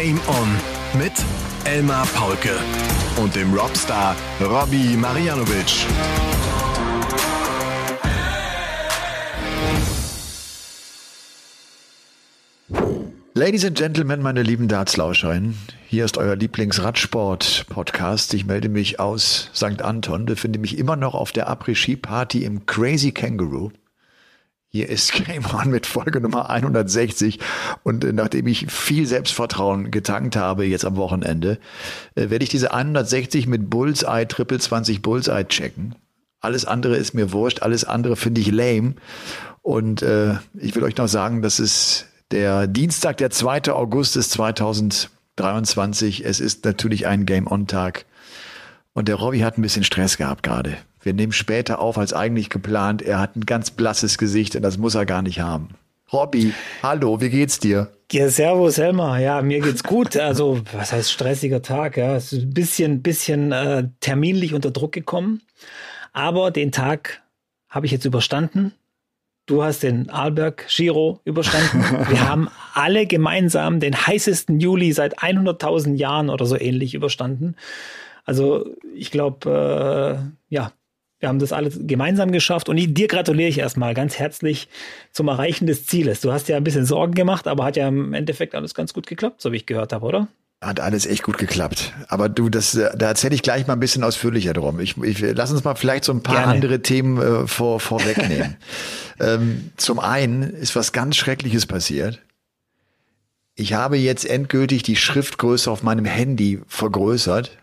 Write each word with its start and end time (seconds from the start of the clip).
Game 0.00 0.20
On 0.28 0.48
mit 0.96 1.12
Elmar 1.64 2.06
Paulke 2.14 2.56
und 3.20 3.34
dem 3.34 3.52
Robstar 3.52 4.14
Robbie 4.40 4.96
Marianovic. 4.96 5.86
Ladies 13.34 13.64
and 13.64 13.76
Gentlemen, 13.76 14.22
meine 14.22 14.44
lieben 14.44 14.68
Dartslauscher, 14.68 15.36
hier 15.88 16.04
ist 16.04 16.16
euer 16.16 16.36
Lieblingsradsport-Podcast. 16.36 18.34
Ich 18.34 18.46
melde 18.46 18.68
mich 18.68 19.00
aus 19.00 19.50
St. 19.52 19.82
Anton, 19.82 20.26
befinde 20.26 20.60
mich 20.60 20.78
immer 20.78 20.94
noch 20.94 21.16
auf 21.16 21.32
der 21.32 21.48
Après-Ski-Party 21.48 22.44
im 22.44 22.66
Crazy 22.66 23.10
Kangaroo. 23.10 23.72
Hier 24.70 24.88
ist 24.88 25.12
Game 25.26 25.44
On 25.54 25.70
mit 25.70 25.86
Folge 25.86 26.20
Nummer 26.20 26.50
160 26.50 27.38
und 27.82 28.04
äh, 28.04 28.12
nachdem 28.12 28.46
ich 28.46 28.70
viel 28.70 29.06
Selbstvertrauen 29.06 29.90
getankt 29.90 30.36
habe 30.36 30.64
jetzt 30.64 30.84
am 30.84 30.96
Wochenende, 30.96 31.58
äh, 32.14 32.30
werde 32.30 32.42
ich 32.42 32.50
diese 32.50 32.72
160 32.72 33.46
mit 33.46 33.70
Bullseye 33.70 34.26
Triple 34.26 34.58
20 34.58 35.02
Bullseye 35.02 35.46
checken. 35.46 35.94
Alles 36.40 36.64
andere 36.64 36.96
ist 36.96 37.14
mir 37.14 37.32
wurscht, 37.32 37.62
alles 37.62 37.84
andere 37.84 38.16
finde 38.16 38.40
ich 38.40 38.50
lame 38.52 38.94
und 39.62 40.02
äh, 40.02 40.34
ich 40.54 40.74
will 40.76 40.84
euch 40.84 40.96
noch 40.96 41.08
sagen, 41.08 41.42
dass 41.42 41.58
es 41.58 42.06
der 42.30 42.66
Dienstag, 42.66 43.16
der 43.18 43.30
2. 43.30 43.72
August 43.72 44.16
ist 44.16 44.32
2023. 44.32 46.24
Es 46.24 46.40
ist 46.40 46.64
natürlich 46.64 47.06
ein 47.06 47.24
Game-On-Tag. 47.26 48.04
Und 48.92 49.08
der 49.08 49.14
Robby 49.14 49.40
hat 49.40 49.56
ein 49.56 49.62
bisschen 49.62 49.84
Stress 49.84 50.16
gehabt 50.16 50.42
gerade. 50.42 50.76
Wir 51.08 51.14
nehmen 51.14 51.32
später 51.32 51.78
auf 51.78 51.96
als 51.96 52.12
eigentlich 52.12 52.50
geplant. 52.50 53.00
Er 53.00 53.18
hat 53.18 53.34
ein 53.34 53.46
ganz 53.46 53.70
blasses 53.70 54.18
Gesicht 54.18 54.54
und 54.56 54.60
das 54.60 54.76
muss 54.76 54.94
er 54.94 55.06
gar 55.06 55.22
nicht 55.22 55.40
haben. 55.40 55.70
Robby, 56.12 56.52
hallo, 56.82 57.22
wie 57.22 57.30
geht's 57.30 57.58
dir? 57.58 57.90
Ja, 58.12 58.28
servus 58.28 58.76
Helmer. 58.76 59.18
Ja, 59.18 59.40
mir 59.40 59.60
geht's 59.60 59.82
gut. 59.82 60.18
Also, 60.18 60.60
was 60.70 60.92
heißt 60.92 61.10
stressiger 61.10 61.62
Tag? 61.62 61.96
Ja, 61.96 62.14
es 62.14 62.34
ist 62.34 62.42
ein 62.42 62.52
bisschen, 62.52 63.00
bisschen 63.00 63.52
äh, 63.52 63.88
terminlich 64.00 64.52
unter 64.52 64.70
Druck 64.70 64.92
gekommen. 64.92 65.40
Aber 66.12 66.50
den 66.50 66.72
Tag 66.72 67.22
habe 67.70 67.86
ich 67.86 67.92
jetzt 67.92 68.04
überstanden. 68.04 68.74
Du 69.46 69.62
hast 69.62 69.82
den 69.82 70.10
Arlberg 70.10 70.66
Giro 70.68 71.22
überstanden. 71.24 71.80
Wir 72.10 72.28
haben 72.28 72.50
alle 72.74 73.06
gemeinsam 73.06 73.80
den 73.80 73.96
heißesten 73.96 74.60
Juli 74.60 74.92
seit 74.92 75.20
100.000 75.20 75.94
Jahren 75.94 76.28
oder 76.28 76.44
so 76.44 76.60
ähnlich 76.60 76.92
überstanden. 76.92 77.56
Also 78.26 78.74
ich 78.94 79.10
glaube, 79.10 80.20
äh, 80.50 80.54
ja, 80.54 80.70
wir 81.20 81.28
haben 81.28 81.38
das 81.38 81.52
alles 81.52 81.78
gemeinsam 81.82 82.30
geschafft 82.30 82.68
und 82.68 82.76
dir 82.76 83.08
gratuliere 83.08 83.48
ich 83.48 83.58
erstmal 83.58 83.94
ganz 83.94 84.18
herzlich 84.18 84.68
zum 85.12 85.28
Erreichen 85.28 85.66
des 85.66 85.86
Zieles. 85.86 86.20
Du 86.20 86.32
hast 86.32 86.48
ja 86.48 86.56
ein 86.56 86.64
bisschen 86.64 86.86
Sorgen 86.86 87.14
gemacht, 87.14 87.48
aber 87.48 87.64
hat 87.64 87.76
ja 87.76 87.88
im 87.88 88.14
Endeffekt 88.14 88.54
alles 88.54 88.74
ganz 88.74 88.94
gut 88.94 89.06
geklappt, 89.06 89.40
so 89.40 89.52
wie 89.52 89.56
ich 89.56 89.66
gehört 89.66 89.92
habe, 89.92 90.06
oder? 90.06 90.28
Hat 90.60 90.80
alles 90.80 91.06
echt 91.06 91.22
gut 91.22 91.38
geklappt. 91.38 91.92
Aber 92.08 92.28
du, 92.28 92.48
das, 92.48 92.72
da 92.72 93.06
erzähle 93.06 93.34
ich 93.34 93.42
gleich 93.42 93.66
mal 93.68 93.74
ein 93.74 93.80
bisschen 93.80 94.02
ausführlicher 94.02 94.52
drum. 94.52 94.80
Ich, 94.80 94.96
ich 94.96 95.20
lass 95.20 95.52
uns 95.52 95.62
mal 95.62 95.76
vielleicht 95.76 96.04
so 96.04 96.12
ein 96.12 96.22
paar 96.22 96.36
Gerne. 96.36 96.52
andere 96.52 96.82
Themen 96.82 97.20
äh, 97.20 97.46
vor, 97.46 97.78
vorwegnehmen. 97.78 98.56
ähm, 99.20 99.70
zum 99.76 100.00
einen 100.00 100.42
ist 100.42 100.74
was 100.74 100.92
ganz 100.92 101.16
Schreckliches 101.16 101.66
passiert. 101.66 102.20
Ich 103.54 103.72
habe 103.72 103.98
jetzt 103.98 104.24
endgültig 104.24 104.84
die 104.84 104.96
Schriftgröße 104.96 105.70
auf 105.70 105.82
meinem 105.82 106.04
Handy 106.04 106.60
vergrößert. 106.66 107.58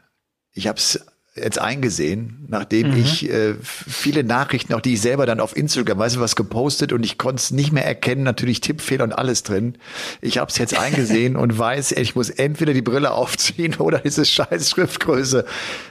Ich 0.53 0.67
habe 0.67 0.77
es 0.77 1.05
jetzt 1.35 1.59
eingesehen, 1.59 2.45
nachdem 2.47 2.91
mhm. 2.91 2.97
ich 2.97 3.29
äh, 3.29 3.55
viele 3.61 4.23
Nachrichten, 4.23 4.73
auch 4.73 4.79
die 4.79 4.93
ich 4.93 5.01
selber 5.01 5.25
dann 5.25 5.41
auf 5.41 5.55
Instagram, 5.55 5.97
weißt 5.97 6.15
du, 6.15 6.19
was 6.21 6.35
gepostet 6.37 6.93
und 6.93 7.03
ich 7.03 7.17
konnte 7.17 7.41
es 7.41 7.51
nicht 7.51 7.73
mehr 7.73 7.85
erkennen, 7.85 8.23
natürlich 8.23 8.61
Tippfehler 8.61 9.03
und 9.03 9.11
alles 9.11 9.43
drin. 9.43 9.77
Ich 10.21 10.37
habe 10.37 10.49
es 10.49 10.57
jetzt 10.57 10.79
eingesehen 10.79 11.35
und 11.35 11.57
weiß, 11.57 11.91
ich 11.93 12.15
muss 12.15 12.29
entweder 12.29 12.73
die 12.73 12.81
Brille 12.81 13.11
aufziehen 13.11 13.75
oder 13.79 14.05
ist 14.05 14.17
es 14.17 14.29
scheiß 14.29 14.69
Schriftgröße. 14.69 15.45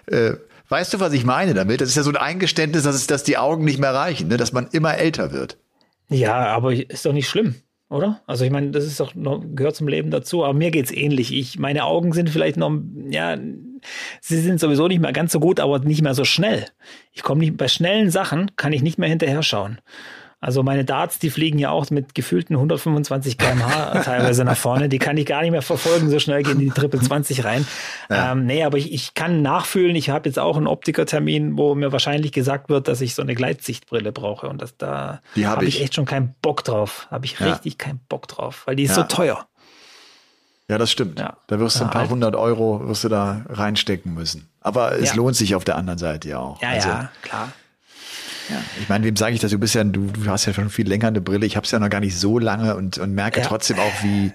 Äh, 0.06 0.32
weißt 0.70 0.94
du, 0.94 1.00
was 1.00 1.12
ich 1.12 1.26
meine 1.26 1.52
damit? 1.52 1.82
Das 1.82 1.90
ist 1.90 1.96
ja 1.96 2.02
so 2.02 2.10
ein 2.10 2.16
Eingeständnis, 2.16 2.84
dass, 2.84 2.94
es, 2.94 3.06
dass 3.06 3.22
die 3.22 3.36
Augen 3.36 3.64
nicht 3.64 3.78
mehr 3.78 3.92
reichen, 3.92 4.28
ne? 4.28 4.38
dass 4.38 4.52
man 4.52 4.68
immer 4.72 4.96
älter 4.96 5.32
wird. 5.32 5.58
Ja, 6.08 6.46
aber 6.46 6.72
ist 6.72 7.04
doch 7.04 7.12
nicht 7.12 7.28
schlimm 7.28 7.56
oder? 7.90 8.22
Also 8.26 8.44
ich 8.44 8.50
meine, 8.50 8.70
das 8.70 8.84
ist 8.84 8.98
doch 8.98 9.14
noch, 9.14 9.42
gehört 9.54 9.76
zum 9.76 9.88
Leben 9.88 10.10
dazu, 10.10 10.44
aber 10.44 10.54
mir 10.54 10.70
geht's 10.70 10.90
ähnlich. 10.90 11.32
Ich, 11.32 11.58
meine 11.58 11.84
Augen 11.84 12.12
sind 12.12 12.28
vielleicht 12.28 12.56
noch, 12.56 12.72
ja, 13.08 13.36
sie 14.20 14.40
sind 14.40 14.60
sowieso 14.60 14.88
nicht 14.88 15.00
mehr 15.00 15.12
ganz 15.12 15.32
so 15.32 15.40
gut, 15.40 15.60
aber 15.60 15.78
nicht 15.80 16.02
mehr 16.02 16.14
so 16.14 16.24
schnell. 16.24 16.66
Ich 17.12 17.22
komme 17.22 17.40
nicht, 17.40 17.56
bei 17.56 17.68
schnellen 17.68 18.10
Sachen 18.10 18.54
kann 18.56 18.72
ich 18.72 18.82
nicht 18.82 18.98
mehr 18.98 19.08
hinterher 19.08 19.42
schauen. 19.42 19.78
Also 20.44 20.62
meine 20.62 20.84
Darts, 20.84 21.18
die 21.18 21.30
fliegen 21.30 21.58
ja 21.58 21.70
auch 21.70 21.88
mit 21.88 22.14
gefühlten 22.14 22.54
125 22.56 23.38
km/h 23.38 24.00
teilweise 24.04 24.44
nach 24.44 24.58
vorne. 24.58 24.90
Die 24.90 24.98
kann 24.98 25.16
ich 25.16 25.24
gar 25.24 25.40
nicht 25.40 25.52
mehr 25.52 25.62
verfolgen. 25.62 26.10
So 26.10 26.18
schnell 26.18 26.42
gehen 26.42 26.58
die 26.58 26.68
Triple 26.68 27.00
20 27.00 27.44
rein. 27.44 27.66
Ja. 28.10 28.32
Ähm, 28.32 28.44
nee, 28.44 28.62
aber 28.62 28.76
ich, 28.76 28.92
ich 28.92 29.14
kann 29.14 29.40
nachfühlen. 29.40 29.96
Ich 29.96 30.10
habe 30.10 30.28
jetzt 30.28 30.38
auch 30.38 30.58
einen 30.58 30.66
Optikertermin, 30.66 31.56
wo 31.56 31.74
mir 31.74 31.92
wahrscheinlich 31.92 32.30
gesagt 32.30 32.68
wird, 32.68 32.88
dass 32.88 33.00
ich 33.00 33.14
so 33.14 33.22
eine 33.22 33.34
Gleitsichtbrille 33.34 34.12
brauche. 34.12 34.46
Und 34.46 34.60
das, 34.60 34.76
da 34.76 35.22
habe 35.34 35.46
hab 35.46 35.62
ich. 35.62 35.76
ich. 35.76 35.82
echt 35.84 35.94
schon 35.94 36.04
keinen 36.04 36.34
Bock 36.42 36.62
drauf. 36.62 37.08
Habe 37.10 37.24
ich 37.24 37.40
ja. 37.40 37.46
richtig 37.46 37.78
keinen 37.78 38.00
Bock 38.10 38.28
drauf, 38.28 38.64
weil 38.66 38.76
die 38.76 38.82
ist 38.82 38.96
ja. 38.96 38.96
so 38.96 39.02
teuer. 39.04 39.46
Ja, 40.68 40.78
das 40.78 40.90
stimmt. 40.90 41.18
Ja. 41.18 41.36
Da 41.46 41.60
wirst 41.60 41.78
du 41.78 41.84
ein 41.84 41.90
paar 41.90 42.08
hundert 42.08 42.36
Euro 42.36 42.88
wirst 42.88 43.04
du 43.04 43.08
da 43.08 43.44
reinstecken 43.50 44.14
müssen. 44.14 44.48
Aber 44.60 44.92
es 44.92 45.14
lohnt 45.14 45.36
sich 45.36 45.54
auf 45.54 45.64
der 45.64 45.76
anderen 45.76 45.98
Seite 45.98 46.30
ja 46.30 46.38
auch. 46.38 46.60
Ja, 46.62 46.70
also, 46.70 46.88
ja, 46.88 47.10
klar. 47.22 47.52
Ja. 48.48 48.56
Ich 48.80 48.88
meine, 48.88 49.04
wem 49.04 49.16
sage 49.16 49.34
ich 49.34 49.40
das? 49.40 49.50
Du 49.50 49.58
bist 49.58 49.74
ja, 49.74 49.84
du, 49.84 50.06
du 50.06 50.26
hast 50.26 50.46
ja 50.46 50.52
schon 50.52 50.70
viel 50.70 50.88
länger 50.88 51.08
eine 51.08 51.20
Brille. 51.20 51.46
Ich 51.46 51.56
habe 51.56 51.64
es 51.64 51.70
ja 51.70 51.78
noch 51.78 51.88
gar 51.88 52.00
nicht 52.00 52.18
so 52.18 52.38
lange 52.38 52.76
und, 52.76 52.98
und 52.98 53.14
merke 53.14 53.40
ja. 53.40 53.46
trotzdem 53.46 53.78
auch, 53.78 54.02
wie, 54.02 54.32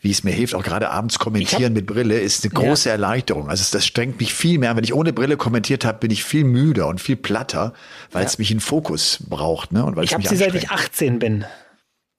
wie 0.00 0.10
es 0.10 0.24
mir 0.24 0.32
hilft. 0.32 0.54
Auch 0.54 0.62
gerade 0.62 0.90
abends 0.90 1.18
kommentieren 1.18 1.64
hab, 1.64 1.72
mit 1.72 1.86
Brille 1.86 2.18
ist 2.18 2.44
eine 2.44 2.52
große 2.52 2.88
ja. 2.88 2.94
Erleichterung. 2.94 3.48
Also 3.48 3.64
das 3.72 3.86
strengt 3.86 4.20
mich 4.20 4.34
viel 4.34 4.58
mehr. 4.58 4.76
Wenn 4.76 4.84
ich 4.84 4.94
ohne 4.94 5.12
Brille 5.12 5.36
kommentiert 5.36 5.84
habe, 5.84 5.98
bin 5.98 6.10
ich 6.10 6.24
viel 6.24 6.44
müder 6.44 6.86
und 6.86 7.00
viel 7.00 7.16
platter, 7.16 7.72
weil 8.10 8.24
es 8.24 8.38
mich 8.38 8.50
in 8.50 8.60
Fokus 8.60 9.18
braucht. 9.28 9.72
Ne? 9.72 9.84
Und 9.84 9.96
weil 9.96 10.04
ich 10.04 10.14
habe 10.14 10.26
sie 10.26 10.36
seit 10.36 10.54
ich 10.54 10.70
18 10.70 11.18
bin. 11.18 11.44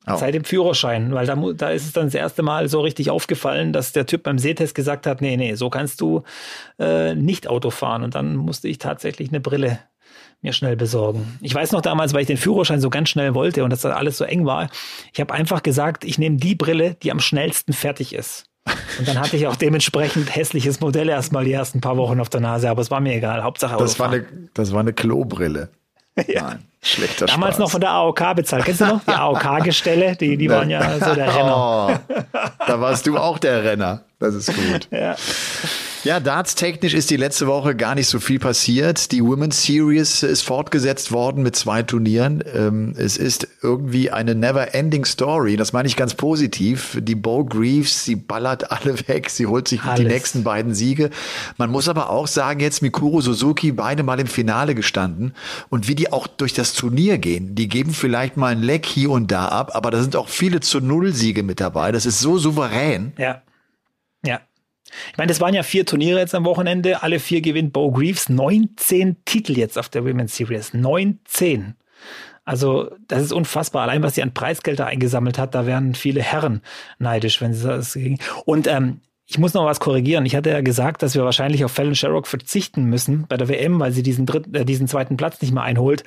Oh. 0.05 0.17
Seit 0.17 0.33
dem 0.33 0.43
Führerschein, 0.43 1.13
weil 1.13 1.25
da, 1.25 1.35
da 1.35 1.69
ist 1.69 1.85
es 1.85 1.93
dann 1.93 2.07
das 2.07 2.13
erste 2.13 2.43
Mal 2.43 2.67
so 2.67 2.81
richtig 2.81 3.09
aufgefallen, 3.09 3.71
dass 3.71 3.93
der 3.93 4.05
Typ 4.05 4.23
beim 4.23 4.37
Sehtest 4.37 4.75
gesagt 4.75 5.07
hat, 5.07 5.21
nee, 5.21 5.37
nee, 5.37 5.55
so 5.55 5.69
kannst 5.69 6.01
du 6.01 6.23
äh, 6.77 7.15
nicht 7.15 7.47
Auto 7.47 7.69
fahren. 7.69 8.03
Und 8.03 8.13
dann 8.13 8.35
musste 8.35 8.67
ich 8.67 8.79
tatsächlich 8.79 9.29
eine 9.29 9.39
Brille 9.39 9.79
mir 10.41 10.51
schnell 10.51 10.75
besorgen. 10.75 11.39
Ich 11.41 11.55
weiß 11.55 11.71
noch 11.71 11.81
damals, 11.81 12.13
weil 12.13 12.21
ich 12.21 12.27
den 12.27 12.37
Führerschein 12.37 12.81
so 12.81 12.89
ganz 12.89 13.09
schnell 13.09 13.33
wollte 13.33 13.63
und 13.63 13.69
das 13.69 13.85
alles 13.85 14.17
so 14.17 14.25
eng 14.25 14.45
war, 14.45 14.69
ich 15.13 15.21
habe 15.21 15.33
einfach 15.33 15.63
gesagt, 15.63 16.03
ich 16.03 16.17
nehme 16.17 16.35
die 16.35 16.55
Brille, 16.55 16.95
die 17.01 17.11
am 17.11 17.19
schnellsten 17.19 17.71
fertig 17.71 18.13
ist. 18.13 18.45
Und 18.99 19.07
dann 19.07 19.19
hatte 19.19 19.35
ich 19.35 19.47
auch 19.47 19.55
dementsprechend 19.55 20.33
hässliches 20.35 20.79
Modell 20.79 21.09
erstmal 21.09 21.45
die 21.45 21.51
ersten 21.51 21.81
paar 21.81 21.97
Wochen 21.97 22.19
auf 22.19 22.29
der 22.29 22.41
Nase, 22.41 22.69
aber 22.69 22.81
es 22.81 22.91
war 22.91 22.99
mir 22.99 23.13
egal. 23.13 23.43
Hauptsache 23.43 23.77
das 23.77 23.99
war 23.99 24.09
eine, 24.09 24.25
das 24.53 24.73
war 24.73 24.81
eine 24.81 24.93
Klobrille. 24.93 25.69
Ja. 26.27 26.41
Nein, 26.43 26.59
schlechter 26.81 27.25
Damals 27.25 27.55
Spaß. 27.55 27.59
noch 27.59 27.71
von 27.71 27.81
der 27.81 27.91
AOK 27.91 28.35
bezahlt. 28.35 28.65
Kennst 28.65 28.81
du 28.81 28.85
noch? 28.85 29.01
Die 29.03 29.11
AOK-Gestelle, 29.11 30.15
die, 30.15 30.37
die 30.37 30.49
waren 30.49 30.69
ja 30.69 30.99
so 30.99 31.15
der 31.15 31.35
Renner. 31.35 31.99
Oh, 32.09 32.15
da 32.67 32.79
warst 32.81 33.07
du 33.07 33.17
auch 33.17 33.39
der 33.39 33.63
Renner. 33.63 34.01
Das 34.19 34.35
ist 34.35 34.53
gut. 34.53 34.87
Ja. 34.91 35.15
Ja, 36.03 36.19
darts-technisch 36.19 36.93
ist 36.93 37.11
die 37.11 37.15
letzte 37.15 37.47
Woche 37.47 37.75
gar 37.77 37.95
nicht 37.95 38.07
so 38.07 38.19
viel 38.19 38.37
passiert. 38.37 39.13
Die 39.13 39.23
Women's 39.23 39.63
Series 39.63 40.21
ist 40.21 40.41
fortgesetzt 40.41 41.13
worden 41.13 41.43
mit 41.43 41.55
zwei 41.55 41.81
Turnieren. 41.81 42.43
Ähm, 42.53 42.93
es 42.97 43.15
ist 43.15 43.47
irgendwie 43.61 44.11
eine 44.11 44.35
never-ending 44.35 45.05
Story. 45.05 45.55
Das 45.55 45.71
meine 45.71 45.87
ich 45.87 45.95
ganz 45.95 46.15
positiv. 46.15 46.97
Die 47.01 47.15
Bo 47.15 47.45
Greaves, 47.45 48.03
sie 48.03 48.17
ballert 48.17 48.69
alle 48.73 48.99
weg. 49.07 49.29
Sie 49.29 49.45
holt 49.47 49.69
sich 49.69 49.81
Alles. 49.83 50.01
die 50.01 50.05
nächsten 50.05 50.43
beiden 50.43 50.73
Siege. 50.73 51.09
Man 51.57 51.71
muss 51.71 51.87
aber 51.87 52.09
auch 52.09 52.27
sagen, 52.27 52.59
jetzt 52.59 52.81
Mikuru 52.81 53.21
Suzuki 53.21 53.71
beide 53.71 54.03
mal 54.03 54.19
im 54.19 54.27
Finale 54.27 54.75
gestanden. 54.75 55.33
Und 55.69 55.87
wie 55.87 55.95
die 55.95 56.11
auch 56.11 56.27
durch 56.27 56.51
das 56.51 56.73
Turnier 56.73 57.17
gehen, 57.17 57.55
die 57.55 57.69
geben 57.69 57.93
vielleicht 57.93 58.35
mal 58.35 58.51
ein 58.51 58.61
Leck 58.61 58.85
hier 58.85 59.09
und 59.09 59.31
da 59.31 59.47
ab, 59.47 59.71
aber 59.73 59.89
da 59.89 60.01
sind 60.01 60.17
auch 60.17 60.27
viele 60.27 60.59
zu 60.59 60.81
Null 60.81 61.13
Siege 61.13 61.43
mit 61.43 61.61
dabei. 61.61 61.93
Das 61.93 62.05
ist 62.05 62.19
so 62.19 62.37
souverän. 62.37 63.13
Ja. 63.17 63.23
Ja. 63.23 63.41
Ich 65.11 65.17
meine, 65.17 65.27
das 65.27 65.41
waren 65.41 65.53
ja 65.53 65.63
vier 65.63 65.85
Turniere 65.85 66.19
jetzt 66.19 66.35
am 66.35 66.45
Wochenende. 66.45 67.03
Alle 67.03 67.19
vier 67.19 67.41
gewinnt 67.41 67.73
Bo 67.73 67.91
Greaves. 67.91 68.29
19 68.29 69.17
Titel 69.25 69.57
jetzt 69.57 69.77
auf 69.77 69.89
der 69.89 70.05
Women's 70.05 70.35
Series. 70.35 70.73
19. 70.73 71.75
Also, 72.45 72.91
das 73.07 73.23
ist 73.23 73.31
unfassbar. 73.31 73.83
Allein, 73.83 74.03
was 74.03 74.15
sie 74.15 74.23
an 74.23 74.33
Preisgelder 74.33 74.85
eingesammelt 74.85 75.37
hat, 75.37 75.55
da 75.55 75.65
wären 75.65 75.95
viele 75.95 76.21
Herren 76.21 76.61
neidisch, 76.99 77.39
wenn 77.39 77.53
sie 77.53 77.67
das 77.67 77.93
ging. 77.93 78.19
Und 78.45 78.67
ähm, 78.67 78.99
ich 79.25 79.37
muss 79.37 79.53
noch 79.53 79.65
was 79.65 79.79
korrigieren. 79.79 80.25
Ich 80.25 80.35
hatte 80.35 80.49
ja 80.49 80.61
gesagt, 80.61 81.01
dass 81.01 81.15
wir 81.15 81.23
wahrscheinlich 81.23 81.63
auf 81.63 81.71
Fallon 81.71 81.95
Sherrock 81.95 82.27
verzichten 82.27 82.85
müssen 82.85 83.25
bei 83.27 83.37
der 83.37 83.47
WM, 83.47 83.79
weil 83.79 83.93
sie 83.93 84.03
diesen, 84.03 84.25
dritten, 84.25 84.53
äh, 84.53 84.65
diesen 84.65 84.87
zweiten 84.87 85.15
Platz 85.15 85.41
nicht 85.41 85.53
mehr 85.53 85.63
einholt. 85.63 86.03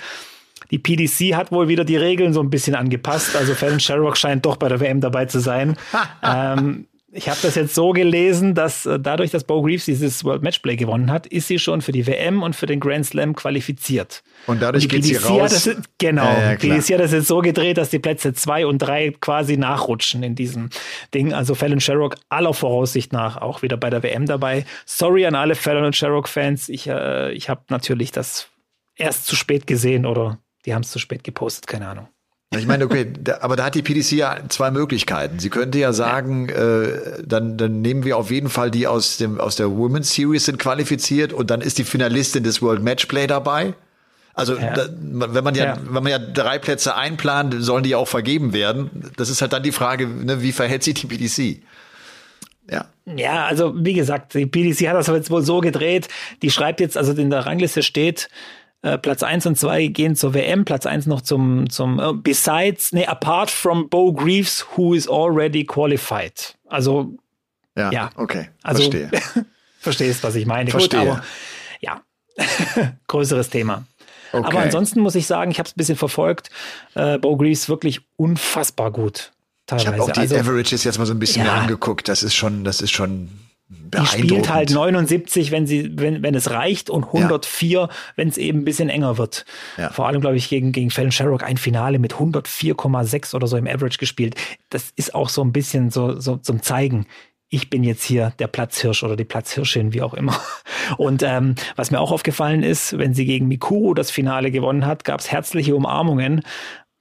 Die 0.70 0.78
PDC 0.78 1.34
hat 1.34 1.52
wohl 1.52 1.68
wieder 1.68 1.84
die 1.84 1.96
Regeln 1.96 2.32
so 2.32 2.40
ein 2.40 2.50
bisschen 2.50 2.74
angepasst. 2.74 3.36
Also 3.36 3.54
Fallon 3.54 3.80
Sherrock 3.80 4.16
scheint 4.16 4.44
doch 4.44 4.56
bei 4.56 4.68
der 4.68 4.80
WM 4.80 5.00
dabei 5.00 5.24
zu 5.26 5.38
sein. 5.40 5.76
ähm, 6.22 6.86
ich 7.12 7.28
habe 7.28 7.38
das 7.40 7.54
jetzt 7.54 7.74
so 7.74 7.92
gelesen, 7.92 8.54
dass 8.54 8.84
äh, 8.84 8.98
dadurch, 8.98 9.30
dass 9.30 9.44
Bo 9.44 9.62
Greaves 9.62 9.84
dieses 9.84 10.24
World 10.24 10.42
Matchplay 10.42 10.74
gewonnen 10.74 11.10
hat, 11.10 11.26
ist 11.26 11.46
sie 11.46 11.58
schon 11.58 11.80
für 11.80 11.92
die 11.92 12.06
WM 12.06 12.42
und 12.42 12.56
für 12.56 12.66
den 12.66 12.80
Grand 12.80 13.06
Slam 13.06 13.34
qualifiziert. 13.36 14.24
Und 14.46 14.60
dadurch 14.60 14.84
und 14.84 14.90
geht 14.90 15.04
sie 15.04 15.14
raus. 15.14 15.64
Das, 15.64 15.76
genau. 15.98 16.24
Ja, 16.24 16.52
ja, 16.52 16.56
PDC 16.56 16.94
hat 16.94 17.00
das 17.00 17.12
jetzt 17.12 17.28
so 17.28 17.40
gedreht, 17.40 17.78
dass 17.78 17.90
die 17.90 18.00
Plätze 18.00 18.34
zwei 18.34 18.66
und 18.66 18.78
drei 18.78 19.12
quasi 19.20 19.56
nachrutschen 19.56 20.24
in 20.24 20.34
diesem 20.34 20.70
Ding. 21.14 21.32
Also 21.32 21.54
Fallon 21.54 21.80
Sherrock 21.80 22.16
aller 22.28 22.52
Voraussicht 22.52 23.12
nach 23.12 23.36
auch 23.36 23.62
wieder 23.62 23.76
bei 23.76 23.88
der 23.88 24.02
WM 24.02 24.26
dabei. 24.26 24.66
Sorry 24.84 25.26
an 25.26 25.36
alle 25.36 25.54
Fallon 25.54 25.84
und 25.84 25.94
Sherrock 25.94 26.28
Fans. 26.28 26.68
Ich, 26.68 26.88
äh, 26.88 27.32
ich 27.32 27.48
habe 27.48 27.62
natürlich 27.68 28.10
das 28.10 28.48
erst 28.96 29.26
zu 29.26 29.36
spät 29.36 29.68
gesehen 29.68 30.06
oder 30.06 30.38
die 30.64 30.74
haben 30.74 30.82
es 30.82 30.90
zu 30.90 30.98
spät 30.98 31.22
gepostet, 31.22 31.68
keine 31.68 31.86
Ahnung. 31.86 32.08
Ich 32.54 32.66
meine, 32.66 32.84
okay, 32.84 33.12
da, 33.20 33.38
aber 33.40 33.56
da 33.56 33.64
hat 33.64 33.74
die 33.74 33.82
PDC 33.82 34.12
ja 34.12 34.38
zwei 34.48 34.70
Möglichkeiten. 34.70 35.40
Sie 35.40 35.50
könnte 35.50 35.78
ja 35.78 35.92
sagen, 35.92 36.48
äh, 36.48 37.22
dann, 37.24 37.56
dann 37.56 37.80
nehmen 37.80 38.04
wir 38.04 38.16
auf 38.16 38.30
jeden 38.30 38.48
Fall 38.48 38.70
die 38.70 38.86
aus 38.86 39.16
dem 39.16 39.40
aus 39.40 39.56
der 39.56 39.76
Women's 39.76 40.14
Series 40.14 40.44
sind 40.44 40.58
qualifiziert 40.58 41.32
und 41.32 41.50
dann 41.50 41.60
ist 41.60 41.78
die 41.78 41.84
Finalistin 41.84 42.44
des 42.44 42.62
World 42.62 42.82
Matchplay 42.82 43.26
dabei. 43.26 43.74
Also 44.32 44.56
ja. 44.56 44.74
da, 44.74 44.86
wenn 44.90 45.42
man 45.42 45.54
ja, 45.54 45.64
ja, 45.64 45.78
wenn 45.82 46.02
man 46.02 46.12
ja 46.12 46.18
drei 46.18 46.58
Plätze 46.58 46.94
einplant, 46.94 47.54
sollen 47.58 47.82
die 47.82 47.94
auch 47.94 48.06
vergeben 48.06 48.52
werden. 48.52 49.10
Das 49.16 49.28
ist 49.28 49.42
halt 49.42 49.52
dann 49.52 49.62
die 49.62 49.72
Frage, 49.72 50.06
ne, 50.06 50.42
wie 50.42 50.52
verhält 50.52 50.84
sich 50.84 50.94
die 50.94 51.06
PDC? 51.06 51.62
Ja. 52.70 52.84
Ja, 53.06 53.46
also 53.46 53.72
wie 53.76 53.94
gesagt, 53.94 54.34
die 54.34 54.46
PDC 54.46 54.88
hat 54.88 54.96
das 54.96 55.06
jetzt 55.06 55.30
wohl 55.30 55.42
so 55.42 55.60
gedreht. 55.60 56.08
Die 56.42 56.50
schreibt 56.50 56.80
jetzt, 56.80 56.96
also 56.96 57.12
in 57.12 57.30
der 57.30 57.46
Rangliste 57.46 57.82
steht, 57.82 58.28
äh, 58.86 58.98
Platz 58.98 59.24
1 59.24 59.46
und 59.46 59.58
2 59.58 59.88
gehen 59.88 60.14
zur 60.14 60.32
WM, 60.32 60.64
Platz 60.64 60.86
1 60.86 61.06
noch 61.06 61.20
zum, 61.20 61.68
zum 61.68 61.98
uh, 61.98 62.12
Besides, 62.14 62.92
nee, 62.92 63.04
apart 63.04 63.50
from 63.50 63.88
Bo 63.88 64.12
Greaves, 64.12 64.64
who 64.76 64.94
is 64.94 65.08
already 65.08 65.64
qualified. 65.64 66.56
Also, 66.68 67.16
ja, 67.76 67.90
ja. 67.90 68.10
okay, 68.14 68.50
also, 68.62 68.82
verstehe. 68.82 69.10
verstehst, 69.80 70.22
was 70.22 70.36
ich 70.36 70.46
meine. 70.46 70.70
Verstehe. 70.70 71.00
Gut, 71.00 71.08
aber 71.08 71.24
ja, 71.80 72.00
größeres 73.08 73.50
Thema. 73.50 73.84
Okay. 74.32 74.46
Aber 74.46 74.60
ansonsten 74.60 75.00
muss 75.00 75.16
ich 75.16 75.26
sagen, 75.26 75.50
ich 75.50 75.58
habe 75.58 75.66
es 75.66 75.72
ein 75.72 75.78
bisschen 75.78 75.96
verfolgt. 75.96 76.50
Äh, 76.94 77.18
Bo 77.18 77.36
Greaves 77.36 77.68
wirklich 77.68 78.02
unfassbar 78.16 78.92
gut. 78.92 79.32
Teilweise. 79.66 79.88
Ich 79.88 79.92
habe 79.92 80.02
auch 80.04 80.12
die 80.12 80.20
also, 80.20 80.36
Averages 80.36 80.84
jetzt 80.84 80.98
mal 80.98 81.06
so 81.06 81.14
ein 81.14 81.18
bisschen 81.18 81.44
ja. 81.44 81.54
angeguckt. 81.54 82.06
Das 82.06 82.22
ist 82.22 82.36
schon, 82.36 82.62
das 82.62 82.80
ist 82.80 82.92
schon 82.92 83.30
die 83.68 84.06
spielt 84.06 84.52
halt 84.52 84.70
79, 84.70 85.50
wenn 85.50 85.66
sie, 85.66 85.98
wenn, 85.98 86.22
wenn 86.22 86.34
es 86.36 86.50
reicht 86.50 86.88
und 86.88 87.04
104, 87.04 87.80
ja. 87.80 87.88
wenn 88.14 88.28
es 88.28 88.38
eben 88.38 88.60
ein 88.60 88.64
bisschen 88.64 88.88
enger 88.88 89.18
wird. 89.18 89.44
Ja. 89.76 89.90
Vor 89.90 90.06
allem, 90.06 90.20
glaube 90.20 90.36
ich, 90.36 90.48
gegen, 90.48 90.70
gegen 90.70 90.90
Fallon 90.90 91.10
Sherrock 91.10 91.42
ein 91.42 91.56
Finale 91.56 91.98
mit 91.98 92.14
104,6 92.14 93.34
oder 93.34 93.48
so 93.48 93.56
im 93.56 93.66
Average 93.66 93.98
gespielt. 93.98 94.36
Das 94.70 94.92
ist 94.94 95.14
auch 95.14 95.28
so 95.28 95.42
ein 95.42 95.52
bisschen 95.52 95.90
so, 95.90 96.20
so 96.20 96.36
zum 96.36 96.62
Zeigen. 96.62 97.06
Ich 97.48 97.68
bin 97.68 97.82
jetzt 97.82 98.04
hier 98.04 98.32
der 98.38 98.48
Platzhirsch 98.48 99.02
oder 99.02 99.16
die 99.16 99.24
Platzhirschin, 99.24 99.92
wie 99.92 100.02
auch 100.02 100.14
immer. 100.14 100.40
Und 100.96 101.24
ähm, 101.24 101.56
was 101.74 101.90
mir 101.90 102.00
auch 102.00 102.12
aufgefallen 102.12 102.62
ist, 102.62 102.98
wenn 102.98 103.14
sie 103.14 103.24
gegen 103.24 103.48
Mikuru 103.48 103.94
das 103.94 104.12
Finale 104.12 104.52
gewonnen 104.52 104.86
hat, 104.86 105.04
gab 105.04 105.20
es 105.20 105.30
herzliche 105.30 105.74
Umarmungen 105.74 106.42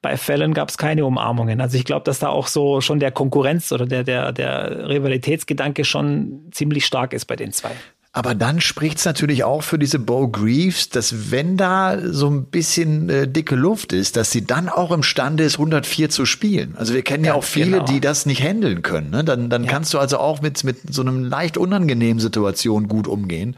bei 0.05 0.17
Fallon 0.17 0.53
gab 0.53 0.69
es 0.69 0.77
keine 0.77 1.03
Umarmungen. 1.03 1.59
Also 1.59 1.79
ich 1.79 1.83
glaube, 1.83 2.03
dass 2.03 2.19
da 2.19 2.29
auch 2.29 2.45
so 2.45 2.79
schon 2.79 2.99
der 2.99 3.09
Konkurrenz 3.09 3.71
oder 3.71 3.87
der, 3.87 4.03
der, 4.03 4.31
der 4.33 4.87
Rivalitätsgedanke 4.87 5.83
schon 5.83 6.41
ziemlich 6.51 6.85
stark 6.85 7.11
ist 7.11 7.25
bei 7.25 7.35
den 7.35 7.51
zwei. 7.51 7.71
Aber 8.11 8.35
dann 8.35 8.61
spricht 8.61 8.99
es 8.99 9.05
natürlich 9.05 9.43
auch 9.43 9.63
für 9.63 9.79
diese 9.79 9.97
Bo 9.97 10.27
Greaves, 10.27 10.89
dass 10.89 11.31
wenn 11.31 11.57
da 11.57 11.97
so 11.99 12.29
ein 12.29 12.45
bisschen 12.45 13.09
äh, 13.09 13.27
dicke 13.27 13.55
Luft 13.55 13.93
ist, 13.93 14.15
dass 14.15 14.29
sie 14.29 14.45
dann 14.45 14.69
auch 14.69 14.91
imstande 14.91 15.43
ist, 15.43 15.55
104 15.55 16.11
zu 16.11 16.27
spielen. 16.27 16.75
Also 16.77 16.93
wir 16.93 17.01
kennen 17.01 17.23
ja, 17.23 17.31
ja 17.31 17.37
auch 17.39 17.43
viele, 17.43 17.71
genau. 17.71 17.85
die 17.85 17.99
das 17.99 18.27
nicht 18.27 18.43
handeln 18.43 18.83
können. 18.83 19.09
Ne? 19.09 19.23
Dann, 19.23 19.49
dann 19.49 19.63
ja. 19.63 19.71
kannst 19.71 19.91
du 19.95 19.97
also 19.97 20.19
auch 20.19 20.39
mit, 20.39 20.63
mit 20.63 20.93
so 20.93 21.01
einem 21.01 21.23
leicht 21.23 21.57
unangenehmen 21.57 22.19
Situation 22.19 22.87
gut 22.87 23.07
umgehen. 23.07 23.57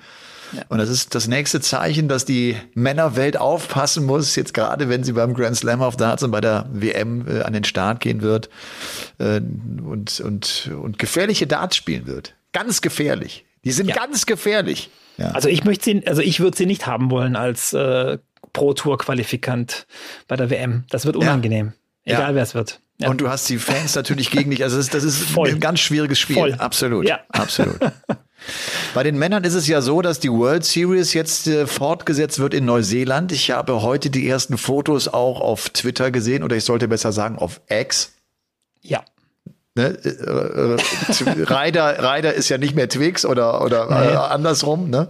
Ja. 0.53 0.63
Und 0.69 0.77
das 0.77 0.89
ist 0.89 1.15
das 1.15 1.27
nächste 1.27 1.61
Zeichen, 1.61 2.07
dass 2.07 2.25
die 2.25 2.55
Männerwelt 2.73 3.37
aufpassen 3.37 4.05
muss, 4.05 4.35
jetzt 4.35 4.53
gerade 4.53 4.89
wenn 4.89 5.03
sie 5.03 5.13
beim 5.13 5.33
Grand 5.33 5.55
Slam 5.57 5.81
of 5.81 5.97
Darts 5.97 6.23
und 6.23 6.31
bei 6.31 6.41
der 6.41 6.67
WM 6.71 7.25
äh, 7.27 7.41
an 7.41 7.53
den 7.53 7.63
Start 7.63 7.99
gehen 7.99 8.21
wird 8.21 8.49
äh, 9.17 9.39
und, 9.39 10.19
und, 10.19 10.71
und 10.81 10.99
gefährliche 10.99 11.47
Darts 11.47 11.75
spielen 11.75 12.07
wird. 12.07 12.35
Ganz 12.53 12.81
gefährlich. 12.81 13.45
Die 13.63 13.71
sind 13.71 13.89
ja. 13.89 13.95
ganz 13.95 14.25
gefährlich. 14.25 14.89
Ja. 15.17 15.31
Also 15.31 15.49
ich 15.49 15.63
möchte 15.63 15.85
sie, 15.85 16.07
also 16.07 16.21
ich 16.21 16.39
würde 16.39 16.55
sie 16.55 16.65
nicht 16.65 16.87
haben 16.87 17.11
wollen 17.11 17.35
als 17.35 17.73
äh, 17.73 18.17
Pro 18.53 18.73
Tour 18.73 18.97
Qualifikant 18.97 19.87
bei 20.27 20.35
der 20.35 20.49
WM. 20.49 20.85
Das 20.89 21.05
wird 21.05 21.15
unangenehm. 21.15 21.73
Egal 22.05 22.35
wer 22.35 22.43
es 22.43 22.55
wird. 22.55 22.79
Ja. 22.99 23.09
Und 23.09 23.21
du 23.21 23.29
hast 23.29 23.47
die 23.49 23.57
Fans 23.57 23.95
natürlich 23.95 24.31
gegen 24.31 24.49
dich. 24.49 24.63
Also 24.63 24.77
das 24.77 24.85
ist, 24.85 24.93
das 24.93 25.03
ist 25.03 25.37
ein 25.37 25.59
ganz 25.59 25.79
schwieriges 25.81 26.19
Spiel. 26.19 26.35
Voll. 26.35 26.53
Absolut. 26.53 27.07
Ja. 27.07 27.19
Absolut. 27.29 27.79
Bei 28.93 29.03
den 29.03 29.17
Männern 29.17 29.43
ist 29.43 29.53
es 29.53 29.67
ja 29.67 29.81
so, 29.81 30.01
dass 30.01 30.19
die 30.19 30.31
World 30.31 30.63
Series 30.63 31.13
jetzt 31.13 31.47
äh, 31.47 31.67
fortgesetzt 31.67 32.39
wird 32.39 32.53
in 32.53 32.65
Neuseeland. 32.65 33.31
Ich 33.31 33.51
habe 33.51 33.81
heute 33.81 34.09
die 34.09 34.27
ersten 34.27 34.57
Fotos 34.57 35.07
auch 35.07 35.41
auf 35.41 35.69
Twitter 35.69 36.11
gesehen 36.11 36.43
oder 36.43 36.55
ich 36.55 36.63
sollte 36.63 36.87
besser 36.87 37.11
sagen 37.11 37.37
auf 37.37 37.61
X. 37.69 38.13
Ja. 38.81 39.03
Ne? 39.77 39.97
Äh, 40.03 40.09
äh, 40.09 41.43
Ryder, 41.43 41.97
Ryder 42.03 42.33
ist 42.33 42.49
ja 42.49 42.57
nicht 42.57 42.75
mehr 42.75 42.89
Twix 42.89 43.25
oder, 43.25 43.63
oder 43.63 43.87
nee. 43.89 44.13
äh, 44.13 44.15
andersrum. 44.15 44.89
Ne? 44.89 45.07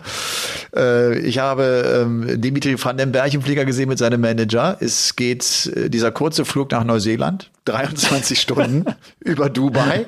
Äh, 0.75 1.19
ich 1.19 1.39
habe 1.39 2.03
ähm, 2.03 2.41
Dimitri 2.41 2.75
van 2.81 2.97
den 2.97 3.13
Berg 3.13 3.33
im 3.33 3.41
Flieger 3.41 3.65
gesehen 3.65 3.87
mit 3.87 3.97
seinem 3.97 4.19
Manager. 4.19 4.77
Es 4.81 5.15
geht 5.15 5.71
äh, 5.75 5.89
dieser 5.89 6.11
kurze 6.11 6.43
Flug 6.43 6.71
nach 6.71 6.83
Neuseeland, 6.83 7.49
23 7.65 8.39
Stunden 8.41 8.85
über 9.19 9.49
Dubai. 9.49 10.07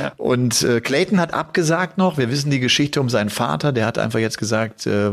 Ja. 0.00 0.12
Und 0.16 0.62
äh, 0.62 0.80
Clayton 0.80 1.18
hat 1.20 1.34
abgesagt 1.34 1.98
noch. 1.98 2.16
Wir 2.16 2.30
wissen 2.30 2.50
die 2.50 2.60
Geschichte 2.60 3.00
um 3.00 3.08
seinen 3.10 3.30
Vater. 3.30 3.72
Der 3.72 3.86
hat 3.86 3.98
einfach 3.98 4.20
jetzt 4.20 4.38
gesagt, 4.38 4.86
äh, 4.86 5.10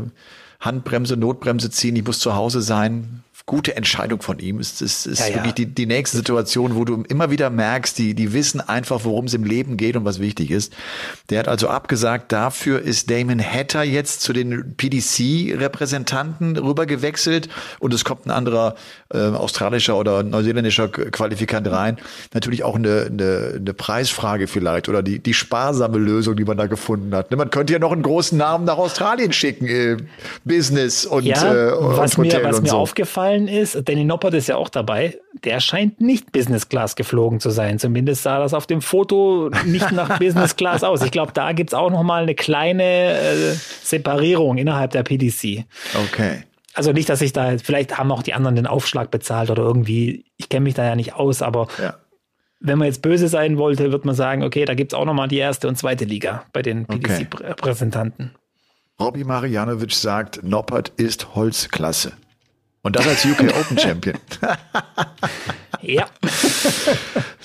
Handbremse, 0.59 1.18
Notbremse 1.18 1.69
ziehen, 1.71 1.95
ich 1.95 2.06
muss 2.06 2.19
zu 2.19 2.35
Hause 2.35 2.62
sein 2.62 3.24
gute 3.48 3.78
Entscheidung 3.78 4.22
von 4.22 4.40
ihm. 4.40 4.60
Es 4.60 4.82
ist, 4.82 5.08
ist 5.08 5.20
ja, 5.20 5.36
wirklich 5.36 5.46
ja. 5.46 5.52
Die, 5.54 5.66
die 5.66 5.86
nächste 5.86 6.18
Situation, 6.18 6.76
wo 6.76 6.84
du 6.84 7.04
immer 7.08 7.32
wieder 7.32 7.50
merkst, 7.50 7.98
die, 7.98 8.14
die 8.14 8.34
wissen 8.34 8.60
einfach, 8.60 9.06
worum 9.06 9.26
es 9.26 9.34
im 9.34 9.46
Leben 9.46 9.78
geht 9.78 9.96
und 9.96 10.04
was 10.04 10.20
wichtig 10.20 10.52
ist. 10.52 10.74
Der 11.30 11.40
hat 11.40 11.48
also 11.48 11.70
abgesagt, 11.70 12.34
dafür 12.34 12.82
ist 12.82 13.10
Damon 13.10 13.42
Hatter 13.42 13.84
jetzt 13.84 14.22
zu 14.22 14.34
den 14.34 14.76
PDC-Repräsentanten 14.76 16.58
rübergewechselt 16.58 17.48
und 17.80 17.94
es 17.94 18.04
kommt 18.04 18.26
ein 18.26 18.32
anderer 18.32 18.76
äh, 19.13 19.18
australischer 19.18 19.98
oder 19.98 20.24
neuseeländischer 20.24 20.89
Qualifikant 20.89 21.69
rein. 21.71 21.98
Natürlich 22.33 22.63
auch 22.63 22.75
eine, 22.75 23.07
eine, 23.09 23.54
eine 23.56 23.74
Preisfrage 23.74 24.48
vielleicht 24.48 24.89
oder 24.89 25.04
die, 25.04 25.19
die 25.19 25.33
sparsame 25.33 25.98
Lösung, 25.98 26.36
die 26.36 26.44
man 26.44 26.57
da 26.57 26.68
gefunden 26.68 27.15
hat. 27.15 27.31
Man 27.31 27.50
könnte 27.50 27.74
ja 27.74 27.80
noch 27.80 27.92
einen 27.92 28.01
großen 28.01 28.38
Namen 28.38 28.65
nach 28.65 28.77
Australien 28.77 29.31
schicken, 29.31 29.68
äh, 29.68 29.98
Business 30.44 31.06
und, 31.06 31.25
ja, 31.25 31.69
äh, 31.69 31.71
und 31.71 31.98
was 31.98 32.18
Hotel 32.18 32.42
mir, 32.42 32.50
was 32.50 32.62
mir 32.62 32.69
so. 32.69 32.77
aufgefallen 32.77 33.48
ist, 33.48 33.77
Danny 33.86 34.04
Noppert 34.04 34.33
ist 34.33 34.48
ja 34.48 34.57
auch 34.57 34.69
dabei, 34.69 35.18
der 35.44 35.60
scheint 35.60 36.01
nicht 36.01 36.32
Business 36.32 36.70
Class 36.70 36.96
geflogen 36.96 37.39
zu 37.39 37.50
sein. 37.50 37.79
Zumindest 37.79 38.24
sah 38.24 38.39
das 38.39 38.53
auf 38.53 38.67
dem 38.67 38.82
Foto 38.82 39.50
nicht 39.65 39.91
nach 39.91 40.20
Business 40.20 40.55
Class 40.55 40.84
aus. 40.84 41.01
Ich 41.01 41.12
glaube, 41.12 41.32
da 41.34 41.51
gibt 41.51 41.72
es 41.72 41.74
auch 41.74 41.91
noch 41.91 42.03
mal 42.03 42.24
eine 42.24 42.36
kleine 42.36 42.84
äh, 42.84 43.53
Separierung 43.84 44.58
innerhalb 44.58 44.91
der 44.91 45.03
PDC. 45.03 45.65
Okay. 45.96 46.43
Also 46.77 46.91
nicht, 46.91 47.10
dass 47.10 47.22
ich 47.22 47.34
da, 47.34 47.57
vielleicht 47.57 47.98
haben 47.98 48.12
auch 48.12 48.22
die 48.22 48.36
anderen 48.36 48.55
den 48.55 48.67
Aufschlag 48.67 49.10
bezahlt 49.10 49.50
oder 49.50 49.63
irgendwie, 49.63 50.25
ich 50.38 50.48
kenne 50.48 50.65
mich 50.65 50.75
da 50.75 50.86
ja 50.86 50.96
nicht 50.96 51.15
aus, 51.15 51.41
aber 51.41 51.69
ja. 51.81 51.96
wenn 52.60 52.77
man 52.77 52.86
jetzt 52.86 53.01
böse 53.01 53.29
sein 53.29 53.57
wollte, 53.57 53.91
wird 53.91 54.05
man 54.05 54.13
sagen, 54.13 54.43
okay, 54.43 54.63
da 54.63 54.75
gibt 54.75 54.93
es 54.93 55.00
auch 55.00 55.05
noch 55.05 55.15
mal 55.15 55.27
die 55.27 55.39
erste 55.39 55.67
und 55.67 55.75
zweite 55.75 56.05
Liga 56.05 56.46
bei 56.53 56.62
den 56.62 56.86
PDC-Repräsentanten. 56.86 58.29
Okay. 58.36 59.03
Robbie 59.03 59.24
Marianovic 59.24 59.91
sagt, 59.91 60.43
Noppert 60.43 60.89
ist 60.98 61.34
Holzklasse. 61.34 62.12
Und 62.84 62.96
das 62.96 63.07
als 63.07 63.25
UK 63.25 63.46
Open 63.60 63.79
Champion. 63.79 64.19
ja. 65.81 66.05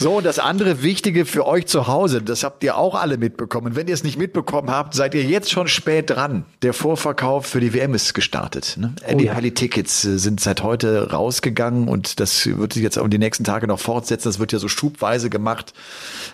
So, 0.02 0.16
und 0.16 0.26
das 0.26 0.40
andere 0.40 0.82
Wichtige 0.82 1.24
für 1.24 1.46
euch 1.46 1.66
zu 1.66 1.86
Hause, 1.86 2.22
das 2.22 2.42
habt 2.42 2.64
ihr 2.64 2.76
auch 2.76 2.96
alle 2.96 3.18
mitbekommen. 3.18 3.76
Wenn 3.76 3.86
ihr 3.86 3.94
es 3.94 4.02
nicht 4.02 4.18
mitbekommen 4.18 4.68
habt, 4.68 4.94
seid 4.94 5.14
ihr 5.14 5.22
jetzt 5.22 5.50
schon 5.50 5.68
spät 5.68 6.10
dran. 6.10 6.44
Der 6.62 6.72
Vorverkauf 6.72 7.46
für 7.46 7.60
die 7.60 7.72
WM 7.72 7.94
ist 7.94 8.12
gestartet. 8.12 8.76
Ne? 8.80 8.94
Oh, 9.06 9.16
die 9.16 9.26
ja. 9.26 9.40
Tickets 9.40 10.04
äh, 10.04 10.18
sind 10.18 10.40
seit 10.40 10.64
heute 10.64 11.12
rausgegangen 11.12 11.86
und 11.86 12.18
das 12.18 12.46
wird 12.46 12.72
sich 12.72 12.82
jetzt 12.82 12.98
auch 12.98 13.06
die 13.06 13.18
nächsten 13.18 13.44
Tage 13.44 13.68
noch 13.68 13.78
fortsetzen. 13.78 14.28
Das 14.28 14.40
wird 14.40 14.50
ja 14.50 14.58
so 14.58 14.66
schubweise 14.66 15.30
gemacht. 15.30 15.72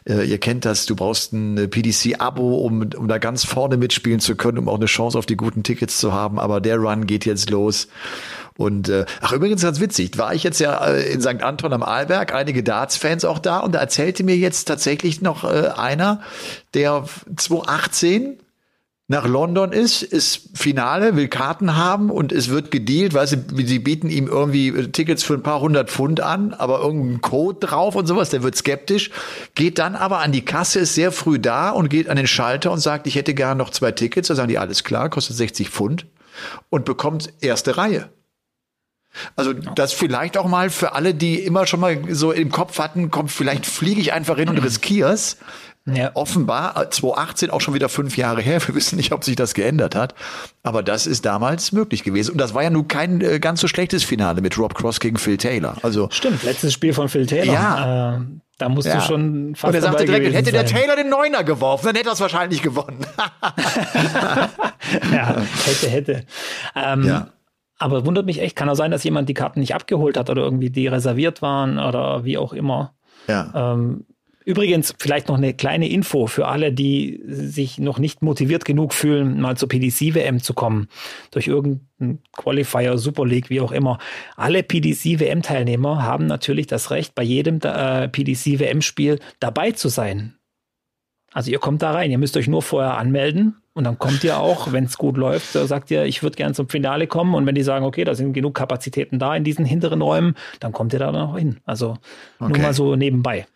Äh, 0.09 0.25
ihr 0.25 0.39
kennt 0.39 0.65
das, 0.65 0.87
du 0.87 0.97
brauchst 0.97 1.35
ein 1.35 1.69
PDC-Abo, 1.69 2.61
um, 2.61 2.89
um 2.97 3.07
da 3.07 3.19
ganz 3.19 3.45
vorne 3.45 3.77
mitspielen 3.77 4.21
zu 4.21 4.35
können, 4.35 4.57
um 4.57 4.69
auch 4.71 4.77
eine 4.77 4.87
Chance 4.87 5.19
auf 5.19 5.27
die 5.27 5.37
guten 5.37 5.63
Tickets 5.63 5.99
zu 5.99 6.15
haben. 6.15 6.39
Aber 6.39 6.63
der 6.63 6.77
Run 6.77 7.07
geht 7.07 7.27
jetzt 7.27 7.51
los. 7.51 7.89
Und 8.59 8.89
äh, 8.89 9.07
ach 9.21 9.31
übrigens 9.31 9.63
ganz 9.63 9.79
witzig, 9.79 10.19
war 10.19 10.35
ich 10.35 10.43
jetzt 10.43 10.59
ja 10.59 10.85
äh, 10.85 11.13
in 11.13 11.21
St. 11.21 11.45
Anton 11.45 11.73
am 11.73 11.85
Arlberg, 11.85 12.35
einige 12.35 12.65
Darts-Fans 12.65 13.25
auch 13.25 13.39
da 13.39 13.61
und 13.61 13.73
da 13.73 13.79
erzählte 13.79 14.25
mir 14.25 14.37
jetzt 14.37 14.65
tatsächlich 14.65 15.23
noch 15.23 15.45
äh, 15.45 15.69
einer, 15.77 16.23
der 16.75 17.05
2018 17.37 18.41
nach 19.07 19.29
London 19.29 19.71
ist, 19.71 20.03
ist 20.03 20.51
Finale, 20.55 21.15
will 21.15 21.29
Karten 21.29 21.77
haben 21.77 22.11
und 22.11 22.33
es 22.33 22.49
wird 22.49 22.73
gedealt, 22.73 23.15
weißt 23.15 23.39
du, 23.49 23.65
sie 23.65 23.79
bieten 23.79 24.11
ihm 24.11 24.27
irgendwie 24.27 24.89
Tickets 24.89 25.23
für 25.23 25.35
ein 25.35 25.45
paar 25.45 25.61
hundert 25.61 25.89
Pfund 25.89 26.21
an, 26.21 26.53
aber 26.53 26.81
irgendein 26.81 27.21
Code 27.21 27.65
drauf 27.65 27.95
und 27.95 28.09
sowas, 28.09 28.31
der 28.31 28.43
wird 28.43 28.57
skeptisch, 28.57 29.13
geht 29.55 29.79
dann 29.79 29.95
aber 29.95 30.19
an 30.19 30.33
die 30.33 30.45
Kasse, 30.45 30.81
ist 30.81 30.97
sehr 30.97 31.13
früh 31.13 31.39
da 31.39 31.71
und 31.71 31.91
geht 31.91 32.09
an 32.09 32.17
den 32.17 32.27
Schalter 32.27 32.73
und 32.73 32.81
sagt, 32.81 33.07
ich 33.07 33.15
hätte 33.15 33.35
gerne 33.35 33.57
noch 33.57 33.71
zwei 33.71 33.93
Tickets, 33.93 34.27
da 34.27 34.35
sagen 34.35 34.49
die, 34.49 34.59
alles 34.59 34.83
klar, 34.83 35.11
kostet 35.11 35.37
60 35.37 35.71
Pfund 35.71 36.07
und 36.71 36.85
bekommt 36.85 37.33
erste 37.41 37.77
Reihe. 37.77 38.11
Also 39.37 39.53
das 39.53 39.93
vielleicht 39.93 40.37
auch 40.37 40.47
mal 40.47 40.71
für 40.71 40.93
alle, 40.93 41.15
die 41.15 41.41
immer 41.41 41.67
schon 41.67 41.81
mal 41.81 41.99
so 42.11 42.33
im 42.33 42.51
Kopf 42.51 42.79
hatten, 42.79 43.11
kommt, 43.11 43.31
vielleicht 43.31 43.67
fliege 43.67 44.01
ich 44.01 44.13
einfach 44.13 44.37
hin 44.37 44.49
und 44.49 44.59
riskier's. 44.59 45.39
Ja. 45.95 46.11
Offenbar 46.15 46.91
2018 46.91 47.51
auch 47.51 47.61
schon 47.61 47.75
wieder 47.75 47.89
fünf 47.89 48.17
Jahre 48.17 48.43
her. 48.43 48.61
Wir 48.67 48.75
wissen 48.75 48.97
nicht, 48.97 49.13
ob 49.13 49.25
sich 49.25 49.37
das 49.37 49.55
geändert 49.55 49.95
hat. 49.95 50.15
Aber 50.63 50.83
das 50.83 51.07
ist 51.07 51.25
damals 51.25 51.73
möglich 51.73 52.03
gewesen. 52.05 52.33
Und 52.33 52.39
das 52.39 52.55
war 52.55 52.63
ja 52.63 52.71
nun 52.71 52.89
kein 52.89 53.21
äh, 53.21 53.39
ganz 53.41 53.61
so 53.61 53.69
schlechtes 53.69 54.05
Finale 54.05 54.41
mit 54.41 54.59
Rob 54.59 54.75
Cross 54.75 55.01
gegen 55.01 55.17
Phil 55.17 55.39
Taylor. 55.39 55.77
Also 55.83 56.09
stimmt, 56.11 56.43
letztes 56.43 56.73
Spiel 56.75 56.93
von 56.93 57.09
Phil 57.09 57.27
Taylor. 57.27 57.55
Ja. 57.55 58.17
Äh, 58.17 58.21
da 58.59 58.69
musst 58.69 58.89
ja. 58.89 58.97
du 58.97 59.03
schon 59.03 59.55
fast 59.55 59.69
Und 59.69 59.75
er 59.77 59.83
sagte 59.83 60.05
direkt, 60.05 60.35
hätte 60.35 60.51
der 60.51 60.67
Taylor 60.67 60.97
den 60.97 61.09
Neuner 61.09 61.45
geworfen, 61.45 61.87
dann 61.87 61.95
hätte 61.95 62.09
er 62.09 62.15
es 62.15 62.21
wahrscheinlich 62.21 62.61
gewonnen. 62.61 63.07
ja, 65.13 65.37
hätte, 65.65 65.89
hätte. 65.89 66.27
Ähm, 66.75 67.07
ja. 67.07 67.29
Aber 67.79 68.05
wundert 68.05 68.27
mich 68.27 68.41
echt, 68.41 68.57
kann 68.57 68.69
auch 68.69 68.75
sein, 68.75 68.91
dass 68.91 69.05
jemand 69.05 69.29
die 69.29 69.35
Karten 69.35 69.61
nicht 69.61 69.75
abgeholt 69.75 70.17
hat 70.17 70.31
oder 70.31 70.43
irgendwie 70.43 70.71
die 70.71 70.89
reserviert 70.89 71.43
waren 71.43 71.79
oder 71.79 72.25
wie 72.25 72.39
auch 72.39 72.53
immer. 72.53 72.95
Ja. 73.29 73.75
Ähm, 73.75 74.05
Übrigens, 74.49 74.95
vielleicht 74.99 75.29
noch 75.29 75.37
eine 75.37 75.53
kleine 75.53 75.91
Info 75.91 76.27
für 76.27 76.49
alle, 76.49 76.73
die 76.73 77.21
sich 77.27 77.79
noch 77.79 77.99
nicht 77.99 78.23
motiviert 78.23 78.65
genug 78.65 78.95
fühlen, 78.95 79.43
mal 79.43 79.59
zur 79.59 79.69
PDC-WM 79.69 80.41
zu 80.43 80.55
kommen, 80.55 80.89
durch 81.33 81.49
irgendeinen 81.49 82.23
Qualifier, 82.35 82.97
Super 82.97 83.27
League, 83.27 83.51
wie 83.51 83.61
auch 83.61 83.73
immer. 83.73 83.99
Alle 84.37 84.63
PDC-WM-Teilnehmer 84.63 86.03
haben 86.03 86.27
natürlich 86.27 86.67
das 86.67 86.91
Recht, 86.91 87.15
bei 87.15 87.25
jedem 87.25 87.61
äh, 87.63 88.09
PDC-WM-Spiel 88.09 89.19
dabei 89.39 89.73
zu 89.73 89.91
sein. 89.91 90.39
Also 91.35 91.51
ihr 91.51 91.59
kommt 91.59 91.83
da 91.83 91.93
rein, 91.93 92.11
ihr 92.11 92.17
müsst 92.17 92.39
euch 92.39 92.49
nur 92.49 92.63
vorher 92.63 92.97
anmelden 92.97 93.57
und 93.79 93.85
dann 93.85 93.97
kommt 93.97 94.25
ihr 94.25 94.41
auch, 94.41 94.73
wenn 94.73 94.85
es 94.87 94.99
gut 94.99 95.17
läuft, 95.17 95.53
sagt 95.53 95.93
ihr, 95.93 96.05
ich 96.05 96.25
würde 96.25 96.35
gerne 96.35 96.53
zum 96.53 96.69
Finale 96.69 97.07
kommen 97.07 97.37
und 97.37 97.47
wenn 97.47 97.55
die 97.55 97.63
sagen, 97.63 97.85
okay, 97.85 98.03
da 98.03 98.17
sind 98.17 98.33
genug 98.33 98.55
Kapazitäten 98.55 99.21
da 99.21 99.37
in 99.37 99.45
diesen 99.45 99.65
hinteren 99.65 100.03
Räumen, 100.03 100.35
dann 100.59 100.73
kommt 100.73 100.93
ihr 100.95 100.99
da 100.99 101.13
noch 101.13 101.39
hin. 101.39 101.59
Also 101.65 101.97
okay. 102.41 102.55
nur 102.55 102.59
mal 102.59 102.75
so 102.75 102.97
nebenbei. 102.97 103.47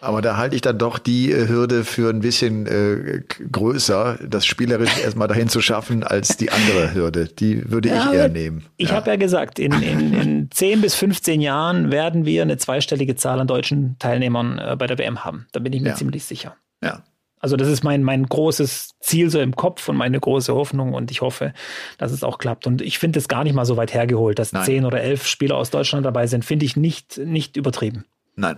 Aber 0.00 0.22
da 0.22 0.36
halte 0.36 0.54
ich 0.54 0.62
dann 0.62 0.78
doch 0.78 0.98
die 1.00 1.32
äh, 1.32 1.48
Hürde 1.48 1.82
für 1.82 2.08
ein 2.08 2.20
bisschen 2.20 2.68
äh, 2.68 3.22
größer, 3.50 4.20
das 4.24 4.46
spielerisch 4.46 4.96
erstmal 5.02 5.26
dahin 5.26 5.48
zu 5.48 5.60
schaffen, 5.60 6.04
als 6.04 6.36
die 6.36 6.52
andere 6.52 6.94
Hürde. 6.94 7.26
Die 7.26 7.68
würde 7.68 7.88
ja, 7.88 8.12
ich 8.12 8.14
eher 8.14 8.28
nehmen. 8.28 8.64
Ich 8.76 8.90
ja. 8.90 8.94
habe 8.94 9.10
ja 9.10 9.16
gesagt, 9.16 9.58
in, 9.58 9.72
in, 9.82 10.14
in 10.14 10.50
10 10.52 10.82
bis 10.82 10.94
15 10.94 11.40
Jahren 11.40 11.90
werden 11.90 12.26
wir 12.26 12.42
eine 12.42 12.58
zweistellige 12.58 13.16
Zahl 13.16 13.40
an 13.40 13.48
deutschen 13.48 13.96
Teilnehmern 13.98 14.60
äh, 14.60 14.76
bei 14.78 14.86
der 14.86 14.98
WM 14.98 15.24
haben. 15.24 15.46
Da 15.50 15.58
bin 15.58 15.72
ich 15.72 15.82
mir 15.82 15.88
ja. 15.88 15.94
ziemlich 15.96 16.22
sicher. 16.22 16.54
Ja. 16.80 17.02
Also 17.44 17.56
das 17.58 17.68
ist 17.68 17.84
mein, 17.84 18.02
mein 18.02 18.24
großes 18.24 18.94
Ziel 19.00 19.28
so 19.28 19.38
im 19.38 19.54
Kopf 19.54 19.86
und 19.90 19.98
meine 19.98 20.18
große 20.18 20.54
Hoffnung 20.54 20.94
und 20.94 21.10
ich 21.10 21.20
hoffe, 21.20 21.52
dass 21.98 22.10
es 22.10 22.24
auch 22.24 22.38
klappt. 22.38 22.66
Und 22.66 22.80
ich 22.80 22.98
finde 22.98 23.18
es 23.18 23.28
gar 23.28 23.44
nicht 23.44 23.52
mal 23.52 23.66
so 23.66 23.76
weit 23.76 23.92
hergeholt, 23.92 24.38
dass 24.38 24.54
Nein. 24.54 24.64
zehn 24.64 24.84
oder 24.86 25.02
elf 25.02 25.26
Spieler 25.26 25.58
aus 25.58 25.68
Deutschland 25.68 26.06
dabei 26.06 26.26
sind, 26.26 26.42
finde 26.42 26.64
ich 26.64 26.74
nicht, 26.74 27.18
nicht 27.18 27.58
übertrieben. 27.58 28.06
Nein, 28.34 28.56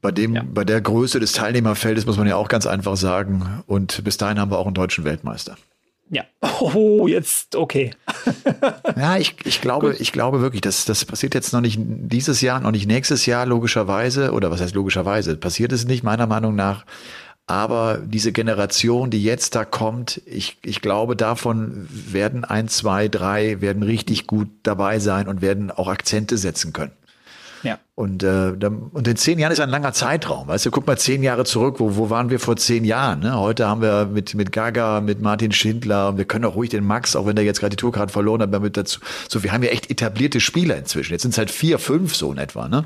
bei 0.00 0.12
dem, 0.12 0.36
ja. 0.36 0.44
bei 0.48 0.64
der 0.64 0.80
Größe 0.80 1.18
des 1.18 1.32
Teilnehmerfeldes 1.32 2.06
muss 2.06 2.18
man 2.18 2.28
ja 2.28 2.36
auch 2.36 2.46
ganz 2.46 2.68
einfach 2.68 2.96
sagen. 2.96 3.64
Und 3.66 4.04
bis 4.04 4.16
dahin 4.16 4.38
haben 4.38 4.52
wir 4.52 4.60
auch 4.60 4.66
einen 4.66 4.74
deutschen 4.76 5.02
Weltmeister. 5.04 5.56
Ja. 6.08 6.22
Oh, 6.60 7.08
jetzt 7.08 7.56
okay. 7.56 7.90
ja, 8.96 9.16
ich, 9.16 9.34
ich 9.44 9.60
glaube, 9.60 9.90
Gut. 9.90 10.00
ich 10.00 10.12
glaube 10.12 10.40
wirklich, 10.40 10.60
das, 10.60 10.84
das 10.84 11.04
passiert 11.04 11.34
jetzt 11.34 11.52
noch 11.52 11.62
nicht 11.62 11.80
dieses 11.80 12.42
Jahr, 12.42 12.60
noch 12.60 12.70
nicht 12.70 12.86
nächstes 12.86 13.26
Jahr, 13.26 13.44
logischerweise. 13.44 14.30
Oder 14.30 14.52
was 14.52 14.60
heißt 14.60 14.76
logischerweise? 14.76 15.36
Passiert 15.36 15.72
es 15.72 15.84
nicht, 15.84 16.04
meiner 16.04 16.28
Meinung 16.28 16.54
nach. 16.54 16.84
Aber 17.50 17.98
diese 17.98 18.30
Generation, 18.30 19.10
die 19.10 19.24
jetzt 19.24 19.56
da 19.56 19.64
kommt, 19.64 20.22
ich, 20.24 20.58
ich 20.62 20.80
glaube, 20.80 21.16
davon 21.16 21.88
werden 21.90 22.44
ein, 22.44 22.68
zwei, 22.68 23.08
drei, 23.08 23.60
werden 23.60 23.82
richtig 23.82 24.28
gut 24.28 24.46
dabei 24.62 25.00
sein 25.00 25.26
und 25.26 25.42
werden 25.42 25.72
auch 25.72 25.88
Akzente 25.88 26.38
setzen 26.38 26.72
können. 26.72 26.92
Ja. 27.62 27.78
Und, 27.94 28.22
äh, 28.22 28.52
und 28.92 29.06
in 29.06 29.16
zehn 29.16 29.38
Jahren 29.38 29.52
ist 29.52 29.60
ein 29.60 29.68
langer 29.68 29.92
Zeitraum. 29.92 30.48
Weißt 30.48 30.64
du, 30.64 30.70
guck 30.70 30.86
mal 30.86 30.96
zehn 30.96 31.22
Jahre 31.22 31.44
zurück, 31.44 31.76
wo, 31.78 31.96
wo 31.96 32.08
waren 32.10 32.30
wir 32.30 32.40
vor 32.40 32.56
zehn 32.56 32.84
Jahren? 32.84 33.20
Ne? 33.20 33.38
Heute 33.38 33.68
haben 33.68 33.82
wir 33.82 34.06
mit, 34.06 34.34
mit 34.34 34.52
Gaga, 34.52 35.00
mit 35.00 35.20
Martin 35.20 35.52
Schindler 35.52 36.08
und 36.08 36.16
wir 36.16 36.24
können 36.24 36.44
auch 36.44 36.54
ruhig 36.54 36.70
den 36.70 36.84
Max, 36.84 37.14
auch 37.16 37.26
wenn 37.26 37.36
der 37.36 37.44
jetzt 37.44 37.60
gerade 37.60 37.76
die 37.76 37.80
Tourkarte 37.80 38.12
verloren 38.12 38.42
hat, 38.42 38.54
damit 38.54 38.76
dazu. 38.76 39.00
So, 39.28 39.42
wir 39.42 39.52
haben 39.52 39.62
ja 39.62 39.70
echt 39.70 39.90
etablierte 39.90 40.40
Spieler 40.40 40.76
inzwischen. 40.76 41.12
Jetzt 41.12 41.22
sind 41.22 41.32
es 41.32 41.38
halt 41.38 41.50
vier, 41.50 41.78
fünf 41.78 42.14
so 42.14 42.32
in 42.32 42.38
etwa. 42.38 42.68
Ne? 42.68 42.84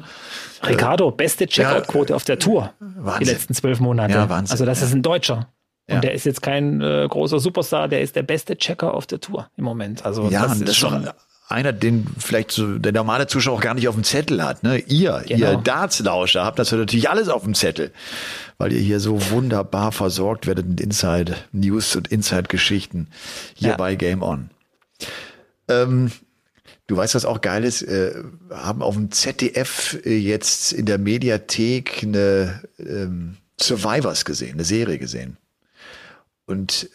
Ricardo, 0.64 1.10
beste 1.10 1.46
Checkout-Quote 1.46 2.10
ja, 2.10 2.16
auf 2.16 2.24
der 2.24 2.38
Tour. 2.38 2.72
Wahnsinn. 2.80 3.26
Die 3.26 3.32
letzten 3.32 3.54
zwölf 3.54 3.80
Monate. 3.80 4.14
Ja, 4.14 4.28
Wahnsinn. 4.28 4.52
Also 4.52 4.64
das 4.64 4.80
ja. 4.80 4.86
ist 4.86 4.94
ein 4.94 5.02
Deutscher. 5.02 5.48
Und 5.86 5.96
ja. 5.96 6.00
der 6.00 6.14
ist 6.14 6.24
jetzt 6.24 6.40
kein 6.40 6.80
äh, 6.80 7.06
großer 7.08 7.38
Superstar, 7.38 7.88
der 7.88 8.00
ist 8.00 8.16
der 8.16 8.22
beste 8.22 8.56
Checker 8.56 8.94
auf 8.94 9.06
der 9.06 9.20
Tour 9.20 9.50
im 9.56 9.64
Moment. 9.64 10.04
Also 10.04 10.28
ja, 10.30 10.42
das, 10.42 10.58
das 10.60 10.70
ist 10.70 10.76
schon 10.76 11.08
einer, 11.48 11.72
den 11.72 12.06
vielleicht 12.18 12.50
so 12.50 12.78
der 12.78 12.92
normale 12.92 13.26
Zuschauer 13.26 13.56
auch 13.56 13.60
gar 13.60 13.74
nicht 13.74 13.88
auf 13.88 13.94
dem 13.94 14.04
Zettel 14.04 14.42
hat. 14.42 14.62
Ne? 14.62 14.78
Ihr, 14.78 15.22
genau. 15.26 15.52
ihr 15.52 15.56
Dartslauscher, 15.58 16.44
habt 16.44 16.58
das 16.58 16.72
natürlich 16.72 17.10
alles 17.10 17.28
auf 17.28 17.42
dem 17.44 17.54
Zettel, 17.54 17.92
weil 18.56 18.72
ihr 18.72 18.80
hier 18.80 19.00
so 19.00 19.30
wunderbar 19.30 19.92
versorgt 19.92 20.46
werdet 20.46 20.66
mit 20.66 20.80
Inside 20.80 21.36
News 21.52 21.94
und 21.96 22.08
Inside 22.08 22.44
Geschichten 22.44 23.08
hier 23.54 23.70
ja. 23.70 23.76
bei 23.76 23.94
Game 23.94 24.22
On. 24.22 24.50
Ähm, 25.68 26.10
du 26.86 26.96
weißt, 26.96 27.14
was 27.14 27.26
auch 27.26 27.40
geil 27.40 27.64
ist, 27.64 27.82
äh, 27.82 28.14
haben 28.50 28.82
auf 28.82 28.94
dem 28.94 29.10
ZDF 29.10 29.98
äh, 30.04 30.16
jetzt 30.16 30.72
in 30.72 30.86
der 30.86 30.98
Mediathek 30.98 32.02
eine 32.02 32.62
ähm, 32.78 33.36
Survivors 33.60 34.24
gesehen, 34.24 34.54
eine 34.54 34.64
Serie 34.64 34.98
gesehen. 34.98 35.36
Und 36.46 36.88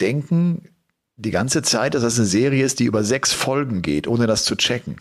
denken, 0.00 0.68
die 1.16 1.30
ganze 1.30 1.62
Zeit, 1.62 1.94
dass 1.94 2.02
das 2.02 2.18
eine 2.18 2.26
Serie 2.26 2.64
ist, 2.64 2.80
die 2.80 2.84
über 2.84 3.04
sechs 3.04 3.32
Folgen 3.32 3.82
geht, 3.82 4.06
ohne 4.06 4.26
das 4.26 4.44
zu 4.44 4.56
checken. 4.56 5.00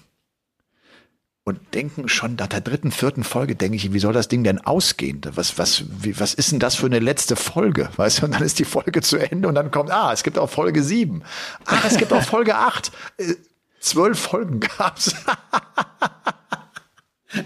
Und 1.45 1.59
denken 1.73 2.07
schon 2.07 2.35
nach 2.35 2.47
der 2.47 2.61
dritten, 2.61 2.91
vierten 2.91 3.25
Folge, 3.25 3.55
denke 3.55 3.75
ich, 3.75 3.91
wie 3.91 3.99
soll 3.99 4.13
das 4.13 4.29
Ding 4.29 4.45
denn 4.45 4.59
ausgehen? 4.59 5.19
Was, 5.35 5.57
was, 5.57 5.83
wie, 5.89 6.17
was 6.17 6.33
ist 6.33 6.53
denn 6.53 6.59
das 6.59 6.75
für 6.75 6.85
eine 6.85 6.99
letzte 6.99 7.35
Folge? 7.35 7.89
Weißt 7.97 8.21
du, 8.21 8.25
und 8.25 8.33
dann 8.33 8.43
ist 8.43 8.59
die 8.59 8.65
Folge 8.65 9.01
zu 9.01 9.17
Ende 9.17 9.49
und 9.49 9.55
dann 9.55 9.69
kommt, 9.69 9.91
ah, 9.91 10.13
es 10.13 10.23
gibt 10.23 10.37
auch 10.37 10.49
Folge 10.49 10.81
sieben. 10.83 11.23
Ah, 11.65 11.79
es 11.85 11.97
gibt 11.97 12.13
auch 12.13 12.23
Folge 12.23 12.55
acht. 12.55 12.93
Äh, 13.17 13.33
zwölf 13.81 14.19
Folgen 14.19 14.61
gab's. 14.61 15.15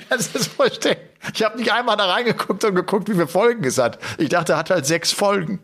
Das 0.09 0.27
ist 0.35 0.47
versteckt. 0.47 1.17
Ich 1.33 1.43
habe 1.43 1.57
nicht 1.57 1.71
einmal 1.71 1.95
da 1.95 2.11
reingeguckt 2.11 2.61
und 2.65 2.75
geguckt, 2.75 3.07
wie 3.07 3.13
viele 3.13 3.27
Folgen 3.27 3.63
es 3.63 3.77
hat. 3.77 3.99
Ich 4.17 4.27
dachte, 4.27 4.51
er 4.51 4.57
hat 4.57 4.69
halt 4.69 4.85
sechs 4.85 5.13
Folgen. 5.13 5.59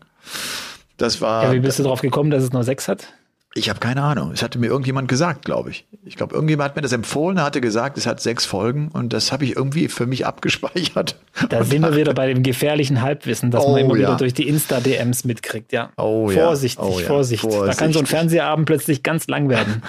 Das 1.04 1.20
war. 1.20 1.44
Ja, 1.44 1.52
wie 1.52 1.60
bist 1.60 1.80
du 1.80 1.84
drauf 1.84 2.00
gekommen, 2.00 2.32
dass 2.32 2.42
es 2.44 2.54
nur 2.54 2.64
sechs 2.64 2.88
hat? 2.88 3.10
Ich 3.56 3.70
habe 3.70 3.82
keine 3.82 4.02
Ahnung. 4.02 4.32
Es 4.32 4.42
hatte 4.42 4.58
mir 4.58 4.68
irgendjemand 4.68 5.10
gesagt, 5.10 5.44
glaube 5.44 5.70
ich. 5.70 5.86
Ich 6.06 6.16
glaube, 6.16 6.34
irgendjemand 6.34 6.70
hat 6.70 6.76
mir 6.78 6.82
das 6.82 6.94
empfohlen, 6.94 7.38
er 7.38 7.44
hatte 7.44 7.60
gesagt, 7.60 7.98
es 7.98 8.08
hat 8.08 8.22
sechs 8.22 8.46
Folgen 8.46 8.88
und 8.88 9.12
das 9.12 9.34
habe 9.34 9.44
ich 9.44 9.58
irgendwie 9.58 9.90
für 9.90 10.06
mich 10.08 10.26
abgespeichert. 10.26 11.20
Da 11.50 11.66
sind 11.66 11.82
wir 11.82 11.96
wieder 11.98 12.14
bei 12.14 12.28
dem 12.28 12.42
gefährlichen 12.42 13.02
Halbwissen, 13.02 13.52
das 13.52 13.66
oh, 13.66 13.72
man 13.72 13.82
immer 13.82 13.96
ja. 13.96 14.08
wieder 14.08 14.16
durch 14.16 14.34
die 14.34 14.48
Insta-DMs 14.48 15.26
mitkriegt, 15.26 15.74
ja. 15.74 15.92
Oh, 15.98 16.30
Vorsichtig, 16.30 16.84
ja. 16.84 16.90
Oh, 16.90 17.00
ja. 17.00 17.08
Vorsicht. 17.08 17.42
Vorsicht. 17.42 17.68
Da 17.68 17.74
kann 17.74 17.92
so 17.92 18.00
ein 18.00 18.06
Fernsehabend 18.06 18.66
plötzlich 18.66 19.04
ganz 19.04 19.28
lang 19.28 19.50
werden. 19.50 19.84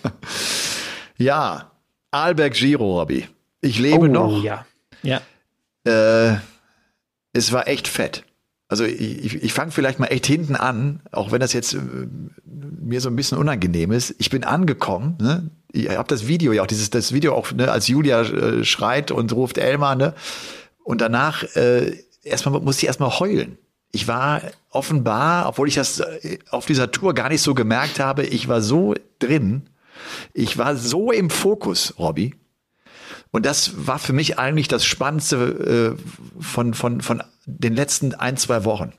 ja, 1.18 1.72
Alberg 2.12 2.54
Giro, 2.54 3.00
Robby. 3.00 3.26
Ich 3.62 3.80
lebe 3.80 4.04
oh, 4.04 4.06
noch. 4.06 4.44
Ja. 4.44 4.64
ja. 5.02 5.20
Äh, 5.84 6.36
es 7.32 7.52
war 7.52 7.66
echt 7.66 7.88
fett. 7.88 8.22
Also 8.70 8.84
ich, 8.84 9.42
ich 9.42 9.52
fange 9.52 9.72
vielleicht 9.72 9.98
mal 9.98 10.06
echt 10.06 10.26
hinten 10.26 10.54
an, 10.54 11.00
auch 11.10 11.32
wenn 11.32 11.40
das 11.40 11.52
jetzt 11.52 11.74
äh, 11.74 11.78
mir 12.46 13.00
so 13.00 13.10
ein 13.10 13.16
bisschen 13.16 13.36
unangenehm 13.36 13.90
ist. 13.90 14.14
Ich 14.18 14.30
bin 14.30 14.44
angekommen, 14.44 15.18
ne? 15.20 15.50
Ich 15.72 15.90
habe 15.90 16.06
das 16.06 16.28
Video 16.28 16.52
ja 16.52 16.62
auch, 16.62 16.68
dieses 16.68 16.88
das 16.88 17.12
Video 17.12 17.34
auch, 17.34 17.50
ne, 17.50 17.70
als 17.70 17.88
Julia 17.88 18.22
äh, 18.22 18.64
schreit 18.64 19.10
und 19.10 19.32
ruft 19.32 19.58
Elmar, 19.58 19.96
ne? 19.96 20.14
Und 20.84 21.00
danach 21.00 21.42
äh, 21.56 21.96
erstmal 22.22 22.60
musste 22.60 22.82
ich 22.82 22.86
erstmal 22.86 23.18
heulen. 23.18 23.58
Ich 23.90 24.06
war 24.06 24.40
offenbar, 24.70 25.48
obwohl 25.48 25.66
ich 25.66 25.74
das 25.74 25.98
äh, 25.98 26.38
auf 26.50 26.66
dieser 26.66 26.92
Tour 26.92 27.12
gar 27.12 27.28
nicht 27.28 27.42
so 27.42 27.54
gemerkt 27.54 27.98
habe, 27.98 28.22
ich 28.22 28.46
war 28.46 28.62
so 28.62 28.94
drin, 29.18 29.62
ich 30.32 30.58
war 30.58 30.76
so 30.76 31.10
im 31.10 31.28
Fokus, 31.28 31.94
Robby. 31.98 32.36
Und 33.30 33.46
das 33.46 33.86
war 33.86 33.98
für 33.98 34.12
mich 34.12 34.38
eigentlich 34.38 34.68
das 34.68 34.84
Spannendste 34.84 35.96
äh, 35.96 36.42
von, 36.42 36.74
von, 36.74 37.00
von 37.00 37.22
den 37.46 37.74
letzten 37.74 38.14
ein, 38.14 38.36
zwei 38.36 38.64
Wochen. 38.64 38.92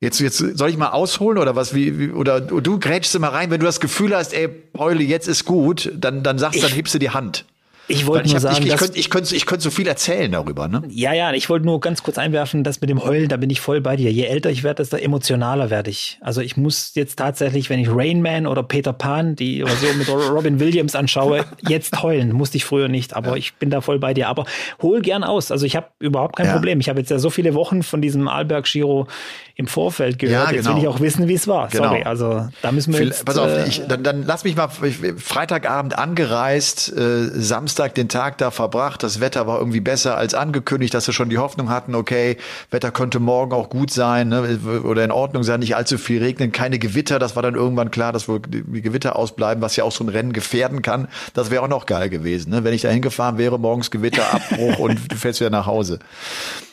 Jetzt, 0.00 0.20
jetzt 0.20 0.36
soll 0.36 0.68
ich 0.68 0.76
mal 0.76 0.90
ausholen 0.90 1.38
oder 1.38 1.56
was? 1.56 1.74
Wie, 1.74 1.98
wie 1.98 2.10
oder 2.10 2.40
du 2.40 2.78
grätschst 2.78 3.14
immer 3.14 3.28
rein, 3.28 3.50
wenn 3.50 3.60
du 3.60 3.66
das 3.66 3.80
Gefühl 3.80 4.14
hast, 4.14 4.34
ey, 4.34 4.46
Pauli, 4.46 5.04
jetzt 5.04 5.26
ist 5.26 5.46
gut, 5.46 5.90
dann, 5.96 6.22
dann 6.22 6.38
sagst 6.38 6.58
du, 6.58 6.66
dann 6.66 6.72
hebst 6.72 6.94
du 6.94 6.98
die 6.98 7.10
Hand. 7.10 7.46
Ich 7.88 8.06
wollte 8.06 8.26
nur 8.28 8.34
hab, 8.34 8.42
sagen, 8.42 8.66
ich, 8.66 8.72
ich, 8.72 8.76
könnte, 8.78 8.98
ich, 8.98 9.10
könnte, 9.10 9.36
ich 9.36 9.46
könnte 9.46 9.62
so 9.62 9.70
viel 9.70 9.86
erzählen 9.86 10.30
darüber, 10.32 10.66
ne? 10.66 10.82
Ja, 10.88 11.12
ja, 11.12 11.32
ich 11.32 11.48
wollte 11.48 11.66
nur 11.66 11.78
ganz 11.80 12.02
kurz 12.02 12.18
einwerfen, 12.18 12.64
dass 12.64 12.80
mit 12.80 12.90
dem 12.90 13.04
Heulen, 13.04 13.28
da 13.28 13.36
bin 13.36 13.48
ich 13.50 13.60
voll 13.60 13.80
bei 13.80 13.94
dir. 13.96 14.10
Je 14.10 14.24
älter 14.24 14.50
ich 14.50 14.64
werde, 14.64 14.82
desto 14.82 14.96
emotionaler 14.96 15.70
werde 15.70 15.90
ich. 15.90 16.18
Also 16.20 16.40
ich 16.40 16.56
muss 16.56 16.92
jetzt 16.94 17.16
tatsächlich, 17.16 17.70
wenn 17.70 17.78
ich 17.78 17.88
Rain 17.88 18.22
Man 18.22 18.46
oder 18.46 18.62
Peter 18.64 18.92
Pan, 18.92 19.36
die 19.36 19.62
Version 19.62 19.98
mit 19.98 20.08
Robin 20.08 20.58
Williams 20.58 20.96
anschaue, 20.96 21.44
jetzt 21.68 22.02
heulen. 22.02 22.32
Musste 22.32 22.56
ich 22.56 22.64
früher 22.64 22.88
nicht, 22.88 23.14
aber 23.14 23.36
ich 23.36 23.54
bin 23.54 23.70
da 23.70 23.80
voll 23.80 23.98
bei 24.00 24.14
dir. 24.14 24.28
Aber 24.28 24.46
hol 24.82 25.00
gern 25.00 25.22
aus. 25.22 25.52
Also 25.52 25.64
ich 25.64 25.76
habe 25.76 25.86
überhaupt 26.00 26.36
kein 26.36 26.46
Ja. 26.46 26.52
Problem. 26.54 26.80
Ich 26.80 26.88
habe 26.88 26.98
jetzt 26.98 27.10
ja 27.10 27.18
so 27.20 27.30
viele 27.30 27.54
Wochen 27.54 27.82
von 27.84 28.02
diesem 28.02 28.26
Alberg 28.26 28.64
Giro 28.64 29.06
im 29.54 29.68
Vorfeld 29.68 30.18
gehört. 30.18 30.48
Ja, 30.48 30.52
Jetzt 30.52 30.64
genau. 30.64 30.76
will 30.76 30.82
ich 30.82 30.88
auch 30.88 31.00
wissen, 31.00 31.28
wie 31.28 31.34
es 31.34 31.46
war. 31.48 31.68
Genau. 31.68 31.84
Sorry, 31.84 32.02
also 32.02 32.48
da 32.62 32.72
müssen 32.72 32.92
wir 32.92 32.98
Viel- 32.98 33.08
jetzt. 33.08 33.24
Pass 33.24 33.38
auf, 33.38 33.48
äh, 33.48 33.66
ich, 33.68 33.80
dann, 33.86 34.02
dann 34.02 34.24
lass 34.26 34.44
mich 34.44 34.56
mal 34.56 34.68
Freitagabend 34.68 35.96
angereist, 35.98 36.92
äh, 36.94 37.28
Samstag 37.32 37.75
den 37.78 38.08
Tag 38.08 38.38
da 38.38 38.50
verbracht. 38.50 39.02
Das 39.02 39.20
Wetter 39.20 39.46
war 39.46 39.58
irgendwie 39.58 39.80
besser 39.80 40.16
als 40.16 40.34
angekündigt, 40.34 40.94
dass 40.94 41.06
wir 41.06 41.14
schon 41.14 41.28
die 41.28 41.38
Hoffnung 41.38 41.70
hatten, 41.70 41.94
okay, 41.94 42.36
Wetter 42.70 42.90
könnte 42.90 43.20
morgen 43.20 43.52
auch 43.52 43.68
gut 43.68 43.90
sein 43.90 44.28
ne, 44.28 44.58
oder 44.84 45.04
in 45.04 45.10
Ordnung 45.10 45.42
sein, 45.42 45.60
nicht 45.60 45.76
allzu 45.76 45.98
viel 45.98 46.22
regnen, 46.22 46.52
keine 46.52 46.78
Gewitter. 46.78 47.18
Das 47.18 47.36
war 47.36 47.42
dann 47.42 47.54
irgendwann 47.54 47.90
klar, 47.90 48.12
dass 48.12 48.28
wohl 48.28 48.40
die 48.40 48.82
Gewitter 48.82 49.16
ausbleiben, 49.16 49.62
was 49.62 49.76
ja 49.76 49.84
auch 49.84 49.92
so 49.92 50.04
ein 50.04 50.08
Rennen 50.08 50.32
gefährden 50.32 50.82
kann. 50.82 51.08
Das 51.34 51.50
wäre 51.50 51.62
auch 51.62 51.68
noch 51.68 51.86
geil 51.86 52.08
gewesen, 52.08 52.50
ne? 52.50 52.64
wenn 52.64 52.74
ich 52.74 52.82
da 52.82 52.88
hingefahren 52.88 53.38
wäre, 53.38 53.58
morgens 53.58 53.90
Gewitter, 53.90 54.32
Abbruch 54.32 54.78
und 54.78 55.12
du 55.12 55.16
fährst 55.16 55.40
wieder 55.40 55.50
nach 55.50 55.66
Hause. 55.66 55.98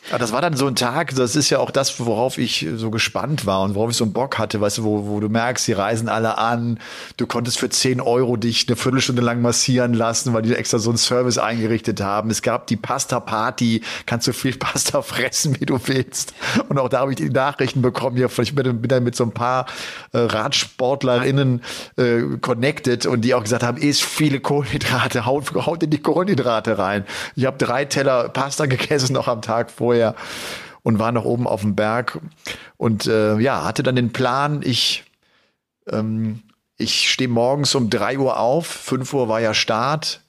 Aber 0.10 0.20
das 0.20 0.34
war 0.34 0.42
dann 0.42 0.56
so 0.56 0.68
ein 0.68 0.76
Tag, 0.76 1.16
das 1.16 1.36
ist 1.36 1.50
ja 1.50 1.60
auch 1.60 1.72
das, 1.72 1.98
worauf 2.00 2.38
ich 2.38 2.68
so 2.76 2.92
gespannt 2.92 3.46
war 3.46 3.62
und 3.62 3.74
worauf 3.74 3.90
ich 3.90 3.96
so 3.96 4.04
einen 4.04 4.12
Bock 4.12 4.38
hatte, 4.38 4.60
weißt 4.60 4.80
du, 4.80 4.84
wo, 4.84 5.08
wo 5.08 5.20
du 5.22 5.30
merkst, 5.30 5.66
die 5.66 5.74
reisen 5.74 6.10
alle 6.10 6.38
an, 6.38 6.80
du 7.16 7.26
konntest 7.26 7.58
für 7.58 7.70
10 7.70 8.02
Euro 8.02 8.36
dich 8.36 8.68
eine 8.68 8.76
Viertelstunde 8.76 9.22
lang 9.22 9.42
massieren 9.42 9.94
lassen, 9.94 10.34
weil 10.34 10.42
die 10.42 10.54
extra 10.54 10.78
so 10.78 10.90
einen 10.90 10.98
Service 10.98 11.38
eingerichtet 11.38 12.02
haben. 12.02 12.30
Es 12.30 12.42
gab 12.42 12.68
die 12.68 12.76
Pasta-Party, 12.76 13.82
kannst 14.06 14.28
du 14.28 14.34
viel 14.34 14.58
Pasta 14.58 15.02
fressen, 15.02 15.60
wie 15.60 15.66
du 15.66 15.80
willst. 15.86 16.34
Und 16.68 16.80
auch 16.80 16.90
da 16.90 17.00
habe 17.00 17.12
ich 17.12 17.18
die 17.18 17.30
Nachrichten 17.30 17.82
bekommen, 17.82 18.18
ja, 18.18 18.28
ich 18.28 18.56
bin, 18.56 18.82
bin 18.82 18.90
dann 18.90 19.04
mit 19.04 19.16
so 19.16 19.24
ein 19.24 19.32
paar 19.32 19.68
äh, 20.12 20.18
RadsportlerInnen 20.18 21.62
äh, 21.96 22.22
connected 22.42 23.06
und 23.06 23.22
die 23.22 23.34
auch 23.34 23.44
gesagt 23.44 23.64
haben, 23.64 23.78
isst 23.78 24.04
viele 24.04 24.42
Kohlenhydrate, 24.42 25.26
haut, 25.26 25.54
haut 25.66 25.82
in 25.82 25.90
die 25.92 26.02
Kohlenhydrate 26.02 26.78
rein. 26.78 27.06
Ich 27.36 27.46
habe 27.46 27.58
drei 27.58 27.86
Teller 27.86 28.28
Pasta 28.30 28.66
gegessen 28.74 29.14
noch 29.14 29.30
am 29.30 29.42
Tag 29.42 29.72
vorher 29.72 29.93
und 30.84 31.00
war 31.00 31.12
noch 31.12 31.26
oben 31.26 31.48
auf 31.48 31.62
dem 31.62 31.76
Berg 31.76 32.20
und 32.78 33.08
äh, 33.08 33.38
ja, 33.40 33.64
hatte 33.64 33.84
dann 33.84 33.96
den 33.96 34.12
Plan, 34.12 34.62
ich 34.64 35.06
ähm, 35.90 36.42
ich 36.78 37.10
stehe 37.10 37.30
morgens 37.30 37.76
um 37.76 37.90
drei 37.90 38.18
Uhr 38.18 38.40
auf, 38.40 38.68
fünf 38.68 39.14
Uhr 39.14 39.30
war 39.30 39.40
ja 39.40 39.54
Start, 39.54 40.22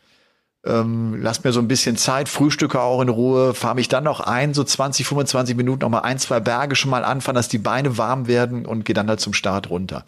ähm, 0.64 1.18
lass 1.20 1.44
mir 1.44 1.52
so 1.52 1.60
ein 1.60 1.68
bisschen 1.68 1.96
Zeit, 1.96 2.28
frühstücke 2.28 2.80
auch 2.80 3.00
in 3.00 3.08
Ruhe, 3.08 3.54
fahre 3.54 3.74
mich 3.74 3.88
dann 3.88 4.04
noch 4.04 4.20
ein, 4.20 4.54
so 4.54 4.64
20, 4.64 5.06
25 5.06 5.56
Minuten 5.56 5.80
noch 5.80 5.90
mal 5.90 6.00
ein, 6.00 6.18
zwei 6.18 6.40
Berge 6.40 6.76
schon 6.76 6.90
mal 6.90 7.04
anfahren, 7.04 7.36
dass 7.36 7.48
die 7.48 7.58
Beine 7.58 7.98
warm 7.98 8.26
werden 8.26 8.66
und 8.66 8.84
gehe 8.84 8.94
dann 8.94 9.08
halt 9.08 9.20
zum 9.20 9.34
Start 9.34 9.70
runter. 9.70 10.04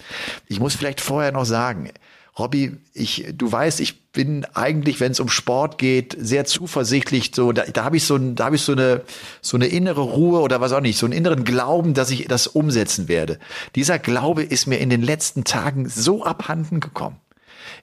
Ich 0.47 0.61
muss 0.61 0.75
vielleicht 0.75 1.01
vorher 1.01 1.33
noch 1.33 1.45
sagen, 1.45 1.91
Robby, 2.38 2.76
ich, 2.93 3.26
du 3.35 3.50
weißt, 3.50 3.81
ich 3.81 4.11
bin 4.12 4.45
eigentlich, 4.52 5.00
wenn 5.00 5.12
es 5.12 5.21
um 5.21 5.28
Sport 5.28 5.78
geht, 5.78 6.16
sehr 6.19 6.45
zuversichtlich. 6.45 7.31
So, 7.35 7.52
da, 7.52 7.64
da 7.64 7.85
habe 7.85 7.97
ich 7.97 8.05
so, 8.05 8.16
ein, 8.16 8.35
da 8.35 8.47
habe 8.47 8.57
ich 8.57 8.62
so 8.62 8.73
eine, 8.73 9.02
so 9.40 9.57
eine 9.57 9.66
innere 9.66 10.02
Ruhe 10.02 10.40
oder 10.40 10.61
was 10.61 10.73
auch 10.73 10.81
nicht, 10.81 10.99
so 10.99 11.07
einen 11.07 11.14
inneren 11.14 11.45
Glauben, 11.45 11.95
dass 11.95 12.11
ich 12.11 12.26
das 12.28 12.47
umsetzen 12.47 13.09
werde. 13.09 13.38
Dieser 13.75 13.99
Glaube 13.99 14.43
ist 14.43 14.66
mir 14.66 14.78
in 14.78 14.90
den 14.90 15.02
letzten 15.02 15.45
Tagen 15.45 15.88
so 15.88 16.25
abhanden 16.25 16.81
gekommen. 16.81 17.16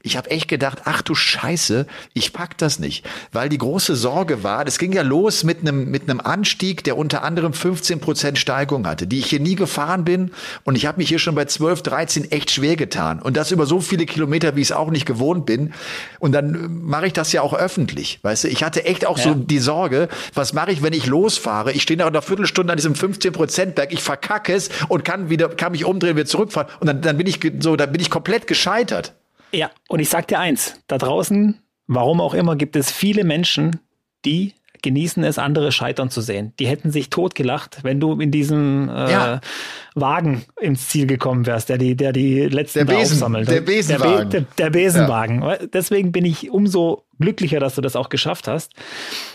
Ich 0.05 0.17
habe 0.17 0.29
echt 0.31 0.49
gedacht, 0.49 0.79
ach 0.83 1.01
du 1.01 1.15
Scheiße, 1.15 1.87
ich 2.13 2.33
pack 2.33 2.57
das 2.57 2.77
nicht, 2.77 3.05
weil 3.31 3.47
die 3.47 3.57
große 3.57 3.95
Sorge 3.95 4.43
war, 4.43 4.65
das 4.65 4.77
ging 4.77 4.91
ja 4.91 5.01
los 5.01 5.45
mit 5.45 5.61
einem 5.61 5.89
mit 5.89 6.09
einem 6.09 6.19
Anstieg, 6.19 6.83
der 6.83 6.97
unter 6.97 7.23
anderem 7.23 7.53
15 7.53 8.01
Prozent 8.01 8.37
Steigung 8.37 8.85
hatte, 8.85 9.07
die 9.07 9.19
ich 9.19 9.27
hier 9.27 9.39
nie 9.39 9.55
gefahren 9.55 10.03
bin 10.03 10.31
und 10.65 10.75
ich 10.75 10.87
habe 10.87 10.97
mich 10.97 11.07
hier 11.07 11.19
schon 11.19 11.35
bei 11.35 11.45
12, 11.45 11.83
13 11.83 12.31
echt 12.31 12.51
schwer 12.51 12.75
getan 12.75 13.21
und 13.21 13.37
das 13.37 13.51
über 13.51 13.65
so 13.65 13.79
viele 13.79 14.05
Kilometer, 14.05 14.57
wie 14.57 14.61
ich 14.61 14.67
es 14.67 14.71
auch 14.73 14.91
nicht 14.91 15.05
gewohnt 15.05 15.45
bin 15.45 15.73
und 16.19 16.33
dann 16.33 16.83
mache 16.83 17.07
ich 17.07 17.13
das 17.13 17.31
ja 17.31 17.41
auch 17.41 17.53
öffentlich, 17.53 18.19
weißt 18.23 18.43
du, 18.43 18.47
ich 18.49 18.61
hatte 18.61 18.83
echt 18.83 19.07
auch 19.07 19.17
Ja. 19.17 19.23
so 19.23 19.33
die 19.35 19.59
Sorge, 19.59 20.09
was 20.33 20.51
mache 20.51 20.73
ich, 20.73 20.83
wenn 20.83 20.91
ich 20.91 21.05
losfahre? 21.05 21.71
Ich 21.71 21.81
stehe 21.83 21.97
nach 21.97 22.07
einer 22.07 22.21
Viertelstunde 22.21 22.73
an 22.73 22.77
diesem 22.77 22.95
15 22.95 23.31
Prozent 23.31 23.75
Berg, 23.75 23.93
ich 23.93 24.03
verkacke 24.03 24.53
es 24.53 24.69
und 24.89 25.05
kann 25.05 25.29
wieder 25.29 25.47
kann 25.47 25.71
mich 25.71 25.85
umdrehen, 25.85 26.17
wieder 26.17 26.25
zurückfahren 26.25 26.67
und 26.81 26.87
dann 26.87 27.01
dann 27.01 27.17
bin 27.17 27.25
ich 27.27 27.39
so, 27.61 27.77
dann 27.77 27.93
bin 27.93 28.01
ich 28.01 28.09
komplett 28.09 28.47
gescheitert. 28.47 29.13
Ja, 29.53 29.69
und 29.87 29.99
ich 29.99 30.09
sag 30.09 30.27
dir 30.27 30.39
eins, 30.39 30.81
da 30.87 30.97
draußen, 30.97 31.61
warum 31.87 32.21
auch 32.21 32.33
immer, 32.33 32.55
gibt 32.55 32.75
es 32.75 32.91
viele 32.91 33.23
Menschen, 33.23 33.79
die 34.25 34.53
genießen 34.83 35.23
es, 35.23 35.39
andere 35.39 35.71
scheitern 35.71 36.11
zu 36.11 36.21
sehen. 36.21 36.53
Die 36.59 36.67
hätten 36.67 36.91
sich 36.91 37.09
totgelacht, 37.09 37.79
wenn 37.83 37.99
du 37.99 38.19
in 38.19 38.29
diesem 38.29 38.89
äh, 38.89 39.11
Ja. 39.11 39.41
Wagen 39.95 40.43
ins 40.59 40.87
Ziel 40.89 41.05
gekommen 41.07 41.45
wärst, 41.45 41.69
der 41.69 41.77
die, 41.77 41.95
der 41.95 42.13
die 42.13 42.41
letzten 42.41 42.79
Der 42.79 42.85
da 42.85 42.93
Besen- 43.01 43.13
aufsammelt. 43.13 43.49
der 43.49 43.61
Besenwagen. 43.61 44.29
Der, 44.29 44.39
Be 44.41 44.47
der, 44.57 44.65
der 44.65 44.69
Besenwagen. 44.71 45.43
Deswegen 45.73 46.11
bin 46.11 46.25
ich 46.25 46.49
umso 46.51 47.03
glücklicher, 47.19 47.59
dass 47.59 47.75
du 47.75 47.81
das 47.81 47.95
auch 47.95 48.09
geschafft 48.09 48.47
hast. 48.47 48.73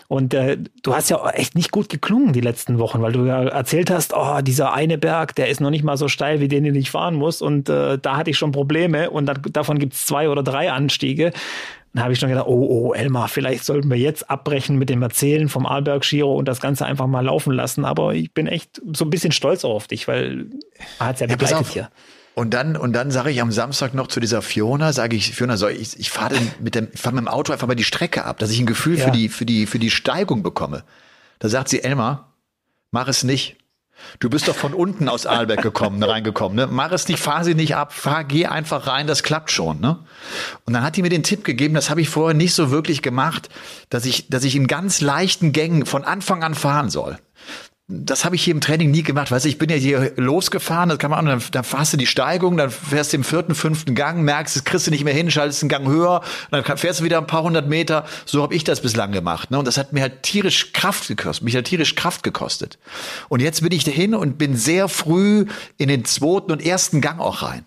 Und 0.08 0.34
äh, 0.34 0.58
du 0.82 0.94
hast 0.94 1.10
ja 1.10 1.28
echt 1.30 1.54
nicht 1.54 1.70
gut 1.70 1.88
geklungen 1.88 2.32
die 2.32 2.40
letzten 2.40 2.78
Wochen, 2.80 3.00
weil 3.02 3.12
du 3.12 3.24
ja 3.24 3.44
erzählt 3.44 3.88
hast, 3.90 4.12
oh, 4.16 4.40
dieser 4.42 4.72
eine 4.74 4.98
Berg, 4.98 5.34
der 5.36 5.48
ist 5.48 5.60
noch 5.60 5.70
nicht 5.70 5.84
mal 5.84 5.96
so 5.96 6.08
steil, 6.08 6.40
wie 6.40 6.48
den 6.48 6.64
den 6.64 6.74
ich 6.74 6.90
fahren 6.90 7.14
muss. 7.14 7.40
Und 7.40 7.68
äh, 7.68 7.98
da 7.98 8.16
hatte 8.16 8.30
ich 8.30 8.36
schon 8.38 8.50
Probleme 8.52 9.10
und 9.10 9.26
dann, 9.26 9.40
davon 9.52 9.78
gibt's 9.78 10.06
zwei 10.06 10.28
oder 10.28 10.42
drei 10.42 10.72
Anstiege. 10.72 11.32
Dann 11.94 12.04
habe 12.04 12.12
ich 12.12 12.18
schon 12.18 12.28
gedacht, 12.28 12.46
oh, 12.46 12.66
oh, 12.88 12.92
Elmar, 12.94 13.28
vielleicht 13.28 13.64
sollten 13.64 13.88
wir 13.90 13.96
jetzt 13.96 14.30
abbrechen 14.30 14.76
mit 14.76 14.90
dem 14.90 15.02
Erzählen 15.02 15.48
vom 15.48 15.64
Arlberg 15.66 16.02
Giro 16.02 16.34
und 16.36 16.46
das 16.46 16.60
Ganze 16.60 16.84
einfach 16.86 17.06
mal 17.06 17.24
laufen 17.24 17.52
lassen. 17.52 17.84
Aber 17.84 18.14
ich 18.14 18.32
bin 18.32 18.46
echt 18.46 18.80
so 18.92 19.04
ein 19.04 19.10
bisschen 19.10 19.32
stolz 19.32 19.64
auf 19.64 19.86
dich, 19.86 20.06
weil 20.06 20.46
man 20.98 21.08
hat's 21.08 21.20
ja 21.20 21.26
pass 21.26 21.36
begleitet 21.36 21.58
auf. 21.58 21.72
hier. 21.72 21.90
Und 22.34 22.54
dann, 22.54 22.76
und 22.76 22.92
dann 22.92 23.10
sage 23.10 23.30
ich 23.30 23.40
am 23.40 23.50
Samstag 23.50 23.94
noch 23.94 24.06
zu 24.06 24.20
dieser 24.20 24.42
Fiona, 24.42 24.92
sage 24.92 25.16
ich, 25.16 25.34
Fiona, 25.34 25.56
soll 25.56 25.72
ich, 25.72 25.98
ich 25.98 26.10
fahre 26.10 26.36
mit 26.60 26.76
dem, 26.76 26.86
ich 26.92 27.00
fahr 27.00 27.10
mit 27.12 27.24
dem 27.24 27.28
Auto 27.28 27.52
einfach 27.52 27.66
mal 27.66 27.74
die 27.74 27.82
Strecke 27.84 28.24
ab, 28.24 28.38
dass 28.38 28.50
ich 28.50 28.60
ein 28.60 28.66
Gefühl 28.66 28.96
Ja. 28.96 29.06
für 29.06 29.10
die, 29.10 29.28
für 29.28 29.44
die, 29.44 29.66
für 29.66 29.80
die 29.80 29.90
Steigung 29.90 30.44
bekomme. 30.44 30.84
Da 31.40 31.48
sagt 31.48 31.68
sie, 31.68 31.82
Elmar, 31.82 32.32
mach 32.92 33.08
es 33.08 33.24
nicht. 33.24 33.56
Du 34.20 34.30
bist 34.30 34.48
doch 34.48 34.54
von 34.54 34.74
unten 34.74 35.08
aus 35.08 35.26
Aalberg 35.26 35.62
gekommen, 35.62 36.02
reingekommen, 36.02 36.56
ne? 36.56 36.66
Mach 36.66 36.92
es 36.92 37.08
nicht, 37.08 37.20
fahr 37.20 37.44
sie 37.44 37.54
nicht 37.54 37.76
ab, 37.76 37.92
fahr, 37.92 38.24
geh 38.24 38.46
einfach 38.46 38.86
rein, 38.86 39.06
das 39.06 39.22
klappt 39.22 39.50
schon, 39.50 39.80
ne? 39.80 39.98
Und 40.64 40.72
dann 40.72 40.82
hat 40.82 40.96
die 40.96 41.02
mir 41.02 41.08
den 41.08 41.22
Tipp 41.22 41.44
gegeben, 41.44 41.74
das 41.74 41.90
habe 41.90 42.00
ich 42.00 42.08
vorher 42.08 42.34
nicht 42.34 42.54
so 42.54 42.70
wirklich 42.70 43.02
gemacht, 43.02 43.48
dass 43.90 44.04
ich, 44.04 44.28
dass 44.28 44.44
ich 44.44 44.56
in 44.56 44.66
ganz 44.66 45.00
leichten 45.00 45.52
Gängen 45.52 45.86
von 45.86 46.04
Anfang 46.04 46.42
an 46.42 46.54
fahren 46.54 46.90
soll 46.90 47.18
das 47.90 48.26
habe 48.26 48.36
ich 48.36 48.44
hier 48.44 48.52
im 48.52 48.60
Training 48.60 48.90
nie 48.90 49.02
gemacht. 49.02 49.30
Weißt 49.30 49.46
du, 49.46 49.48
ich 49.48 49.56
bin 49.56 49.70
ja 49.70 49.76
hier 49.76 50.12
losgefahren, 50.16 50.90
das 50.90 50.98
kann 50.98 51.10
man 51.10 51.24
dann, 51.24 51.42
dann 51.52 51.64
fährst 51.64 51.94
du 51.94 51.96
die 51.96 52.06
Steigung, 52.06 52.58
dann 52.58 52.70
fährst 52.70 53.14
du 53.14 53.16
im 53.16 53.24
vierten, 53.24 53.54
fünften 53.54 53.94
Gang, 53.94 54.22
merkst, 54.22 54.56
das 54.56 54.64
kriegst 54.64 54.86
du 54.86 54.90
nicht 54.90 55.04
mehr 55.04 55.14
hin, 55.14 55.30
schaltest 55.30 55.62
einen 55.62 55.70
Gang 55.70 55.86
höher, 55.86 56.22
dann 56.50 56.64
fährst 56.64 57.00
du 57.00 57.04
wieder 57.04 57.16
ein 57.16 57.26
paar 57.26 57.42
hundert 57.42 57.66
Meter. 57.66 58.04
So 58.26 58.42
habe 58.42 58.54
ich 58.54 58.62
das 58.62 58.82
bislang 58.82 59.10
gemacht. 59.12 59.50
Ne? 59.50 59.58
Und 59.58 59.64
das 59.66 59.78
hat 59.78 59.94
mir 59.94 60.02
halt 60.02 60.22
tierisch 60.22 60.74
Kraft 60.74 61.08
gekostet, 61.08 61.44
mich 61.44 61.56
hat 61.56 61.64
tierisch 61.64 61.94
Kraft 61.94 62.22
gekostet. 62.22 62.78
Und 63.30 63.40
jetzt 63.40 63.62
bin 63.62 63.72
ich 63.72 63.84
dahin 63.84 64.14
und 64.14 64.36
bin 64.36 64.54
sehr 64.54 64.88
früh 64.88 65.46
in 65.78 65.88
den 65.88 66.04
zweiten 66.04 66.52
und 66.52 66.64
ersten 66.64 67.00
Gang 67.00 67.20
auch 67.20 67.42
rein. 67.42 67.64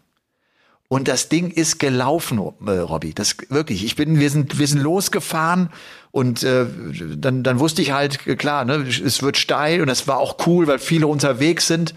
Und 0.88 1.08
das 1.08 1.30
Ding 1.30 1.50
ist 1.50 1.80
gelaufen, 1.80 2.38
äh, 2.68 2.72
Robby. 2.72 3.14
Das 3.14 3.38
wirklich. 3.48 3.86
Ich 3.86 3.96
bin, 3.96 4.20
wir 4.20 4.30
sind, 4.30 4.60
wir 4.60 4.68
sind 4.68 4.82
losgefahren 4.82 5.70
und 6.12 6.44
äh, 6.44 6.66
dann, 7.18 7.42
dann 7.42 7.60
wusste 7.60 7.82
ich 7.82 7.92
halt 7.92 8.20
klar, 8.38 8.66
ne, 8.66 8.86
es 8.86 9.24
wird 9.24 9.38
steil 9.38 9.82
und 9.82 9.88
das 9.88 10.08
war 10.08 10.18
auch 10.18 10.46
cool, 10.46 10.68
weil 10.68 10.80
viele 10.80 11.08
unterwegs 11.08 11.68
sind. 11.68 11.94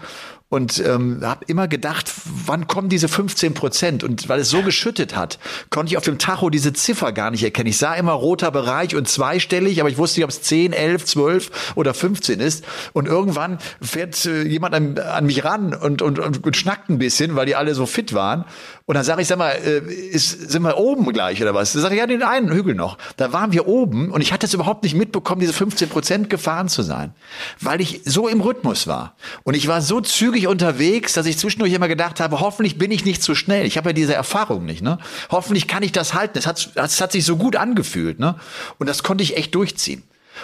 Und 0.47 0.79
ähm, 0.85 1.21
habe 1.23 1.43
immer 1.47 1.67
gedacht, 1.67 2.11
wann 2.45 2.67
kommen 2.67 2.87
diese 2.87 3.07
15 3.07 3.55
Prozent? 3.55 4.03
Und 4.03 4.29
weil 4.29 4.39
es 4.39 4.49
so 4.49 4.61
geschüttet 4.61 5.15
hat, 5.15 5.39
konnte 5.71 5.91
ich 5.91 5.97
auf 5.97 6.03
dem 6.03 6.19
Tacho 6.19 6.51
diese 6.51 6.71
Ziffer 6.71 7.11
gar 7.13 7.31
nicht 7.31 7.43
erkennen. 7.43 7.67
Ich 7.67 7.79
sah 7.79 7.95
immer 7.95 8.11
roter 8.11 8.51
Bereich 8.51 8.95
und 8.95 9.09
zweistellig, 9.09 9.79
aber 9.79 9.89
ich 9.89 9.97
wusste 9.97 10.19
nicht, 10.19 10.23
ob 10.23 10.29
es 10.29 10.43
10, 10.43 10.71
11, 10.71 11.05
12 11.05 11.73
oder 11.75 11.95
15 11.95 12.39
ist. 12.39 12.63
Und 12.93 13.07
irgendwann 13.07 13.57
fährt 13.81 14.23
äh, 14.27 14.43
jemand 14.43 14.75
an, 14.75 14.99
an 14.99 15.25
mich 15.25 15.43
ran 15.43 15.73
und, 15.73 16.03
und, 16.03 16.19
und, 16.19 16.45
und 16.45 16.55
schnackt 16.55 16.89
ein 16.89 16.99
bisschen, 16.99 17.35
weil 17.35 17.47
die 17.47 17.55
alle 17.55 17.73
so 17.73 17.87
fit 17.87 18.13
waren. 18.13 18.45
Und 18.85 18.93
dann 18.93 19.03
sage 19.03 19.23
ich, 19.23 19.27
sag 19.27 19.39
mal, 19.39 19.49
äh, 19.49 19.79
ist, 19.79 20.51
sind 20.51 20.61
wir 20.61 20.77
oben 20.77 21.11
gleich 21.11 21.41
oder 21.41 21.55
was? 21.55 21.73
Da 21.73 21.79
sage 21.79 21.95
ich, 21.95 21.99
ja, 21.99 22.05
den 22.05 22.21
einen 22.21 22.51
Hügel 22.51 22.75
noch. 22.75 22.99
Da 23.17 23.33
waren 23.33 23.51
wir 23.51 23.67
oben 23.67 24.11
und 24.11 24.21
ich 24.21 24.31
hatte 24.31 24.45
es 24.45 24.53
überhaupt 24.53 24.83
nicht 24.83 24.93
mitbekommen, 24.93 25.41
diese 25.41 25.53
15 25.53 25.89
Prozent 25.89 26.29
gefahren 26.29 26.69
zu 26.69 26.83
sein, 26.83 27.15
weil 27.59 27.81
ich 27.81 28.01
so 28.05 28.27
im 28.27 28.41
Rhythmus 28.41 28.85
war. 28.85 29.15
Und 29.43 29.55
ich 29.55 29.67
war 29.67 29.81
so 29.81 30.01
zügig 30.01 30.34
unterwegs, 30.43 31.13
dass 31.13 31.25
ich 31.25 31.37
zwischendurch 31.37 31.73
immer 31.73 31.87
gedacht 31.87 32.19
habe, 32.19 32.39
hoffentlich 32.39 32.77
bin 32.77 32.91
ich 32.91 33.05
nicht 33.05 33.23
zu 33.23 33.35
schnell. 33.35 33.65
Ich 33.65 33.77
habe 33.77 33.89
ja 33.89 33.93
diese 33.93 34.13
Erfahrung 34.13 34.65
nicht. 34.65 34.81
Ne? 34.81 34.97
Hoffentlich 35.31 35.67
kann 35.67 35.83
ich 35.83 35.91
das 35.91 36.13
halten. 36.13 36.37
Es 36.37 36.45
hat, 36.45 36.69
es 36.75 37.01
hat 37.01 37.11
sich 37.11 37.25
so 37.25 37.37
gut 37.37 37.55
angefühlt. 37.55 38.19
Ne? 38.19 38.35
Und 38.77 38.87
das 38.87 39.03
konnte 39.03 39.23
ich 39.23 39.37
echt 39.37 39.55
durchziehen. 39.55 40.03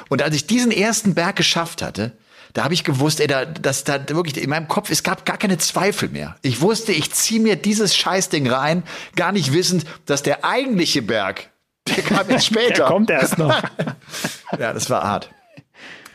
Und 0.10 0.22
als 0.22 0.36
ich 0.36 0.48
diesen 0.48 0.72
ersten 0.72 1.14
Berg 1.14 1.36
geschafft 1.36 1.82
hatte, 1.82 2.14
da 2.54 2.64
habe 2.64 2.74
ich 2.74 2.84
gewusst, 2.84 3.20
ey, 3.20 3.28
da, 3.28 3.46
dass 3.46 3.84
da 3.84 4.00
wirklich 4.10 4.42
in 4.42 4.50
meinem 4.50 4.68
Kopf, 4.68 4.90
es 4.90 5.04
gab 5.04 5.26
gar 5.26 5.38
keine 5.38 5.58
Zweifel 5.58 6.10
mehr. 6.10 6.36
Ich 6.42 6.62
wusste, 6.62 6.92
ich 6.92 7.12
ziehe 7.12 7.40
mir 7.40 7.56
dieses 7.56 7.96
Scheißding 7.96 8.50
rein, 8.50 8.84
gar 9.16 9.32
nicht 9.32 9.54
wissend, 9.54 9.86
dass 10.06 10.24
der 10.24 10.44
eigentliche 10.44 11.02
Berg 11.02 11.50
Der 11.88 12.04
kam 12.04 12.30
jetzt 12.30 12.46
später. 12.48 12.74
Der 12.74 12.86
kommt 12.86 13.10
erst 13.10 13.38
noch. 13.38 13.62
ja, 14.60 14.74
das 14.74 14.90
war 14.90 15.04
hart. 15.04 15.30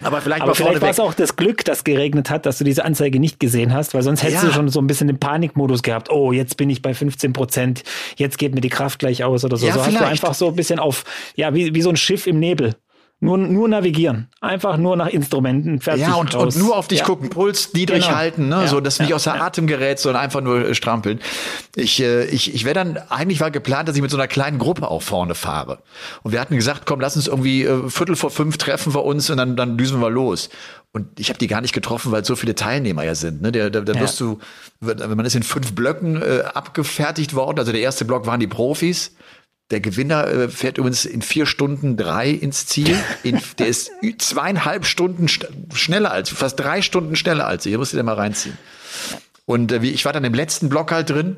Aber 0.02 0.20
vielleicht 0.20 0.42
Aber 0.42 0.54
vielleicht 0.54 0.80
war 0.82 0.90
es 0.90 1.00
auch 1.00 1.14
das 1.14 1.37
Glück, 1.37 1.64
dass 1.64 1.85
geregnet 1.85 2.28
hat, 2.30 2.44
dass 2.46 2.59
du 2.59 2.64
diese 2.64 2.85
Anzeige 2.85 3.18
nicht 3.18 3.40
gesehen 3.40 3.72
hast, 3.72 3.94
weil 3.94 4.02
sonst 4.02 4.22
hättest 4.22 4.42
Ja. 4.42 4.48
du 4.48 4.54
schon 4.54 4.68
so 4.68 4.80
ein 4.80 4.87
bisschen 4.87 5.06
den 5.06 5.18
Panikmodus 5.18 5.82
gehabt. 5.82 6.11
Oh, 6.11 6.32
jetzt 6.32 6.56
bin 6.56 6.68
ich 6.70 6.82
bei 6.82 6.92
15 6.94 7.32
Prozent, 7.32 7.82
jetzt 8.16 8.38
geht 8.38 8.54
mir 8.54 8.61
die 8.61 8.68
Kraft 8.68 8.98
gleich 8.98 9.24
aus 9.24 9.44
oder 9.44 9.56
so. 9.56 9.66
Ja, 9.66 9.72
so 9.72 9.80
hast 9.80 9.87
du 9.87 9.92
vielleicht. 9.96 10.11
einfach 10.11 10.35
so 10.35 10.48
ein 10.48 10.56
bisschen 10.56 10.78
auf, 10.78 11.04
ja, 11.35 11.54
wie, 11.54 11.74
wie 11.74 11.82
so 11.82 11.88
ein 11.90 11.96
Schiff 11.96 12.26
im 12.26 12.38
Nebel. 12.38 12.74
Nur, 13.18 13.38
nur 13.38 13.66
navigieren. 13.66 14.29
Einfach 14.42 14.76
nur 14.76 14.94
nach 14.94 15.07
Instrumenten. 15.09 15.81
Fertig, 15.81 16.02
Ja, 16.07 16.14
und, 16.16 16.35
raus. 16.35 16.55
und 16.55 16.62
nur 16.62 16.76
auf 16.76 16.87
dich 16.87 16.98
ja. 16.98 17.05
gucken, 17.07 17.31
Puls 17.31 17.72
niedrig 17.72 18.05
Genau. 18.05 18.14
halten, 18.16 18.48
ne? 18.50 18.57
Ja, 18.62 18.66
so 18.68 18.79
dass 18.81 18.98
du 18.98 19.05
nicht 19.05 19.11
ja, 19.11 19.16
außer 19.16 19.35
ja. 19.37 19.40
Atem 19.42 19.66
gerät, 19.66 19.98
sondern 19.98 20.22
einfach 20.22 20.42
nur 20.42 20.68
äh, 20.68 20.74
strampeln. 20.74 21.20
Ich, 21.76 21.98
äh, 22.02 22.26
ich, 22.26 22.55
ich 22.55 22.66
wäre 22.66 22.74
dann, 22.74 22.98
eigentlich 23.09 23.40
war 23.40 23.50
geplant, 23.50 23.88
dass 23.88 23.96
ich 23.96 24.02
mit 24.02 24.11
so 24.11 24.18
einer 24.18 24.29
kleinen 24.29 24.59
Gruppe 24.59 24.90
auch 24.90 25.00
vorne 25.00 25.35
fahre. 25.35 25.79
Und 26.24 26.33
wir 26.33 26.40
hatten 26.40 26.57
gesagt, 26.57 26.83
komm, 26.85 27.00
lass 27.00 27.16
uns 27.16 27.26
irgendwie 27.26 27.64
äh, 27.64 27.88
Viertel 27.88 28.16
vor 28.16 28.31
fünf 28.31 28.59
treffen 28.59 28.92
wir 28.94 29.02
uns 29.02 29.31
und 29.31 29.38
dann, 29.38 29.57
dann 29.57 29.79
düsen 29.79 29.98
wir 30.00 30.11
los. 30.11 30.50
Und 30.92 31.18
ich 31.18 31.31
habe 31.31 31.38
die 31.38 31.46
gar 31.46 31.62
nicht 31.62 31.72
getroffen, 31.72 32.12
weil 32.12 32.22
so 32.24 32.37
viele 32.37 32.55
Teilnehmer 32.55 33.02
ja 33.02 33.14
sind. 33.14 33.40
Ne? 33.40 33.50
Der, 33.50 33.70
der, 33.70 33.81
da 33.81 33.94
Ja. 33.94 34.00
wirst 34.00 34.20
du, 34.20 34.38
man 34.81 35.24
ist 35.24 35.35
in 35.35 35.42
fünf 35.42 35.74
Blöcken 35.74 36.20
äh, 36.20 36.42
abgefertigt 36.52 37.33
worden. 37.35 37.59
Also 37.59 37.72
der 37.72 37.81
erste 37.81 38.05
Block 38.05 38.26
waren 38.26 38.40
die 38.40 38.46
Profis. 38.46 39.14
Der 39.70 39.81
Gewinner 39.81 40.29
äh, 40.29 40.48
fährt 40.48 40.79
übrigens 40.79 41.05
in 41.05 41.22
vier 41.22 41.44
Stunden 41.44 41.96
drei 41.96 42.31
ins 42.31 42.66
Ziel. 42.66 42.96
In, 43.24 43.40
der 43.59 43.66
ist 43.66 43.90
zweieinhalb 44.18 44.87
Stunden 44.87 45.26
st 45.29 45.48
schneller 45.74 46.12
als, 46.12 46.31
fast 46.31 46.61
drei 46.61 46.83
Stunden 46.83 47.16
schneller 47.16 47.46
als 47.46 47.66
ich. 47.66 47.72
Da 47.72 47.79
musst 47.79 47.92
du 47.92 47.96
dir 47.96 48.02
mal 48.05 48.14
reinziehen. 48.14 48.57
Und 49.44 49.72
äh, 49.72 49.79
ich 49.83 50.05
war 50.05 50.12
dann 50.12 50.24
im 50.24 50.35
letzten 50.35 50.68
Block 50.68 50.92
halt 50.92 51.11
drin. 51.11 51.37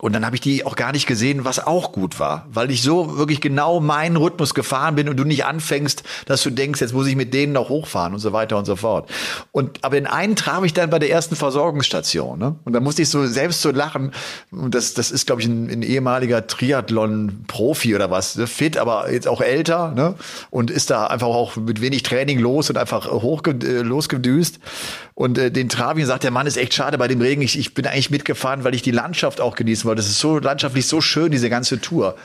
Und 0.00 0.14
dann 0.14 0.24
habe 0.24 0.34
ich 0.36 0.40
die 0.40 0.64
auch 0.64 0.76
gar 0.76 0.92
nicht 0.92 1.06
gesehen, 1.06 1.44
was 1.44 1.64
auch 1.64 1.92
gut 1.92 2.18
war, 2.18 2.46
weil 2.52 2.70
ich 2.70 2.82
so 2.82 3.18
wirklich 3.18 3.40
genau 3.40 3.80
meinen 3.80 4.16
Rhythmus 4.16 4.54
gefahren 4.54 4.94
bin 4.94 5.08
und 5.08 5.16
du 5.16 5.24
nicht 5.24 5.44
anfängst, 5.44 6.02
dass 6.26 6.42
du 6.42 6.50
denkst, 6.50 6.80
jetzt 6.80 6.94
muss 6.94 7.06
ich 7.06 7.16
mit 7.16 7.34
denen 7.34 7.52
noch 7.52 7.68
hochfahren 7.68 8.14
und 8.14 8.20
so 8.20 8.32
weiter 8.32 8.56
und 8.56 8.64
so 8.64 8.76
fort. 8.76 9.10
Und 9.52 9.84
aber 9.84 9.96
den 9.96 10.06
einen 10.06 10.36
traf 10.36 10.64
ich 10.64 10.72
dann 10.72 10.90
bei 10.90 10.98
der 10.98 11.10
ersten 11.10 11.36
Versorgungsstation, 11.36 12.38
ne? 12.38 12.56
Und 12.64 12.72
da 12.72 12.80
musste 12.80 13.02
ich 13.02 13.08
so 13.08 13.26
selbst 13.26 13.60
so 13.60 13.70
lachen. 13.70 14.12
Und 14.50 14.74
das 14.74 14.94
das 14.94 15.10
ist 15.10 15.26
glaube 15.26 15.42
ich 15.42 15.48
ein, 15.48 15.68
ein 15.68 15.82
ehemaliger 15.82 16.46
Triathlon-Profi 16.46 17.94
oder 17.94 18.10
was, 18.10 18.36
ne? 18.36 18.46
fit, 18.46 18.78
aber 18.78 19.12
jetzt 19.12 19.28
auch 19.28 19.40
älter, 19.40 19.92
ne? 19.92 20.14
Und 20.50 20.70
ist 20.70 20.90
da 20.90 21.06
einfach 21.06 21.28
auch 21.28 21.56
mit 21.56 21.80
wenig 21.80 22.02
Training 22.02 22.38
los 22.38 22.70
und 22.70 22.78
einfach 22.78 23.10
hoch 23.10 23.42
äh, 23.46 23.82
losgedüst. 23.82 24.60
Und 25.20 25.36
äh, 25.36 25.50
den 25.50 25.68
und 25.68 26.06
sagt, 26.06 26.24
der 26.24 26.30
Mann 26.30 26.46
ist 26.46 26.56
echt 26.56 26.72
schade 26.72 26.96
bei 26.96 27.06
dem 27.06 27.20
Regen. 27.20 27.42
Ich, 27.42 27.58
ich 27.58 27.74
bin 27.74 27.86
eigentlich 27.86 28.08
mitgefahren, 28.08 28.64
weil 28.64 28.74
ich 28.74 28.80
die 28.80 28.90
Landschaft 28.90 29.42
auch 29.42 29.54
genießen 29.54 29.84
wollte. 29.84 30.00
Das 30.00 30.08
ist 30.08 30.18
so 30.18 30.38
landschaftlich 30.38 30.86
so 30.86 31.02
schön, 31.02 31.30
diese 31.30 31.50
ganze 31.50 31.78
Tour. 31.78 32.16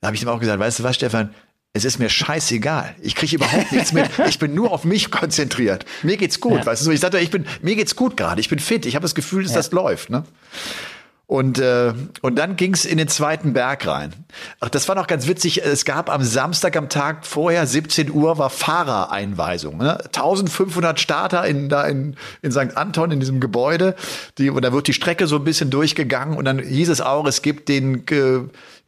Da 0.00 0.06
habe 0.06 0.14
ich 0.14 0.22
ihm 0.22 0.28
auch 0.28 0.38
gesagt, 0.38 0.60
weißt 0.60 0.78
du 0.78 0.82
was, 0.84 0.94
Stefan? 0.94 1.34
Es 1.72 1.84
ist 1.84 1.98
mir 1.98 2.08
scheißegal. 2.08 2.94
Ich 3.02 3.16
kriege 3.16 3.34
überhaupt 3.34 3.72
nichts 3.72 3.92
mit. 3.92 4.08
Ich 4.28 4.38
bin 4.38 4.54
nur 4.54 4.70
auf 4.70 4.84
mich 4.84 5.10
konzentriert. 5.10 5.84
Mir 6.04 6.16
geht's 6.16 6.38
gut, 6.38 6.60
Ja. 6.60 6.66
weißt 6.66 6.86
du. 6.86 6.92
Ich 6.92 7.00
sagte, 7.00 7.18
ich 7.18 7.32
bin, 7.32 7.44
mir 7.60 7.74
geht's 7.74 7.96
gut 7.96 8.16
gerade. 8.16 8.40
Ich 8.40 8.48
bin 8.48 8.60
fit. 8.60 8.86
Ich 8.86 8.94
habe 8.94 9.02
das 9.02 9.16
Gefühl, 9.16 9.42
dass 9.42 9.54
das 9.54 9.72
läuft. 9.72 10.08
Ne? 10.08 10.22
Und, 11.28 11.58
äh, 11.58 11.92
und 12.22 12.36
dann 12.38 12.56
ging's 12.56 12.86
in 12.86 12.96
den 12.96 13.06
zweiten 13.06 13.52
Berg 13.52 13.86
rein. 13.86 14.14
Ach, 14.60 14.70
das 14.70 14.88
war 14.88 14.94
noch 14.94 15.06
ganz 15.06 15.28
witzig. 15.28 15.62
Es 15.62 15.84
gab 15.84 16.08
am 16.08 16.22
Samstag 16.22 16.74
am 16.74 16.88
Tag 16.88 17.26
vorher, 17.26 17.66
17 17.66 18.10
Uhr, 18.10 18.38
war 18.38 18.48
Fahrereinweisung. 18.48 19.76
Ne? 19.76 20.02
1500 20.06 20.98
Starter 20.98 21.44
in, 21.44 21.68
da 21.68 21.86
in, 21.86 22.16
in 22.40 22.50
St. 22.50 22.78
Anton, 22.78 23.10
in 23.10 23.20
diesem 23.20 23.40
Gebäude. 23.40 23.94
Die, 24.38 24.48
und 24.48 24.64
da 24.64 24.72
wird 24.72 24.86
die 24.88 24.94
Strecke 24.94 25.26
so 25.26 25.36
ein 25.36 25.44
bisschen 25.44 25.68
durchgegangen. 25.68 26.34
Und 26.34 26.46
dann 26.46 26.60
hieß 26.60 26.88
es 26.88 27.02
auch, 27.02 27.26
es 27.26 27.42
gibt 27.42 27.68
den 27.68 28.06
äh, 28.08 28.40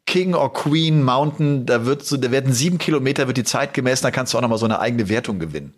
King 0.07 0.33
or 0.33 0.55
Queen 0.55 1.03
Mountain. 1.03 1.67
Da, 1.67 1.85
wird 1.85 2.07
so, 2.07 2.17
da 2.17 2.31
werden 2.31 2.55
sieben 2.55 2.79
Kilometer, 2.79 3.27
wird 3.27 3.37
die 3.37 3.45
Zeit 3.45 3.75
gemessen. 3.75 4.05
Da 4.05 4.11
kannst 4.11 4.33
du 4.33 4.39
auch 4.39 4.43
noch 4.43 4.49
mal 4.49 4.57
so 4.57 4.65
eine 4.65 4.81
eigene 4.81 5.11
Wertung 5.11 5.41
gewinnen. 5.41 5.75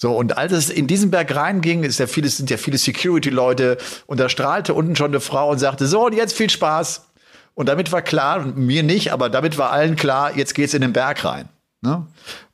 So, 0.00 0.16
und 0.16 0.38
als 0.38 0.52
es 0.52 0.70
in 0.70 0.86
diesen 0.86 1.10
Berg 1.10 1.36
reinging, 1.36 1.84
ist 1.84 1.98
ja 1.98 2.06
vieles, 2.06 2.38
sind 2.38 2.48
ja 2.48 2.56
viele 2.56 2.78
Security-Leute, 2.78 3.76
und 4.06 4.18
da 4.18 4.30
strahlte 4.30 4.72
unten 4.72 4.96
schon 4.96 5.10
eine 5.10 5.20
Frau 5.20 5.50
und 5.50 5.58
sagte, 5.58 5.86
so, 5.86 6.06
und 6.06 6.14
jetzt 6.14 6.32
viel 6.32 6.48
Spaß. 6.48 7.10
Und 7.52 7.68
damit 7.68 7.92
war 7.92 8.00
klar, 8.00 8.46
mir 8.46 8.82
nicht, 8.82 9.12
aber 9.12 9.28
damit 9.28 9.58
war 9.58 9.72
allen 9.72 9.96
klar, 9.96 10.34
jetzt 10.34 10.54
geht's 10.54 10.72
in 10.72 10.80
den 10.80 10.94
Berg 10.94 11.22
rein. 11.26 11.50
Ne? 11.82 12.06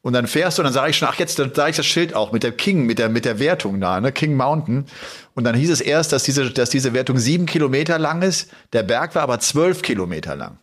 Und 0.02 0.12
dann 0.12 0.26
fährst 0.26 0.58
du, 0.58 0.62
und 0.62 0.64
dann 0.64 0.72
sage 0.72 0.90
ich 0.90 0.98
schon, 0.98 1.06
ach, 1.06 1.20
jetzt 1.20 1.38
dann 1.38 1.54
sage 1.54 1.70
ich 1.70 1.76
das 1.76 1.86
Schild 1.86 2.16
auch 2.16 2.32
mit 2.32 2.42
der 2.42 2.50
King, 2.50 2.84
mit 2.84 2.98
der, 2.98 3.08
mit 3.08 3.24
der 3.24 3.38
Wertung 3.38 3.80
da, 3.80 4.00
ne? 4.00 4.10
King 4.10 4.34
Mountain. 4.34 4.86
Und 5.34 5.44
dann 5.44 5.54
hieß 5.54 5.70
es 5.70 5.80
erst, 5.80 6.12
dass 6.12 6.24
diese, 6.24 6.50
dass 6.50 6.70
diese 6.70 6.94
Wertung 6.94 7.16
sieben 7.16 7.46
Kilometer 7.46 8.00
lang 8.00 8.22
ist. 8.22 8.50
Der 8.72 8.82
Berg 8.82 9.14
war 9.14 9.22
aber 9.22 9.38
zwölf 9.38 9.82
Kilometer 9.82 10.34
lang. 10.34 10.58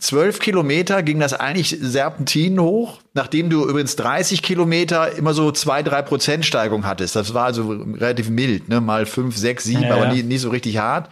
Zwölf 0.00 0.38
Kilometer 0.38 1.02
ging 1.02 1.20
das 1.20 1.34
eigentlich 1.34 1.76
Serpentinen 1.78 2.58
hoch, 2.58 3.00
nachdem 3.12 3.50
du 3.50 3.68
übrigens 3.68 3.96
30 3.96 4.42
Kilometer 4.42 5.12
immer 5.12 5.34
so 5.34 5.52
zwei, 5.52 5.82
drei 5.82 6.00
Prozent 6.00 6.46
Steigung 6.46 6.86
hattest. 6.86 7.16
Das 7.16 7.34
war 7.34 7.44
also 7.44 7.68
relativ 7.68 8.30
mild, 8.30 8.70
ne? 8.70 8.80
mal 8.80 9.04
fünf, 9.04 9.36
sechs, 9.36 9.64
sieben, 9.64 9.82
Ja, 9.82 9.94
aber 9.94 10.06
ja. 10.06 10.14
nie, 10.14 10.22
nie 10.22 10.38
so 10.38 10.48
richtig 10.48 10.78
hart. 10.78 11.10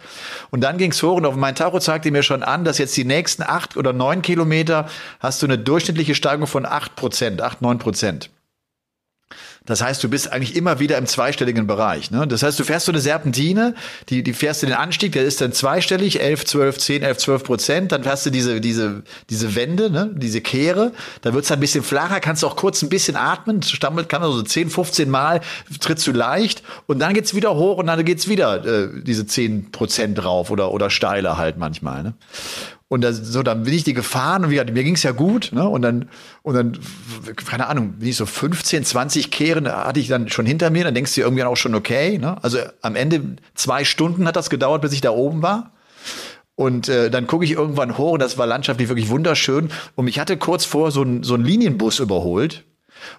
Und 0.49 0.61
dann 0.61 0.79
ging's 0.79 1.03
hoch 1.03 1.17
und 1.17 1.27
auf 1.27 1.35
mein 1.35 1.53
Tacho 1.53 1.79
zeigte 1.79 2.09
mir 2.09 2.23
schon 2.23 2.41
an, 2.41 2.65
dass 2.65 2.79
jetzt 2.79 2.97
die 2.97 3.05
nächsten 3.05 3.43
acht 3.43 3.77
oder 3.77 3.93
neun 3.93 4.23
Kilometer 4.23 4.89
hast 5.19 5.43
du 5.43 5.45
eine 5.45 5.59
durchschnittliche 5.59 6.15
Steigung 6.15 6.47
von 6.47 6.65
acht 6.65 6.95
Prozent, 6.95 7.43
acht, 7.43 7.61
neun 7.61 7.77
Prozent. 7.77 8.31
Das 9.69 9.83
heißt, 9.83 10.03
du 10.03 10.09
bist 10.09 10.33
eigentlich 10.33 10.55
immer 10.55 10.79
wieder 10.79 10.97
im 10.97 11.05
zweistelligen 11.05 11.67
Bereich. 11.67 12.09
Ne? 12.09 12.27
Das 12.27 12.41
heißt, 12.41 12.59
du 12.59 12.63
fährst 12.63 12.87
so 12.87 12.91
eine 12.91 12.99
Serpentine, 12.99 13.75
die, 14.09 14.23
die 14.23 14.33
fährst 14.33 14.63
du 14.63 14.65
den 14.65 14.75
Anstieg, 14.75 15.11
der 15.11 15.23
ist 15.23 15.41
dann 15.41 15.53
zweistellig, 15.53 16.21
11, 16.21 16.45
12, 16.45 16.77
10, 16.79 17.03
11, 17.03 17.17
12 17.19 17.43
Prozent. 17.43 17.91
Dann 17.91 18.01
fährst 18.01 18.25
du 18.25 18.31
diese, 18.31 18.61
diese, 18.61 19.03
diese 19.29 19.55
Wände, 19.55 19.91
ne? 19.91 20.09
diese 20.11 20.41
Kehre. 20.41 20.91
Da 21.21 21.35
wird's 21.35 21.49
dann 21.49 21.59
ein 21.59 21.61
bisschen 21.61 21.83
flacher, 21.83 22.19
kannst 22.19 22.41
du 22.41 22.47
auch 22.47 22.55
kurz 22.55 22.81
ein 22.81 22.89
bisschen 22.89 23.15
atmen. 23.15 23.61
Stammelt 23.61 24.09
kann 24.09 24.23
man 24.23 24.31
so 24.31 24.41
10, 24.41 24.71
15 24.71 25.07
Mal, 25.07 25.41
trittst 25.79 26.07
du 26.07 26.13
leicht. 26.13 26.63
Und 26.87 26.97
dann 26.97 27.13
geht's 27.13 27.35
wieder 27.35 27.53
hoch 27.55 27.77
und 27.77 27.85
dann 27.85 28.03
geht's 28.03 28.27
wieder 28.27 28.65
äh, 28.65 28.89
diese 29.03 29.27
10 29.27 29.71
Prozent 29.71 30.17
drauf 30.17 30.49
oder, 30.49 30.71
oder 30.71 30.89
steiler 30.89 31.37
halt 31.37 31.57
manchmal. 31.57 32.01
Ne? 32.01 32.13
Und 32.89 33.01
das, 33.01 33.17
so, 33.17 33.43
dann 33.43 33.63
bin 33.63 33.73
ich 33.73 33.83
die 33.83 33.93
gefahren 33.93 34.43
und 34.43 34.49
wie 34.49 34.55
gesagt, 34.55 34.73
mir 34.73 34.83
ging's 34.83 35.03
ja 35.03 35.11
gut, 35.11 35.51
ne? 35.53 35.69
Und 35.69 35.83
dann, 35.83 36.09
und 36.41 36.55
dann, 36.55 36.77
keine 37.35 37.67
Ahnung, 37.67 37.93
bin 37.99 38.09
ich 38.09 38.15
so 38.15 38.25
15, 38.25 38.83
20 38.83 39.29
Kehren 39.29 39.71
hatte 39.71 39.99
ich 39.99 40.07
dann 40.07 40.27
schon 40.27 40.47
hinter 40.47 40.71
mir, 40.71 40.85
dann 40.85 40.95
denkst 40.95 41.13
du 41.13 41.21
dir 41.21 41.25
irgendwann 41.25 41.47
auch 41.47 41.55
schon 41.55 41.75
okay, 41.75 42.17
ne? 42.17 42.43
Also 42.43 42.57
am 42.81 42.95
Ende 42.95 43.37
zwei 43.53 43.85
Stunden 43.85 44.27
hat 44.27 44.35
das 44.35 44.49
gedauert, 44.49 44.81
bis 44.81 44.91
ich 44.91 45.01
da 45.01 45.11
oben 45.11 45.43
war. 45.43 45.71
Und 46.55 46.89
äh, 46.89 47.11
dann 47.11 47.27
gucke 47.27 47.45
ich 47.45 47.51
irgendwann 47.51 47.97
hoch 47.97 48.13
und 48.13 48.21
das 48.21 48.39
war 48.39 48.47
landschaftlich 48.47 48.89
wirklich 48.89 49.09
wunderschön. 49.09 49.69
Und 49.95 50.05
mich 50.05 50.19
hatte 50.19 50.35
kurz 50.35 50.65
vor 50.65 50.91
so 50.91 51.03
ein, 51.03 51.21
so 51.21 51.35
ein 51.35 51.45
Linienbus 51.45 51.99
überholt. 51.99 52.65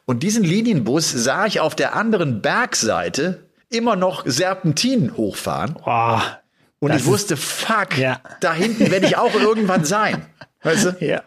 Und 0.04 0.24
diesen 0.24 0.42
Linienbus 0.42 1.10
sah 1.10 1.46
ich 1.46 1.60
auf 1.60 1.76
der 1.76 1.94
anderen 1.94 2.42
Bergseite 2.42 3.48
immer 3.70 3.94
noch 3.94 4.26
Serpentinen 4.26 5.16
hochfahren. 5.16 5.76
Boah, 5.82 6.40
Und 6.80 6.90
Das 6.92 7.02
ich 7.02 7.06
wusste, 7.06 7.36
fuck, 7.36 7.96
Ja. 7.98 8.20
da 8.40 8.52
hinten 8.54 8.90
werde 8.90 9.06
ich 9.06 9.16
auch 9.16 9.34
irgendwann 9.34 9.84
sein. 9.84 10.24
Weißt 10.62 10.84
du? 10.86 10.96
ja. 11.04 11.22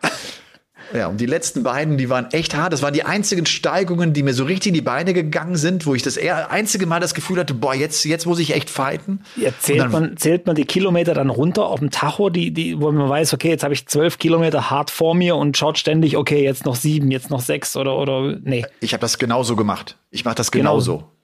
Ja, 0.93 1.07
und 1.07 1.17
die 1.19 1.25
letzten 1.25 1.63
beiden, 1.63 1.97
die 1.97 2.07
waren 2.09 2.29
echt 2.33 2.53
hart. 2.55 2.71
Das 2.71 2.83
waren 2.83 2.93
die 2.93 3.01
einzigen 3.03 3.47
Steigungen, 3.47 4.13
die 4.13 4.21
mir 4.21 4.33
so 4.33 4.43
richtig 4.43 4.67
in 4.69 4.73
die 4.75 4.81
Beine 4.81 5.13
gegangen 5.13 5.55
sind, 5.55 5.87
wo 5.87 5.95
ich 5.95 6.03
das 6.03 6.17
eher 6.17 6.51
einzige 6.51 6.85
Mal 6.85 6.99
das 6.99 7.15
Gefühl 7.15 7.39
hatte, 7.39 7.55
boah, 7.55 7.73
jetzt, 7.73 8.05
jetzt 8.05 8.27
muss 8.27 8.37
ich 8.37 8.53
echt 8.53 8.69
fighten. 8.69 9.21
Ja, 9.35 9.49
zählt, 9.59 9.79
dann- 9.79 9.91
man, 9.91 10.17
zählt 10.17 10.45
man 10.45 10.55
die 10.55 10.65
Kilometer 10.65 11.15
dann 11.15 11.31
runter 11.31 11.65
auf 11.65 11.79
dem 11.79 11.89
Tacho, 11.89 12.29
die, 12.29 12.51
die, 12.51 12.79
wo 12.79 12.91
man 12.91 13.09
weiß, 13.09 13.33
okay, 13.33 13.49
jetzt 13.49 13.63
habe 13.63 13.73
ich 13.73 13.87
zwölf 13.87 14.19
Kilometer 14.19 14.69
hart 14.69 14.91
vor 14.91 15.15
mir 15.15 15.35
und 15.35 15.57
schaut 15.57 15.79
ständig, 15.79 16.15
okay, 16.15 16.43
jetzt 16.43 16.63
noch 16.65 16.75
sieben, 16.75 17.09
jetzt 17.09 17.31
noch 17.31 17.41
sechs 17.41 17.75
oder, 17.75 17.97
oder 17.97 18.37
nee. 18.43 18.63
Ich 18.79 18.93
habe 18.93 19.01
das 19.01 19.17
genauso 19.17 19.55
gemacht. 19.55 19.97
Ich 20.11 20.25
mache 20.25 20.35
das 20.35 20.51
Genau. 20.51 20.79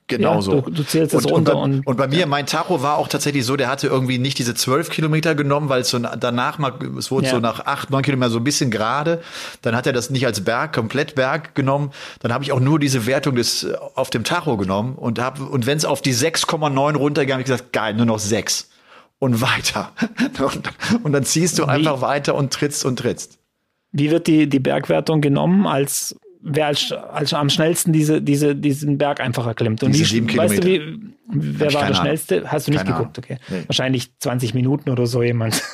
Genauso. 0.10 0.52
Genauso. 0.52 0.56
Ja, 0.56 0.62
du- 0.62 0.72
du 0.72 0.84
zählst 0.86 1.15
und, 1.15 1.26
runter 1.32 1.56
und, 1.56 1.74
und- 1.80 1.88
und 1.88 1.95
bei 1.98 2.08
mir, 2.08 2.26
mein 2.28 2.45
Tacho 2.45 2.82
war 2.84 2.98
auch 2.98 3.08
tatsächlich 3.08 3.45
so, 3.45 3.56
der 3.56 3.69
hatte 3.69 3.88
irgendwie 3.88 4.17
nicht 4.17 4.38
diese 4.38 4.54
zwölf 4.56 4.89
Kilometer 4.89 5.36
genommen, 5.36 5.69
weil 5.69 5.82
es 5.82 5.89
so 5.89 6.00
danach 6.00 6.58
mal, 6.58 6.74
es 6.98 7.10
wurde 7.12 7.28
Ja. 7.28 7.32
so 7.32 7.39
nach 7.39 7.65
acht, 7.65 7.89
neun 7.89 8.04
Kilometer 8.04 8.30
so 8.32 8.39
ein 8.39 8.43
bisschen 8.43 8.69
gerade. 8.72 9.22
Dann 9.62 9.76
hat 9.76 9.88
er 9.88 9.93
das 9.93 10.10
nicht 10.10 10.26
als 10.26 10.41
Berg, 10.43 10.74
komplett 10.74 11.15
Berg 11.15 11.56
genommen. 11.56 11.91
Dann 12.19 12.34
habe 12.34 12.43
ich 12.43 12.52
auch 12.52 12.60
nur 12.60 12.80
diese 12.80 13.06
Wertung 13.06 13.36
des 13.36 13.63
äh, 13.63 13.74
auf 13.95 14.10
dem 14.10 14.26
Tacho 14.26 14.58
genommen 14.58 14.95
und 14.95 15.19
hab, 15.19 15.39
und 15.39 15.65
wenn 15.65 15.78
es 15.78 15.86
auf 15.86 16.02
die 16.02 16.13
6,9 16.13 16.98
runtergegangen, 16.98 17.41
habe 17.45 17.50
ich 17.50 17.56
gesagt, 17.58 17.72
geil, 17.72 17.93
nur 17.93 18.06
noch 18.06 18.19
sechs 18.19 18.69
und 19.19 19.41
weiter. 19.41 19.91
Und, 20.39 20.69
und 21.04 21.12
dann 21.12 21.24
ziehst 21.26 21.60
du 21.60 21.65
einfach 21.65 22.00
weiter 22.02 22.36
und 22.36 22.54
trittst 22.54 22.86
und 22.86 22.98
trittst. 23.00 23.38
Wie 23.91 24.12
wird 24.12 24.28
die, 24.28 24.48
die 24.48 24.60
Bergwertung 24.60 25.19
genommen, 25.19 25.67
als 25.67 26.15
wer 26.41 26.67
als, 26.67 26.91
als 26.91 27.34
am 27.34 27.49
schnellsten 27.49 27.91
diese, 27.93 28.21
diese, 28.21 28.56
diesen 28.56 28.97
Berg 28.97 29.19
einfach 29.19 29.45
erklimmt? 29.47 29.84
Und 29.84 29.93
Diese 29.93 30.15
wie, 30.28 30.38
weißt 30.38 30.63
du, 30.63 30.67
wie, 30.67 30.99
wer 31.28 31.67
ich 31.67 31.73
war 31.73 31.88
der 31.88 31.93
schnellste? 31.95 32.52
Hast 32.52 32.67
du 32.67 32.71
nicht 32.71 32.84
Keine 32.86 32.97
geguckt, 32.97 33.17
okay. 33.17 33.38
Nee. 33.49 33.63
Wahrscheinlich 33.67 34.17
20 34.19 34.54
Minuten 34.54 34.89
oder 34.89 35.06
so 35.08 35.23
jemand. 35.23 35.62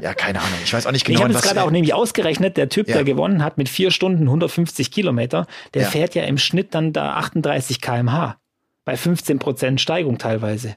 Ja, 0.00 0.14
keine 0.14 0.40
Ahnung. 0.40 0.58
Ich 0.64 0.72
weiß 0.72 0.86
auch 0.88 0.90
nicht 0.90 1.02
ich 1.02 1.06
genau, 1.06 1.20
habe 1.20 1.28
in 1.30 1.34
jetzt 1.36 1.44
was 1.44 1.52
gerade 1.52 1.64
auch 1.64 1.70
nämlich 1.70 1.94
ausgerechnet, 1.94 2.56
der 2.56 2.68
Typ, 2.68 2.88
Ja. 2.88 2.94
der 2.96 3.04
gewonnen 3.04 3.44
hat 3.44 3.56
mit 3.56 3.68
vier 3.68 3.92
Stunden 3.92 4.24
150 4.24 4.90
Kilometer, 4.90 5.46
der 5.74 5.82
Ja. 5.82 5.88
fährt 5.88 6.16
ja 6.16 6.24
im 6.24 6.38
Schnitt 6.38 6.74
dann 6.74 6.92
da 6.92 7.14
38 7.14 7.80
kmh. 7.80 8.36
Bei 8.84 8.96
15 8.96 9.38
Prozent 9.38 9.80
Steigung 9.80 10.18
teilweise. 10.18 10.74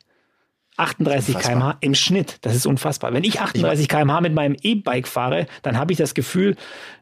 38 0.77 1.37
km/h 1.37 1.77
im 1.79 1.95
Schnitt. 1.95 2.37
Das 2.41 2.55
ist 2.55 2.65
unfassbar. 2.65 3.13
Wenn 3.13 3.23
ich 3.23 3.39
38 3.39 3.87
km/h 3.87 4.21
mit 4.21 4.33
meinem 4.33 4.55
E-Bike 4.61 5.07
fahre, 5.07 5.47
dann 5.61 5.77
habe 5.77 5.93
ich 5.93 5.97
das 5.97 6.13
Gefühl, 6.13 6.55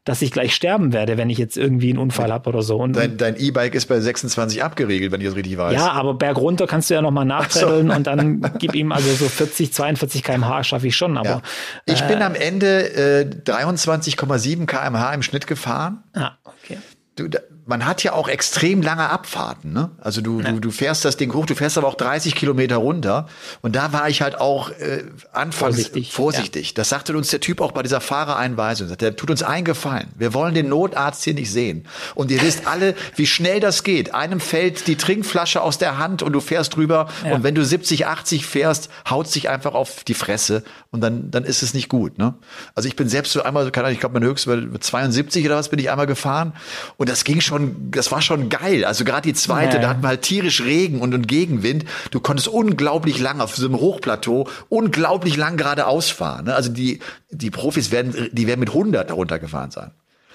dass 0.04 0.22
ich 0.22 0.32
gleich 0.32 0.54
sterben 0.54 0.94
werde, 0.94 1.18
wenn 1.18 1.30
ich 1.30 1.38
jetzt 1.38 1.58
irgendwie 1.58 1.90
einen 1.90 1.98
Unfall 1.98 2.32
habe 2.32 2.50
oder 2.50 2.62
so. 2.62 2.78
Und 2.78 2.96
dein, 2.96 3.18
dein 3.18 3.36
E-Bike 3.36 3.74
ist 3.74 3.88
bei 3.88 4.00
26 4.00 4.64
abgeriegelt, 4.64 5.12
wenn 5.12 5.22
ich 5.22 5.28
das 5.28 5.36
richtig 5.36 5.58
weiß. 5.58 5.74
Ja, 5.74 5.92
aber 5.92 6.14
bergunter 6.14 6.68
kannst 6.68 6.90
du 6.90 6.94
ja 6.94 7.02
nochmal 7.02 7.26
nachträdeln 7.26 7.88
so. 7.88 7.96
und 7.96 8.06
dann 8.06 8.52
gib 8.60 8.76
ihm 8.76 8.92
also 8.92 9.10
so 9.14 9.28
40, 9.28 9.74
42 9.74 10.24
km/h 10.24 10.64
schaffe 10.66 10.88
ich 10.88 10.96
schon. 10.96 11.18
Aber 11.18 11.30
ja. 11.30 11.42
ich 11.86 12.02
äh, 12.02 12.08
bin 12.08 12.22
am 12.22 12.36
Ende 12.36 13.22
äh, 13.22 13.26
23,7 13.46 14.66
km/h 14.66 15.14
im 15.14 15.24
Schnitt 15.24 15.48
gefahren. 15.48 16.04
Ah, 16.14 16.34
okay. 16.44 16.78
Du, 17.16 17.28
man 17.66 17.86
hat 17.86 18.04
ja 18.04 18.14
auch 18.14 18.28
extrem 18.28 18.82
lange 18.82 19.10
Abfahrten. 19.10 19.72
Ne? 19.72 19.92
Also 20.02 20.22
du, 20.22 20.42
ja. 20.42 20.52
du, 20.52 20.60
du 20.60 20.72
fährst 20.72 21.06
das 21.06 21.16
Ding 21.18 21.34
hoch, 21.34 21.46
du 21.46 21.56
fährst 21.56 21.78
aber 21.78 21.88
auch 21.88 21.96
30 21.96 22.36
Kilometer 22.36 22.78
runter. 22.78 23.28
Und 23.62 23.76
da 23.76 23.94
war 23.94 24.10
ich 24.10 24.22
halt 24.22 24.40
auch 24.40 24.70
äh, 24.72 25.04
anfangs 25.32 25.76
vorsichtig. 25.76 26.12
vorsichtig. 26.12 26.68
Ja. 26.70 26.74
Das 26.76 26.90
sagte 26.90 27.16
uns 27.16 27.30
der 27.30 27.40
Typ 27.40 27.62
auch 27.62 27.72
bei 27.72 27.82
dieser 27.84 28.02
Fahrereinweisung. 28.02 28.96
Der 28.98 29.16
tut 29.16 29.30
uns 29.30 29.44
eingefallen. 29.44 30.10
Wir 30.18 30.34
wollen 30.34 30.54
den 30.54 30.68
Notarzt 30.68 31.24
hier 31.24 31.34
nicht 31.34 31.52
sehen. 31.52 31.88
Und 32.16 32.32
ihr 32.32 32.42
wisst 32.42 32.68
alle, 32.68 32.96
wie 33.16 33.28
schnell 33.28 33.60
das 33.60 33.84
geht. 33.84 34.14
Einem 34.14 34.40
fällt 34.40 34.88
die 34.88 34.98
Trinkflasche 34.98 35.62
aus 35.62 35.78
der 35.78 35.98
Hand 35.98 36.22
und 36.22 36.34
du 36.34 36.42
fährst 36.42 36.76
drüber. 36.76 37.08
Ja. 37.26 37.36
Und 37.36 37.44
wenn 37.44 37.56
du 37.56 37.64
70, 37.64 38.08
80 38.08 38.46
fährst, 38.46 38.90
haut 39.10 39.30
sich 39.30 39.50
einfach 39.50 39.74
auf 39.74 40.04
die 40.04 40.16
Fresse. 40.16 40.64
Und 40.92 41.02
dann, 41.02 41.32
dann 41.32 41.46
ist 41.46 41.64
es 41.64 41.74
nicht 41.74 41.88
gut. 41.88 42.18
Ne? 42.18 42.34
Also 42.76 42.88
ich 42.88 42.96
bin 42.96 43.08
selbst 43.08 43.32
so 43.32 43.42
einmal, 43.42 43.66
ich 43.66 44.00
glaube, 44.00 44.20
mein 44.20 44.24
höchstes 44.24 44.54
72 44.82 45.46
oder 45.46 45.56
was 45.56 45.70
bin 45.70 45.80
ich 45.80 45.90
einmal 45.90 46.08
gefahren. 46.08 46.54
Und 46.98 47.10
das 47.10 47.24
ging 47.24 47.40
schon 47.40 47.53
schon, 47.54 47.92
das 47.92 48.12
war 48.12 48.22
schon 48.22 48.50
geil. 48.50 48.86
Also 48.86 49.06
gerade 49.06 49.22
die 49.22 49.34
zweite, 49.34 49.76
ja, 49.76 49.82
da 49.82 49.90
hatten 49.90 50.02
wir 50.02 50.10
halt 50.10 50.24
tierisch 50.24 50.62
Regen 50.62 51.02
und, 51.02 51.14
und 51.14 51.28
Gegenwind. 51.28 51.86
Du 52.12 52.20
konntest 52.20 52.48
unglaublich 52.48 53.20
lang 53.20 53.42
auf 53.42 53.56
so 53.56 53.66
einem 53.66 53.80
Hochplateau, 53.80 54.48
unglaublich 54.70 55.38
lang 55.38 55.58
geradeaus 55.58 56.10
fahren. 56.10 56.46
Ne? 56.46 56.56
Also 56.56 56.72
die, 56.72 57.00
die 57.30 57.52
Profis 57.52 57.92
werden, 57.92 58.30
die 58.32 58.48
werden 58.48 58.60
mit 58.60 58.70
100 58.70 59.10
darunter 59.10 59.40
gefahren 59.40 59.72
sein. 59.72 59.92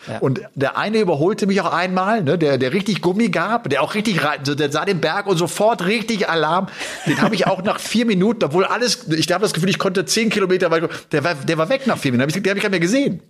Ja. 0.07 0.19
Und 0.21 0.41
der 0.55 0.79
eine 0.79 0.99
überholte 0.99 1.47
mich 1.47 1.61
auch 1.61 1.73
einmal, 1.73 2.23
ne, 2.23 2.39
der, 2.39 2.57
der 2.57 2.73
richtig 2.73 3.03
Gummi 3.03 3.29
gab, 3.29 3.69
der 3.69 3.83
auch 3.83 3.95
richtig 3.95 4.25
rein, 4.25 4.41
der 4.45 4.71
sah 4.71 4.85
den 4.85 5.01
Berg 5.01 5.27
und 5.27 5.37
sofort 5.37 5.85
richtig 5.85 6.29
Alarm. 6.29 6.69
Den 7.07 7.21
habe 7.21 7.35
ich 7.35 7.47
auch 7.47 7.63
nach 7.63 7.79
vier 7.81 8.07
Minuten, 8.07 8.45
obwohl 8.45 8.65
alles, 8.65 9.09
ich 9.09 9.31
habe 9.31 9.43
das 9.43 9.53
Gefühl, 9.53 9.69
ich 9.69 9.79
konnte 9.79 10.07
zehn 10.07 10.31
Kilometer 10.31 10.71
weit, 10.71 10.89
der 11.13 11.25
war, 11.25 11.35
der 11.35 11.59
war 11.59 11.69
weg 11.69 11.87
nach 11.87 11.99
vier 11.99 12.13
Minuten. 12.13 12.33
Den 12.33 12.39
habe 12.39 12.47
ich, 12.47 12.51
hab 12.51 12.57
ich 12.57 12.63
gar 12.63 12.71
nicht 12.71 12.81
mehr 12.81 12.81
gesehen. 12.81 13.23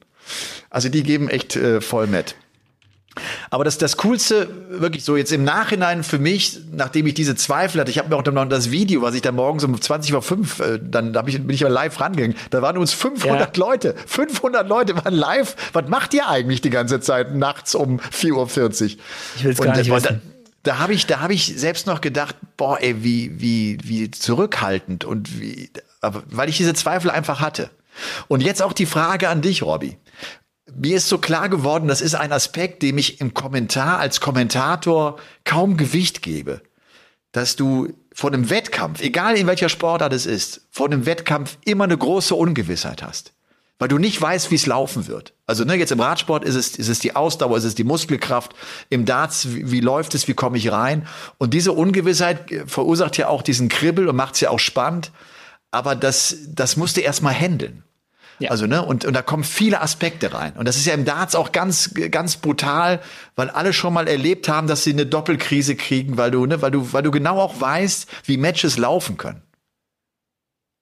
Also 0.71 0.89
die 0.89 1.03
geben 1.03 1.29
echt 1.29 1.57
äh, 1.57 1.81
voll 1.81 2.07
mit. 2.07 2.37
Aber 3.51 3.65
das, 3.65 3.79
das 3.79 3.97
Coolste, 3.97 4.49
wirklich 4.71 5.05
so 5.05 5.17
jetzt 5.17 5.33
im 5.33 5.45
Nachhinein 5.45 6.05
für 6.05 6.19
mich, 6.19 6.59
nachdem 6.73 7.07
ich 7.07 7.15
diese 7.15 7.37
Zweifel 7.37 7.81
hatte, 7.81 7.91
ich 7.91 7.99
habe 7.99 8.09
mir 8.09 8.17
auch 8.17 8.23
dann 8.23 8.35
noch 8.35 8.49
das 8.49 8.71
Video, 8.71 9.03
was 9.03 9.15
ich 9.15 9.23
da 9.23 9.33
morgens 9.33 9.65
um 9.65 9.81
20 9.81 10.13
vor 10.13 10.23
5, 10.23 10.61
äh, 10.61 10.81
dann 10.83 11.17
hab 11.17 11.29
ich, 11.29 11.39
bin 11.39 11.51
ich 11.51 11.63
mal 11.63 11.69
live 11.73 12.01
rangegangen, 12.01 12.37
da 12.51 12.63
waren 12.63 12.79
uns 12.79 12.93
500 12.93 13.57
ja. 13.57 13.65
Leute, 13.65 13.95
500 14.07 14.69
Leute 14.69 14.97
waren 14.97 15.15
live. 15.15 15.57
Was 15.73 15.89
macht 15.89 16.15
ihr 16.15 16.29
eigentlich 16.29 16.61
die 16.61 16.71
ganze 16.71 17.01
Zeit 17.01 17.35
nachts 17.35 17.75
um 17.75 18.01
4.40 18.01 18.33
Uhr? 18.33 18.99
Ich 19.37 19.45
will 19.45 19.53
es 19.53 19.59
gar 19.59 19.77
nicht 19.77 19.91
wissen. 19.91 20.21
Da, 20.63 20.73
da 20.73 20.79
habe 20.79 20.93
ich, 20.93 21.07
da 21.07 21.21
habe 21.21 21.33
ich 21.33 21.55
selbst 21.57 21.87
noch 21.87 22.01
gedacht, 22.01 22.37
boah, 22.57 22.79
ey, 22.81 23.03
wie, 23.03 23.41
wie, 23.41 23.79
wie 23.83 24.11
zurückhaltend 24.11 25.05
und 25.05 25.41
wie, 25.41 25.71
aber, 26.01 26.23
weil 26.31 26.49
ich 26.49 26.57
diese 26.57 26.75
Zweifel 26.75 27.11
einfach 27.11 27.41
hatte. 27.41 27.71
Und 28.29 28.43
jetzt 28.43 28.63
auch 28.63 28.73
die 28.73 28.87
Frage 28.87 29.29
an 29.29 29.41
dich, 29.41 29.63
Robby 29.63 29.97
mir 30.77 30.97
ist 30.97 31.09
so 31.09 31.19
klar 31.19 31.49
geworden, 31.49 31.89
das 31.89 32.01
ist 32.01 32.15
ein 32.15 32.33
Aspekt, 32.33 32.83
dem 32.83 32.99
ich 32.99 33.21
im 33.21 33.35
Kommentar 33.35 33.99
als 33.99 34.21
Kommentator 34.21 35.19
kaum 35.45 35.77
Gewicht 35.77 36.23
gebe. 36.23 36.63
Dass 37.33 37.57
du 37.57 37.93
vor 38.15 38.33
einem 38.33 38.51
Wettkampf, 38.51 39.01
egal 39.01 39.37
in 39.37 39.47
welcher 39.47 39.69
Sportart 39.69 40.13
es 40.13 40.27
ist, 40.27 40.63
vor 40.71 40.87
einem 40.87 41.07
Wettkampf 41.07 41.59
immer 41.65 41.85
eine 41.85 41.97
große 41.97 42.35
Ungewissheit 42.35 43.03
hast. 43.03 43.33
Weil 43.79 43.89
du 43.89 43.99
nicht 43.99 44.21
weißt, 44.21 44.51
wie 44.51 44.57
es 44.57 44.67
laufen 44.67 45.07
wird. 45.07 45.35
Also 45.47 45.65
ne, 45.65 45.77
jetzt 45.77 45.93
im 45.93 46.01
Radsport 46.01 46.45
ist 46.45 46.57
es, 46.57 46.75
ist 46.77 46.89
es 46.89 46.99
die 46.99 47.15
Ausdauer, 47.15 47.57
ist 47.57 47.65
es 47.65 47.77
die 47.77 47.85
Muskelkraft. 47.85 48.55
Im 48.91 49.05
Darts, 49.05 49.55
wie, 49.55 49.71
wie 49.71 49.81
läuft 49.81 50.17
es, 50.17 50.27
wie 50.27 50.35
komme 50.35 50.59
ich 50.59 50.73
rein? 50.73 51.07
Und 51.39 51.55
diese 51.55 51.71
Ungewissheit 51.71 52.41
verursacht 52.67 53.17
ja 53.19 53.29
auch 53.29 53.43
diesen 53.43 53.69
Kribbel 53.69 54.09
und 54.09 54.17
macht 54.17 54.35
es 54.35 54.41
ja 54.41 54.51
auch 54.51 54.59
spannend. 54.59 55.13
Aber 55.71 55.95
das, 55.95 56.39
das 56.49 56.77
musst 56.77 56.97
du 56.97 57.03
erstmal 57.03 57.35
handeln. 57.35 57.85
Ja. 58.41 58.51
Also, 58.51 58.67
ne, 58.67 58.85
und, 58.85 59.05
und 59.05 59.15
da 59.15 59.23
kommen 59.23 59.45
viele 59.45 59.81
Aspekte 59.81 60.33
rein. 60.33 60.53
Und 60.57 60.67
das 60.69 60.77
ist 60.77 60.87
ja 60.87 60.95
im 60.95 61.05
Darts 61.05 61.35
auch 61.35 61.53
ganz, 61.53 61.95
ganz 62.11 62.37
brutal, 62.37 63.01
weil 63.35 63.51
alle 63.51 63.73
schon 63.73 63.93
mal 63.93 64.07
erlebt 64.07 64.49
haben, 64.49 64.69
dass 64.69 64.85
sie 64.85 64.93
eine 64.93 65.07
Doppelkrise 65.07 65.75
kriegen, 65.77 66.17
weil 66.17 66.31
du, 66.31 66.47
ne, 66.47 66.63
weil 66.63 66.71
du, 66.71 66.93
weil 66.93 67.03
du 67.03 67.11
genau 67.11 67.41
auch 67.41 67.61
weißt, 67.61 68.09
wie 68.25 68.37
Matches 68.37 68.79
laufen 68.79 69.17
können. 69.17 69.43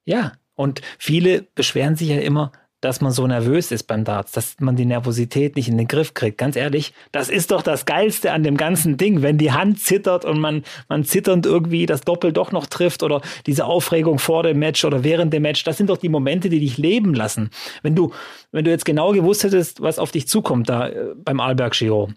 Ja, 0.05 0.33
und 0.55 0.83
viele 0.99 1.43
beschweren 1.55 1.97
sich 1.97 2.09
ja 2.09 2.21
immer, 2.21 2.53
dass 2.87 3.01
man 3.01 3.11
so 3.11 3.27
nervös 3.27 3.73
ist 3.73 3.85
beim 3.89 4.05
Darts, 4.05 4.31
dass 4.31 4.57
man 4.61 4.77
die 4.77 4.85
Nervosität 4.85 5.57
nicht 5.57 5.67
in 5.67 5.77
den 5.77 5.89
Griff 5.89 6.15
kriegt. 6.15 6.39
Ganz 6.39 6.55
ehrlich, 6.55 6.93
das 7.11 7.29
ist 7.29 7.51
doch 7.51 7.63
das 7.63 7.85
Geilste 7.85 8.31
an 8.33 8.45
dem 8.45 8.57
ganzen 8.57 8.97
Ding, 8.97 9.23
wenn 9.23 9.39
die 9.39 9.51
Hand 9.51 9.81
zittert 9.81 10.25
und 10.25 10.39
man, 10.39 10.63
man 10.89 11.03
zitternd 11.03 11.47
irgendwie 11.47 11.87
das 11.87 12.03
Doppel 12.03 12.33
doch 12.33 12.53
noch 12.53 12.67
trifft 12.67 13.03
oder 13.03 13.23
diese 13.47 13.65
Aufregung 13.65 14.21
vor 14.21 14.45
dem 14.45 14.61
Match 14.61 14.85
oder 14.85 15.03
während 15.03 15.33
dem 15.33 15.43
Match. 15.43 15.65
Das 15.65 15.77
sind 15.77 15.91
doch 15.91 15.97
die 15.97 16.09
Momente, 16.09 16.49
die 16.49 16.61
dich 16.61 16.79
leben 16.79 17.13
lassen. 17.13 17.51
Wenn 17.83 17.97
du, 17.97 18.13
wenn 18.53 18.65
du 18.65 18.71
jetzt 18.71 18.85
genau 18.85 19.11
gewusst 19.11 19.43
hättest, 19.43 19.81
was 19.81 19.99
auf 19.99 20.13
dich 20.13 20.29
zukommt 20.29 20.69
da 20.69 20.89
äh, 20.89 21.15
beim 21.17 21.41
Alberg 21.41 21.73
Giro, 21.73 22.11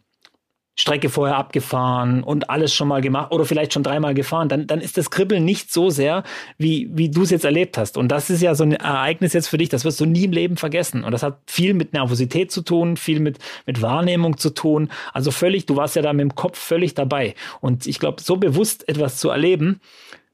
Strecke 0.80 1.10
vorher 1.10 1.36
abgefahren 1.36 2.24
und 2.24 2.50
alles 2.50 2.74
schon 2.74 2.88
mal 2.88 3.02
gemacht 3.02 3.34
oder 3.34 3.44
vielleicht 3.44 3.74
schon 3.74 3.84
dreimal 3.84 4.14
gefahren, 4.14 4.48
dann, 4.48 4.66
dann 4.66 4.80
ist 4.80 4.98
das 4.98 5.12
Kribbeln 5.12 5.44
nicht 5.44 5.74
so 5.74 5.90
sehr, 5.90 6.24
wie, 6.58 6.90
wie 6.94 7.10
du 7.10 7.24
es 7.24 7.32
jetzt 7.32 7.44
erlebt 7.44 7.78
hast. 7.78 7.98
Und 7.98 8.08
das 8.08 8.30
ist 8.30 8.42
ja 8.42 8.56
so 8.56 8.64
ein 8.64 8.72
Ereignis 8.72 9.34
jetzt 9.34 9.50
für 9.50 9.58
dich, 9.58 9.68
das 9.68 9.84
wirst 9.84 10.00
du 10.00 10.06
nie 10.06 10.24
im 10.24 10.32
Leben 10.32 10.56
vergessen. 10.56 11.04
Und 11.04 11.12
das 11.12 11.22
hat 11.22 11.40
viel 11.48 11.74
mit 11.74 11.92
Nervosität 11.92 12.50
zu 12.50 12.62
tun, 12.62 12.96
viel 12.96 13.20
mit, 13.20 13.40
mit 13.66 13.82
Wahrnehmung 13.82 14.38
zu 14.38 14.52
tun. 14.52 14.90
Also 15.12 15.32
völlig, 15.32 15.66
du 15.66 15.76
warst 15.76 15.98
ja 15.98 16.02
da 16.02 16.14
mit 16.14 16.22
dem 16.22 16.36
Kopf 16.36 16.58
völlig 16.58 16.94
dabei. 16.94 17.36
Und 17.60 17.86
ich 17.86 18.00
glaube, 18.00 18.22
so 18.22 18.38
bewusst 18.38 18.88
etwas 18.88 19.18
zu 19.18 19.30
erleben 19.30 19.82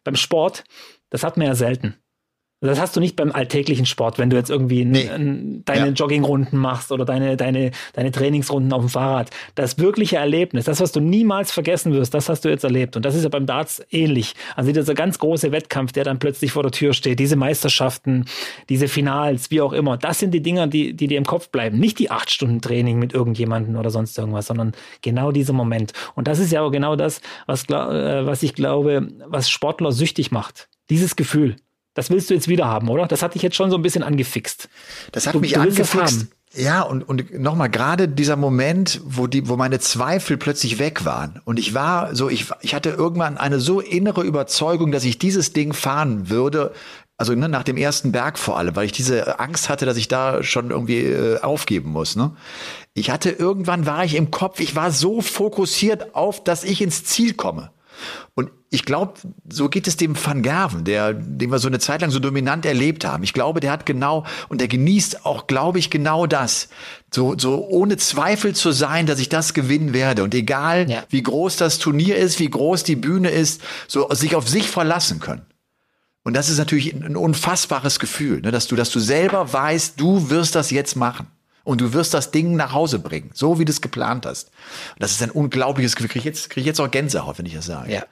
beim 0.03 0.15
Sport, 0.15 0.63
das 1.09 1.23
hat 1.23 1.37
man 1.37 1.47
ja 1.47 1.55
selten. 1.55 1.95
Das 2.65 2.79
hast 2.79 2.95
du 2.95 2.99
nicht 2.99 3.15
beim 3.15 3.31
alltäglichen 3.31 3.85
Sport, 3.85 4.17
wenn 4.17 4.29
du 4.29 4.35
jetzt 4.35 4.49
irgendwie 4.49 4.85
nee. 4.85 5.09
deine 5.65 5.87
ja. 5.87 5.93
Joggingrunden 5.93 6.57
machst 6.59 6.91
oder 6.91 7.05
deine, 7.05 7.37
deine, 7.37 7.71
deine 7.93 8.11
Trainingsrunden 8.11 8.71
auf 8.73 8.81
dem 8.81 8.89
Fahrrad. 8.89 9.29
Das 9.55 9.77
wirkliche 9.79 10.17
Erlebnis, 10.17 10.65
das, 10.65 10.79
was 10.79 10.91
du 10.91 10.99
niemals 10.99 11.51
vergessen 11.51 11.93
wirst, 11.93 12.13
das 12.13 12.29
hast 12.29 12.45
du 12.45 12.49
jetzt 12.49 12.63
erlebt. 12.63 12.95
Und 12.95 13.05
das 13.05 13.15
ist 13.15 13.23
ja 13.23 13.29
beim 13.29 13.45
Darts 13.45 13.83
ähnlich. 13.91 14.35
Also 14.55 14.71
dieser 14.71 14.93
ganz 14.93 15.19
große 15.19 15.51
Wettkampf, 15.51 15.91
der 15.91 16.03
dann 16.03 16.19
plötzlich 16.19 16.51
vor 16.51 16.63
der 16.63 16.71
Tür 16.71 16.93
steht, 16.93 17.19
diese 17.19 17.35
Meisterschaften, 17.35 18.25
diese 18.69 18.87
Finals, 18.87 19.51
wie 19.51 19.61
auch 19.61 19.73
immer, 19.73 19.97
das 19.97 20.19
sind 20.19 20.31
die 20.31 20.41
Dinger, 20.41 20.67
die, 20.67 20.93
die 20.93 21.07
dir 21.07 21.17
im 21.17 21.25
Kopf 21.25 21.49
bleiben. 21.49 21.79
Nicht 21.79 21.99
die 21.99 22.11
acht 22.11 22.31
Stunden 22.31 22.61
Training 22.61 22.99
mit 22.99 23.13
irgendjemandem 23.13 23.75
oder 23.75 23.89
sonst 23.89 24.17
irgendwas, 24.17 24.47
sondern 24.47 24.73
genau 25.01 25.31
dieser 25.31 25.53
Moment. 25.53 25.93
Und 26.15 26.27
das 26.27 26.39
ist 26.39 26.51
ja 26.51 26.61
auch 26.61 26.71
genau 26.71 26.95
das, 26.95 27.21
was, 27.45 27.65
äh, 27.69 28.25
was 28.25 28.43
ich 28.43 28.53
glaube, 28.53 29.07
was 29.25 29.49
Sportler 29.49 29.91
süchtig 29.91 30.31
macht. 30.31 30.69
Dieses 30.89 31.15
Gefühl. 31.15 31.55
Das 31.95 32.09
willst 32.09 32.29
du 32.29 32.33
jetzt 32.33 32.47
wieder 32.47 32.67
haben, 32.67 32.89
oder? 32.89 33.07
Das 33.07 33.23
hat 33.23 33.33
dich 33.33 33.41
jetzt 33.41 33.55
schon 33.55 33.71
so 33.71 33.77
ein 33.77 33.81
bisschen 33.81 34.03
angefixt. 34.03 34.69
Das 35.11 35.25
hat 35.25 35.33
du, 35.33 35.39
mich 35.39 35.53
du 35.53 35.61
angefixt. 35.61 36.27
Ja, 36.53 36.83
und, 36.83 37.03
und 37.03 37.37
nochmal, 37.39 37.69
gerade 37.69 38.07
dieser 38.07 38.35
Moment, 38.35 39.01
wo 39.03 39.27
die, 39.27 39.47
wo 39.49 39.57
meine 39.57 39.79
Zweifel 39.79 40.37
plötzlich 40.37 40.77
weg 40.77 41.03
waren. 41.03 41.41
Und 41.43 41.57
ich 41.57 41.73
war 41.73 42.15
so, 42.15 42.29
ich, 42.29 42.47
ich 42.61 42.75
hatte 42.75 42.91
irgendwann 42.91 43.37
eine 43.37 43.59
so 43.59 43.79
innere 43.79 44.23
Überzeugung, 44.23 44.91
dass 44.91 45.03
ich 45.03 45.19
dieses 45.19 45.53
Ding 45.53 45.73
fahren 45.73 46.29
würde. 46.29 46.73
Also 47.17 47.33
ne, 47.33 47.47
nach 47.47 47.63
dem 47.63 47.77
ersten 47.77 48.11
Berg 48.11 48.37
vor 48.37 48.57
allem, 48.57 48.75
weil 48.75 48.85
ich 48.85 48.91
diese 48.91 49.39
Angst 49.39 49.69
hatte, 49.69 49.85
dass 49.85 49.97
ich 49.97 50.09
da 50.09 50.43
schon 50.43 50.71
irgendwie 50.71 51.03
äh, 51.03 51.41
aufgeben 51.41 51.91
muss. 51.91 52.17
Ne? 52.17 52.31
Ich 52.93 53.09
hatte 53.09 53.31
irgendwann 53.31 53.85
war 53.85 54.03
ich 54.03 54.15
im 54.15 54.31
Kopf, 54.31 54.59
ich 54.59 54.75
war 54.75 54.91
so 54.91 55.21
fokussiert 55.21 56.13
auf, 56.15 56.43
dass 56.43 56.65
ich 56.65 56.81
ins 56.81 57.05
Ziel 57.05 57.33
komme. 57.33 57.71
Und 58.37 58.51
ich 58.69 58.83
glaube, 58.83 59.13
so 59.49 59.69
geht 59.69 59.87
es 59.87 59.95
dem 59.95 60.13
Van 60.21 60.41
Gerven, 60.41 60.83
der, 60.83 61.13
den 61.13 61.49
wir 61.49 61.59
so 61.59 61.69
eine 61.69 61.79
Zeit 61.79 62.01
lang 62.01 62.11
so 62.11 62.19
dominant 62.19 62.65
erlebt 62.65 63.05
haben. 63.05 63.23
Ich 63.23 63.31
glaube, 63.31 63.61
der 63.61 63.71
hat 63.71 63.85
genau 63.85 64.25
und 64.49 64.59
der 64.59 64.67
genießt 64.67 65.25
auch, 65.25 65.47
glaube 65.47 65.79
ich, 65.79 65.89
genau 65.89 66.27
das. 66.27 66.67
So, 67.13 67.37
so 67.37 67.65
ohne 67.65 67.95
Zweifel 67.95 68.53
zu 68.53 68.73
sein, 68.73 69.05
dass 69.05 69.19
ich 69.19 69.29
das 69.29 69.53
gewinnen 69.53 69.93
werde. 69.93 70.21
Und 70.21 70.35
egal, 70.35 70.89
ja. 70.89 71.05
wie 71.09 71.23
groß 71.23 71.55
das 71.55 71.79
Turnier 71.79 72.17
ist, 72.17 72.39
wie 72.39 72.49
groß 72.49 72.83
die 72.83 72.97
Bühne 72.97 73.29
ist, 73.29 73.61
so 73.87 74.09
sich 74.11 74.35
auf 74.35 74.49
sich 74.49 74.69
verlassen 74.69 75.21
können. 75.21 75.45
Und 76.23 76.33
das 76.33 76.49
ist 76.49 76.57
natürlich 76.57 76.93
ein 76.93 77.15
unfassbares 77.15 77.99
Gefühl, 77.99 78.41
ne, 78.41 78.51
dass 78.51 78.67
du, 78.67 78.75
dass 78.75 78.89
du 78.89 78.99
selber 78.99 79.53
weißt, 79.53 79.97
du 79.97 80.29
wirst 80.29 80.55
das 80.55 80.71
jetzt 80.71 80.95
machen. 80.95 81.27
Und 81.63 81.81
du 81.81 81.93
wirst 81.93 82.13
das 82.13 82.31
Ding 82.31 82.55
nach 82.55 82.73
Hause 82.73 82.99
bringen, 82.99 83.31
so 83.33 83.59
wie 83.59 83.65
du 83.65 83.71
es 83.71 83.81
geplant 83.81 84.25
hast. 84.25 84.49
Und 84.93 85.01
das 85.01 85.11
ist 85.11 85.23
ein 85.23 85.31
unglaubliches 85.31 85.95
Gefühl. 85.95 86.09
Krieg 86.09 86.19
ich 86.19 86.25
jetzt, 86.25 86.49
krieg 86.49 86.61
ich 86.61 86.67
jetzt 86.67 86.79
auch 86.81 86.91
Gänsehaut, 86.91 87.39
wenn 87.39 87.45
ich 87.45 87.55
das 87.55 87.65
sage. 87.65 87.91
Ja. 87.91 88.03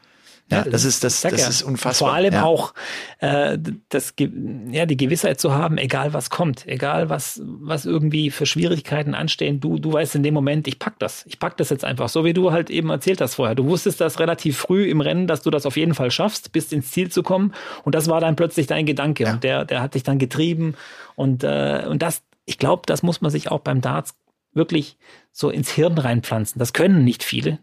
Ja, 0.51 0.63
das 0.63 0.83
ist 0.83 1.03
das, 1.03 1.21
das 1.21 1.49
ist 1.49 1.63
unfassbar. 1.63 2.09
Vor 2.09 2.15
allem 2.15 2.33
ja. 2.33 2.43
auch 2.43 2.73
äh, 3.19 3.57
das, 3.89 4.13
ja, 4.17 4.85
die 4.85 4.97
Gewissheit 4.97 5.39
zu 5.39 5.53
haben, 5.53 5.77
egal 5.77 6.13
was 6.13 6.29
kommt, 6.29 6.67
egal 6.67 7.09
was, 7.09 7.41
was 7.43 7.85
irgendwie 7.85 8.29
für 8.29 8.45
Schwierigkeiten 8.45 9.15
anstehen, 9.15 9.59
du, 9.59 9.79
du 9.79 9.93
weißt 9.93 10.15
in 10.15 10.23
dem 10.23 10.33
Moment, 10.33 10.67
ich 10.67 10.79
pack 10.79 10.99
das. 10.99 11.25
Ich 11.27 11.39
pack 11.39 11.57
das 11.57 11.69
jetzt 11.69 11.85
einfach, 11.85 12.09
so 12.09 12.25
wie 12.25 12.33
du 12.33 12.51
halt 12.51 12.69
eben 12.69 12.89
erzählt 12.89 13.21
hast 13.21 13.35
vorher. 13.35 13.55
Du 13.55 13.65
wusstest 13.65 14.01
das 14.01 14.19
relativ 14.19 14.57
früh 14.57 14.89
im 14.89 15.01
Rennen, 15.01 15.27
dass 15.27 15.41
du 15.41 15.49
das 15.49 15.65
auf 15.65 15.77
jeden 15.77 15.95
Fall 15.95 16.11
schaffst, 16.11 16.51
bis 16.51 16.71
ins 16.71 16.91
Ziel 16.91 17.09
zu 17.09 17.23
kommen. 17.23 17.53
Und 17.83 17.95
das 17.95 18.07
war 18.07 18.19
dann 18.19 18.35
plötzlich 18.35 18.67
dein 18.67 18.85
Gedanke. 18.85 19.23
Ja. 19.23 19.33
Und 19.33 19.43
der, 19.43 19.65
der 19.65 19.81
hat 19.81 19.95
dich 19.95 20.03
dann 20.03 20.19
getrieben. 20.19 20.75
Und, 21.15 21.43
äh, 21.43 21.85
und 21.87 22.01
das, 22.01 22.21
ich 22.45 22.57
glaube, 22.57 22.83
das 22.85 23.01
muss 23.01 23.21
man 23.21 23.31
sich 23.31 23.49
auch 23.49 23.61
beim 23.61 23.81
Darts 23.81 24.15
wirklich 24.53 24.97
so 25.31 25.49
ins 25.49 25.71
Hirn 25.71 25.97
reinpflanzen. 25.97 26.59
Das 26.59 26.73
können 26.73 27.03
nicht 27.03 27.23
viele. 27.23 27.59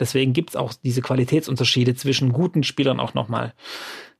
Deswegen 0.00 0.32
gibt 0.32 0.50
es 0.50 0.56
auch 0.56 0.72
diese 0.72 1.02
Qualitätsunterschiede 1.02 1.94
zwischen 1.94 2.32
guten 2.32 2.62
Spielern 2.62 3.00
auch 3.00 3.14
nochmal. 3.14 3.54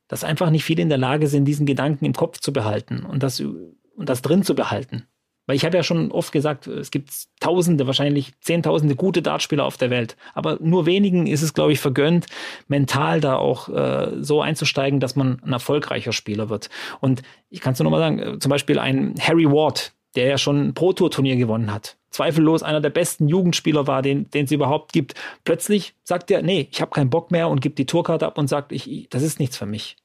Dass 0.08 0.24
einfach 0.24 0.50
nicht 0.50 0.64
viele 0.64 0.82
in 0.82 0.88
der 0.88 0.98
Lage 0.98 1.26
sind, 1.26 1.44
diesen 1.46 1.66
Gedanken 1.66 2.04
im 2.04 2.12
Kopf 2.12 2.38
zu 2.38 2.52
behalten 2.52 3.04
und 3.04 3.22
das, 3.22 3.40
und 3.40 4.08
das 4.08 4.22
drin 4.22 4.42
zu 4.42 4.54
behalten. 4.54 5.06
Weil 5.46 5.56
ich 5.56 5.64
habe 5.64 5.76
ja 5.76 5.82
schon 5.82 6.10
oft 6.10 6.32
gesagt, 6.32 6.66
es 6.66 6.90
gibt 6.90 7.10
Tausende, 7.40 7.86
wahrscheinlich 7.86 8.32
Zehntausende 8.40 8.96
gute 8.96 9.20
Dartspieler 9.20 9.64
auf 9.64 9.76
der 9.76 9.90
Welt. 9.90 10.16
Aber 10.32 10.58
nur 10.60 10.86
wenigen 10.86 11.26
ist 11.26 11.42
es, 11.42 11.52
glaube 11.52 11.72
ich, 11.72 11.80
vergönnt, 11.80 12.26
mental 12.66 13.20
da 13.20 13.36
auch 13.36 13.68
äh, 13.68 14.22
so 14.22 14.40
einzusteigen, 14.40 15.00
dass 15.00 15.16
man 15.16 15.42
ein 15.44 15.52
erfolgreicher 15.52 16.12
Spieler 16.12 16.48
wird. 16.48 16.70
Und 17.00 17.22
ich 17.50 17.60
kann 17.60 17.74
es 17.74 17.78
nur 17.78 17.84
noch 17.84 17.90
mal 17.90 17.98
sagen, 17.98 18.18
äh, 18.18 18.38
zum 18.38 18.48
Beispiel 18.48 18.78
ein 18.78 19.14
Harry 19.20 19.44
Ward, 19.44 19.92
der 20.16 20.26
ja 20.26 20.38
schon 20.38 20.68
ein 20.68 20.74
Pro-Tour-Turnier 20.74 21.36
gewonnen 21.36 21.72
hat. 21.72 21.96
Zweifellos 22.10 22.62
einer 22.62 22.80
der 22.80 22.90
besten 22.90 23.28
Jugendspieler 23.28 23.86
war, 23.86 24.00
den 24.00 24.28
es 24.32 24.52
überhaupt 24.52 24.92
gibt. 24.92 25.14
Plötzlich 25.44 25.94
sagt 26.04 26.30
er, 26.30 26.42
nee, 26.42 26.68
ich 26.70 26.80
habe 26.80 26.92
keinen 26.92 27.10
Bock 27.10 27.30
mehr 27.30 27.48
und 27.48 27.60
gibt 27.60 27.78
die 27.78 27.86
Tourkarte 27.86 28.26
ab 28.26 28.38
und 28.38 28.48
sagt, 28.48 28.70
ich, 28.70 29.08
das 29.10 29.22
ist 29.22 29.40
nichts 29.40 29.56
für 29.56 29.66
mich. 29.66 29.96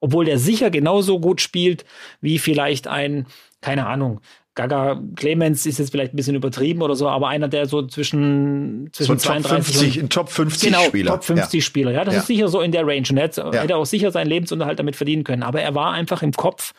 Obwohl 0.00 0.24
der 0.24 0.38
sicher 0.38 0.70
genauso 0.70 1.20
gut 1.20 1.40
spielt 1.40 1.84
wie 2.20 2.38
vielleicht 2.38 2.88
ein, 2.88 3.26
keine 3.60 3.86
Ahnung, 3.86 4.20
Gaga 4.54 5.02
Clemens 5.16 5.66
ist 5.66 5.78
jetzt 5.78 5.90
vielleicht 5.90 6.14
ein 6.14 6.16
bisschen 6.16 6.36
übertrieben 6.36 6.82
oder 6.82 6.94
so, 6.94 7.08
aber 7.08 7.28
einer, 7.28 7.48
der 7.48 7.66
so 7.66 7.86
zwischen, 7.86 8.88
zwischen 8.92 9.18
so 9.18 9.28
32 9.28 9.76
50, 9.76 10.02
und 10.02 10.12
Top 10.12 10.28
50 10.28 10.68
genau, 10.70 10.84
Spieler. 10.84 11.10
Top 11.12 11.24
50 11.24 11.54
ja. 11.54 11.64
Spieler. 11.64 11.90
Ja, 11.90 12.04
das 12.04 12.14
ja. 12.14 12.20
ist 12.20 12.26
sicher 12.28 12.48
so 12.48 12.60
in 12.60 12.70
der 12.70 12.86
Range 12.86 13.06
und 13.10 13.16
er 13.16 13.24
hätte, 13.24 13.50
ja. 13.52 13.62
hätte 13.62 13.76
auch 13.76 13.86
sicher 13.86 14.12
seinen 14.12 14.28
Lebensunterhalt 14.28 14.78
damit 14.78 14.94
verdienen 14.94 15.24
können. 15.24 15.42
Aber 15.42 15.60
er 15.60 15.74
war 15.74 15.92
einfach 15.92 16.22
im 16.22 16.32
Kopf 16.32 16.72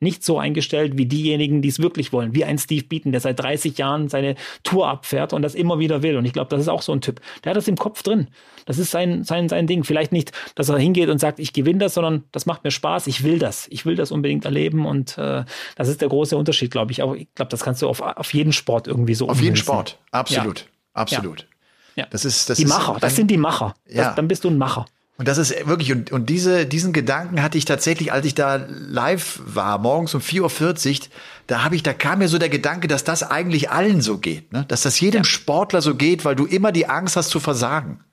nicht 0.00 0.24
so 0.24 0.38
eingestellt 0.38 0.96
wie 0.96 1.06
diejenigen, 1.06 1.62
die 1.62 1.68
es 1.68 1.80
wirklich 1.80 2.12
wollen, 2.12 2.34
wie 2.34 2.44
ein 2.44 2.58
Steve 2.58 2.84
Beaton, 2.84 3.12
der 3.12 3.20
seit 3.20 3.40
30 3.40 3.78
Jahren 3.78 4.08
seine 4.08 4.36
Tour 4.62 4.88
abfährt 4.88 5.32
und 5.32 5.42
das 5.42 5.54
immer 5.54 5.78
wieder 5.78 6.02
will. 6.02 6.16
Und 6.16 6.24
ich 6.24 6.32
glaube, 6.32 6.50
das 6.50 6.60
ist 6.60 6.68
auch 6.68 6.82
so 6.82 6.92
ein 6.92 7.00
Typ. 7.00 7.20
Der 7.42 7.50
hat 7.50 7.56
das 7.56 7.68
im 7.68 7.76
Kopf 7.76 8.02
drin. 8.02 8.28
Das 8.66 8.78
ist 8.78 8.90
sein, 8.90 9.24
sein, 9.24 9.48
sein 9.48 9.66
Ding. 9.66 9.84
Vielleicht 9.84 10.12
nicht, 10.12 10.32
dass 10.54 10.68
er 10.68 10.78
hingeht 10.78 11.08
und 11.08 11.18
sagt, 11.18 11.40
ich 11.40 11.52
gewinne 11.52 11.78
das, 11.78 11.94
sondern 11.94 12.24
das 12.32 12.46
macht 12.46 12.64
mir 12.64 12.70
Spaß, 12.70 13.06
ich 13.06 13.24
will 13.24 13.38
das. 13.38 13.66
Ich 13.70 13.86
will 13.86 13.96
das 13.96 14.12
unbedingt 14.12 14.44
erleben 14.44 14.86
und 14.86 15.18
äh, 15.18 15.44
das 15.76 15.88
ist 15.88 16.00
der 16.00 16.08
große 16.08 16.36
Unterschied, 16.36 16.70
glaube 16.70 16.92
ich. 16.92 17.02
Aber 17.02 17.16
ich 17.16 17.28
glaube, 17.34 17.50
das 17.50 17.60
kannst 17.60 17.82
du 17.82 17.88
auf, 17.88 18.00
auf 18.00 18.32
jeden 18.34 18.52
Sport 18.52 18.86
irgendwie 18.86 19.14
so 19.14 19.28
Auf 19.28 19.40
jeden 19.40 19.56
Sport, 19.56 19.98
absolut. 20.10 20.60
Ja. 20.60 20.66
Absolut. 20.98 21.46
Ja. 21.94 22.06
Das 22.10 22.24
ist, 22.24 22.48
das 22.48 22.58
die 22.58 22.64
ist 22.64 22.68
Macher, 22.68 22.98
das 23.00 23.16
sind 23.16 23.30
die 23.30 23.36
Macher. 23.36 23.74
Ja. 23.88 24.04
Das, 24.04 24.14
dann 24.16 24.28
bist 24.28 24.44
du 24.44 24.48
ein 24.48 24.58
Macher. 24.58 24.86
Und 25.18 25.26
das 25.26 25.36
ist 25.36 25.66
wirklich, 25.66 25.90
und, 25.90 26.12
und 26.12 26.30
diese, 26.30 26.64
diesen 26.64 26.92
Gedanken 26.92 27.42
hatte 27.42 27.58
ich 27.58 27.64
tatsächlich, 27.64 28.12
als 28.12 28.24
ich 28.24 28.36
da 28.36 28.64
live 28.68 29.40
war, 29.44 29.78
morgens 29.78 30.14
um 30.14 30.20
4.40 30.20 31.00
Uhr, 31.00 31.06
da 31.48 31.64
habe 31.64 31.74
ich, 31.74 31.82
da 31.82 31.92
kam 31.92 32.20
mir 32.20 32.28
so 32.28 32.38
der 32.38 32.48
Gedanke, 32.48 32.86
dass 32.86 33.02
das 33.02 33.24
eigentlich 33.24 33.68
allen 33.68 34.00
so 34.00 34.18
geht, 34.18 34.52
ne? 34.52 34.64
dass 34.68 34.82
das 34.82 35.00
jedem 35.00 35.22
ja. 35.22 35.24
Sportler 35.24 35.82
so 35.82 35.96
geht, 35.96 36.24
weil 36.24 36.36
du 36.36 36.46
immer 36.46 36.70
die 36.70 36.88
Angst 36.88 37.16
hast 37.16 37.30
zu 37.30 37.40
versagen. 37.40 38.04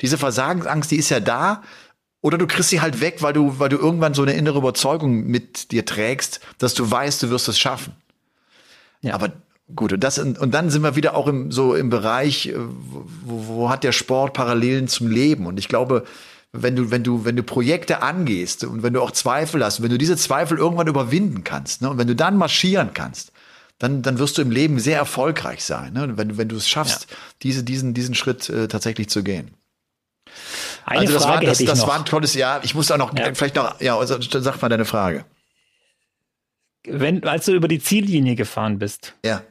Diese 0.00 0.16
Versagensangst, 0.16 0.90
die 0.90 0.96
ist 0.96 1.10
ja 1.10 1.20
da, 1.20 1.62
oder 2.22 2.38
du 2.38 2.46
kriegst 2.46 2.70
sie 2.70 2.80
halt 2.80 3.02
weg, 3.02 3.18
weil 3.20 3.34
du, 3.34 3.58
weil 3.58 3.68
du 3.68 3.76
irgendwann 3.76 4.14
so 4.14 4.22
eine 4.22 4.32
innere 4.32 4.56
Überzeugung 4.56 5.26
mit 5.26 5.70
dir 5.70 5.84
trägst, 5.84 6.40
dass 6.56 6.72
du 6.72 6.90
weißt, 6.90 7.22
du 7.22 7.28
wirst 7.28 7.46
es 7.48 7.58
schaffen. 7.58 7.92
Ja. 9.02 9.12
Aber 9.12 9.32
gut, 9.76 9.92
und 9.92 10.00
das, 10.02 10.18
und 10.18 10.52
dann 10.54 10.70
sind 10.70 10.80
wir 10.80 10.96
wieder 10.96 11.14
auch 11.14 11.26
im, 11.26 11.52
so 11.52 11.74
im 11.74 11.90
Bereich, 11.90 12.46
äh, 12.46 12.54
wo, 12.56 13.48
wo 13.48 13.68
hat 13.68 13.84
der 13.84 13.92
Sport 13.92 14.32
Parallelen 14.32 14.88
zum 14.88 15.10
Leben? 15.10 15.44
Und 15.44 15.58
ich 15.58 15.68
glaube, 15.68 16.04
wenn 16.56 16.76
du, 16.76 16.90
wenn 16.90 17.02
du, 17.02 17.24
wenn 17.24 17.36
du 17.36 17.42
Projekte 17.42 18.00
angehst 18.02 18.64
und 18.64 18.82
wenn 18.82 18.92
du 18.92 19.02
auch 19.02 19.10
Zweifel 19.10 19.64
hast, 19.64 19.82
wenn 19.82 19.90
du 19.90 19.98
diese 19.98 20.16
Zweifel 20.16 20.56
irgendwann 20.56 20.86
überwinden 20.86 21.42
kannst, 21.42 21.82
ne, 21.82 21.90
und 21.90 21.98
wenn 21.98 22.06
du 22.06 22.14
dann 22.14 22.36
marschieren 22.36 22.94
kannst, 22.94 23.32
dann, 23.78 24.02
dann 24.02 24.18
wirst 24.20 24.38
du 24.38 24.42
im 24.42 24.52
Leben 24.52 24.78
sehr 24.78 24.96
erfolgreich 24.96 25.64
sein, 25.64 25.92
ne, 25.92 26.16
wenn, 26.16 26.38
wenn 26.38 26.48
du 26.48 26.56
es 26.56 26.68
schaffst, 26.68 27.10
ja. 27.10 27.16
diese, 27.42 27.64
diesen, 27.64 27.92
diesen 27.92 28.14
Schritt 28.14 28.48
äh, 28.48 28.68
tatsächlich 28.68 29.08
zu 29.08 29.24
gehen. 29.24 29.50
Eine 30.86 31.00
also 31.00 31.14
das, 31.14 31.24
Frage 31.24 31.46
war, 31.46 31.52
das, 31.52 31.58
das 31.58 31.86
war 31.86 31.98
ein 31.98 32.04
tolles 32.04 32.34
Jahr. 32.34 32.62
Ich 32.62 32.74
muss 32.74 32.90
auch 32.90 32.98
noch, 32.98 33.16
ja. 33.16 33.34
vielleicht 33.34 33.56
noch, 33.56 33.80
ja, 33.80 33.98
also, 33.98 34.20
sag 34.20 34.62
mal 34.62 34.68
deine 34.68 34.84
Frage. 34.84 35.24
Wenn, 36.86 37.24
als 37.24 37.46
du 37.46 37.52
über 37.52 37.68
die 37.68 37.80
Ziellinie 37.80 38.36
gefahren 38.36 38.78
bist. 38.78 39.14
Ja. 39.24 39.42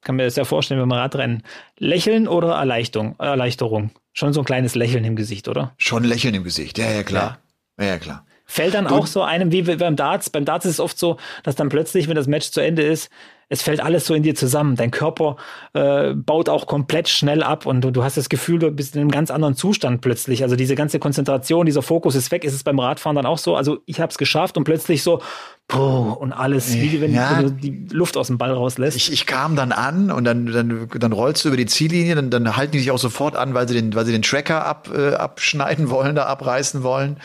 Kann 0.00 0.16
mir 0.16 0.24
das 0.24 0.36
ja 0.36 0.44
vorstellen, 0.44 0.80
wenn 0.80 0.88
man 0.88 0.98
Radrennen. 0.98 1.42
Lächeln 1.78 2.26
oder 2.26 2.54
Erleichterung? 2.54 3.18
Erleichterung? 3.18 3.90
Schon 4.14 4.32
so 4.32 4.40
ein 4.40 4.44
kleines 4.44 4.74
Lächeln 4.76 5.04
im 5.04 5.16
Gesicht, 5.16 5.48
oder? 5.48 5.74
Schon 5.76 6.04
ein 6.04 6.08
Lächeln 6.08 6.34
im 6.34 6.44
Gesicht, 6.44 6.78
ja, 6.78 6.90
ja, 6.90 7.02
klar. 7.02 7.38
Ja, 7.78 7.84
ja, 7.84 7.98
klar. 7.98 8.24
Fällt 8.46 8.74
dann 8.74 8.86
auch 8.86 9.06
so 9.06 9.22
einem 9.22 9.52
wie 9.52 9.62
beim 9.62 9.96
Darts. 9.96 10.30
Beim 10.30 10.44
Darts 10.44 10.66
ist 10.66 10.72
es 10.72 10.80
oft 10.80 10.98
so, 10.98 11.18
dass 11.42 11.56
dann 11.56 11.68
plötzlich, 11.68 12.08
wenn 12.08 12.14
das 12.14 12.26
Match 12.26 12.50
zu 12.50 12.60
Ende 12.60 12.82
ist, 12.82 13.10
es 13.48 13.62
fällt 13.62 13.80
alles 13.80 14.06
so 14.06 14.14
in 14.14 14.22
dir 14.22 14.34
zusammen. 14.34 14.76
Dein 14.76 14.90
Körper 14.90 15.36
äh, 15.72 16.14
baut 16.14 16.48
auch 16.48 16.66
komplett 16.66 17.08
schnell 17.08 17.42
ab 17.42 17.66
und 17.66 17.82
du, 17.82 17.90
du, 17.90 18.04
hast 18.04 18.16
das 18.16 18.28
Gefühl, 18.28 18.58
du 18.58 18.70
bist 18.70 18.94
in 18.94 19.00
einem 19.00 19.10
ganz 19.10 19.30
anderen 19.30 19.54
Zustand 19.54 20.00
plötzlich. 20.00 20.42
Also 20.42 20.56
diese 20.56 20.74
ganze 20.74 20.98
Konzentration, 20.98 21.66
dieser 21.66 21.82
Fokus 21.82 22.14
ist 22.14 22.30
weg. 22.30 22.44
Ist 22.44 22.54
es 22.54 22.64
beim 22.64 22.78
Radfahren 22.78 23.16
dann 23.16 23.26
auch 23.26 23.38
so? 23.38 23.56
Also 23.56 23.78
ich 23.86 24.00
habe 24.00 24.10
es 24.10 24.18
geschafft 24.18 24.56
und 24.56 24.64
plötzlich 24.64 25.02
so, 25.02 25.20
Puh, 25.66 26.12
und 26.12 26.34
alles, 26.34 26.74
wie 26.74 27.00
wenn, 27.00 27.14
ja. 27.14 27.40
du 27.40 27.50
die 27.50 27.86
Luft 27.90 28.18
aus 28.18 28.26
dem 28.26 28.36
Ball 28.36 28.52
rauslässt. 28.52 28.98
Ich, 28.98 29.10
ich 29.10 29.24
kam 29.24 29.56
dann 29.56 29.72
an 29.72 30.10
und 30.10 30.24
dann, 30.24 30.46
dann, 30.46 30.88
dann 30.94 31.12
rollst 31.12 31.42
du 31.44 31.48
über 31.48 31.56
die 31.56 31.64
Ziellinie, 31.64 32.14
dann, 32.14 32.28
dann 32.28 32.54
halten 32.54 32.72
die 32.72 32.80
sich 32.80 32.90
auch 32.90 32.98
sofort 32.98 33.34
an, 33.34 33.54
weil 33.54 33.66
sie 33.66 33.74
den, 33.74 33.94
weil 33.94 34.04
sie 34.04 34.12
den 34.12 34.20
Tracker 34.20 34.66
ab, 34.66 34.90
äh, 34.94 35.14
abschneiden 35.14 35.88
wollen, 35.88 36.16
da 36.16 36.26
abreißen 36.26 36.82
wollen. 36.82 37.16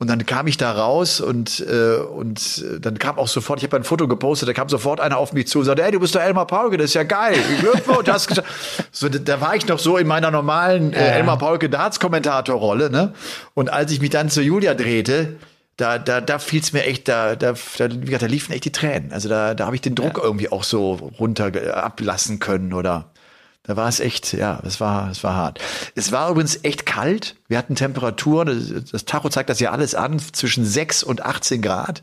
Und 0.00 0.08
dann 0.08 0.24
kam 0.24 0.46
ich 0.46 0.56
da 0.56 0.72
raus 0.72 1.20
und, 1.20 1.60
äh, 1.60 1.96
und 1.96 2.64
dann 2.80 2.98
kam 2.98 3.18
auch 3.18 3.28
sofort, 3.28 3.58
ich 3.58 3.66
habe 3.66 3.76
ein 3.76 3.84
Foto 3.84 4.08
gepostet, 4.08 4.48
da 4.48 4.54
kam 4.54 4.66
sofort 4.70 4.98
einer 4.98 5.18
auf 5.18 5.34
mich 5.34 5.46
zu 5.46 5.58
und 5.58 5.66
sagte, 5.66 5.84
ey, 5.84 5.92
du 5.92 6.00
bist 6.00 6.14
der 6.14 6.24
Elmar 6.24 6.46
Paulke, 6.46 6.78
das 6.78 6.86
ist 6.86 6.94
ja 6.94 7.02
geil. 7.02 7.36
Glückwunsch, 7.60 8.08
hast 8.08 8.42
so, 8.92 9.10
da 9.10 9.40
war 9.42 9.56
ich 9.56 9.68
noch 9.68 9.78
so 9.78 9.98
in 9.98 10.06
meiner 10.06 10.30
normalen 10.30 10.94
äh, 10.94 11.18
Elmar 11.18 11.36
Paulke 11.36 11.68
Darts-Kommentatorrolle, 11.68 12.88
ne? 12.88 13.12
Und 13.52 13.70
als 13.70 13.92
ich 13.92 14.00
mich 14.00 14.08
dann 14.08 14.30
zu 14.30 14.40
Julia 14.40 14.72
drehte, 14.72 15.36
da, 15.76 15.98
da, 15.98 16.22
da 16.22 16.38
fiel 16.38 16.62
es 16.62 16.72
mir 16.72 16.84
echt, 16.84 17.06
da, 17.06 17.36
da, 17.36 17.52
da, 17.76 17.88
da 17.88 18.26
liefen 18.26 18.52
echt 18.52 18.64
die 18.64 18.72
Tränen. 18.72 19.12
Also 19.12 19.28
da, 19.28 19.52
da 19.52 19.66
habe 19.66 19.76
ich 19.76 19.82
den 19.82 19.96
Druck 19.96 20.16
ja. 20.16 20.24
irgendwie 20.24 20.50
auch 20.50 20.64
so 20.64 20.92
runter 21.18 21.52
ablassen 21.74 22.38
können 22.38 22.72
oder 22.72 23.10
da 23.62 23.76
war 23.76 23.88
es 23.88 24.00
echt, 24.00 24.32
ja, 24.32 24.60
es 24.64 24.80
war, 24.80 25.10
es 25.10 25.22
war 25.22 25.34
hart. 25.34 25.60
Es 25.94 26.12
war 26.12 26.30
übrigens 26.30 26.60
echt 26.64 26.86
kalt. 26.86 27.36
Wir 27.48 27.58
hatten 27.58 27.74
Temperaturen, 27.74 28.84
das, 28.90 29.04
Tacho 29.04 29.28
zeigt 29.28 29.50
das 29.50 29.60
ja 29.60 29.70
alles 29.70 29.94
an, 29.94 30.18
zwischen 30.18 30.64
6 30.64 31.02
und 31.02 31.24
18 31.24 31.60
Grad. 31.60 32.02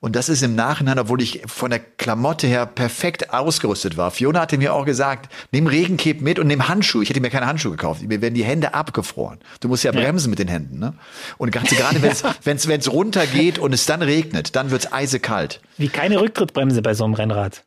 Und 0.00 0.16
das 0.16 0.28
ist 0.28 0.42
im 0.42 0.54
Nachhinein, 0.54 0.98
obwohl 0.98 1.20
ich 1.22 1.42
von 1.46 1.70
der 1.70 1.80
Klamotte 1.80 2.46
her 2.46 2.66
perfekt 2.66 3.32
ausgerüstet 3.32 3.96
war. 3.96 4.10
Fiona 4.10 4.40
hatte 4.40 4.58
mir 4.58 4.74
auch 4.74 4.84
gesagt, 4.84 5.32
nimm 5.52 5.66
Regencape 5.66 6.22
mit 6.22 6.38
und 6.38 6.46
nimm 6.46 6.68
Handschuhe. 6.68 7.02
Ich 7.02 7.10
hätte 7.10 7.20
mir 7.20 7.30
keine 7.30 7.46
Handschuhe 7.46 7.72
gekauft. 7.72 8.02
Mir 8.02 8.20
werden 8.20 8.34
die 8.34 8.44
Hände 8.44 8.74
abgefroren. 8.74 9.38
Du 9.60 9.68
musst 9.68 9.84
ja, 9.84 9.92
ja. 9.92 10.00
bremsen 10.00 10.30
mit 10.30 10.38
den 10.38 10.48
Händen. 10.48 10.78
Ne? 10.78 10.94
Und 11.36 11.50
gerade, 11.50 11.74
gerade 11.74 12.02
wenn 12.02 12.12
es 12.12 12.22
wenn's, 12.44 12.68
wenn's 12.68 12.90
runtergeht 12.90 13.58
und 13.58 13.72
es 13.72 13.86
dann 13.86 14.02
regnet, 14.02 14.56
dann 14.56 14.70
wird's 14.70 14.92
eisekalt. 14.92 15.60
Wie 15.76 15.88
keine 15.88 16.20
Rücktrittbremse 16.20 16.82
bei 16.82 16.94
so 16.94 17.04
einem 17.04 17.14
Rennrad. 17.14 17.64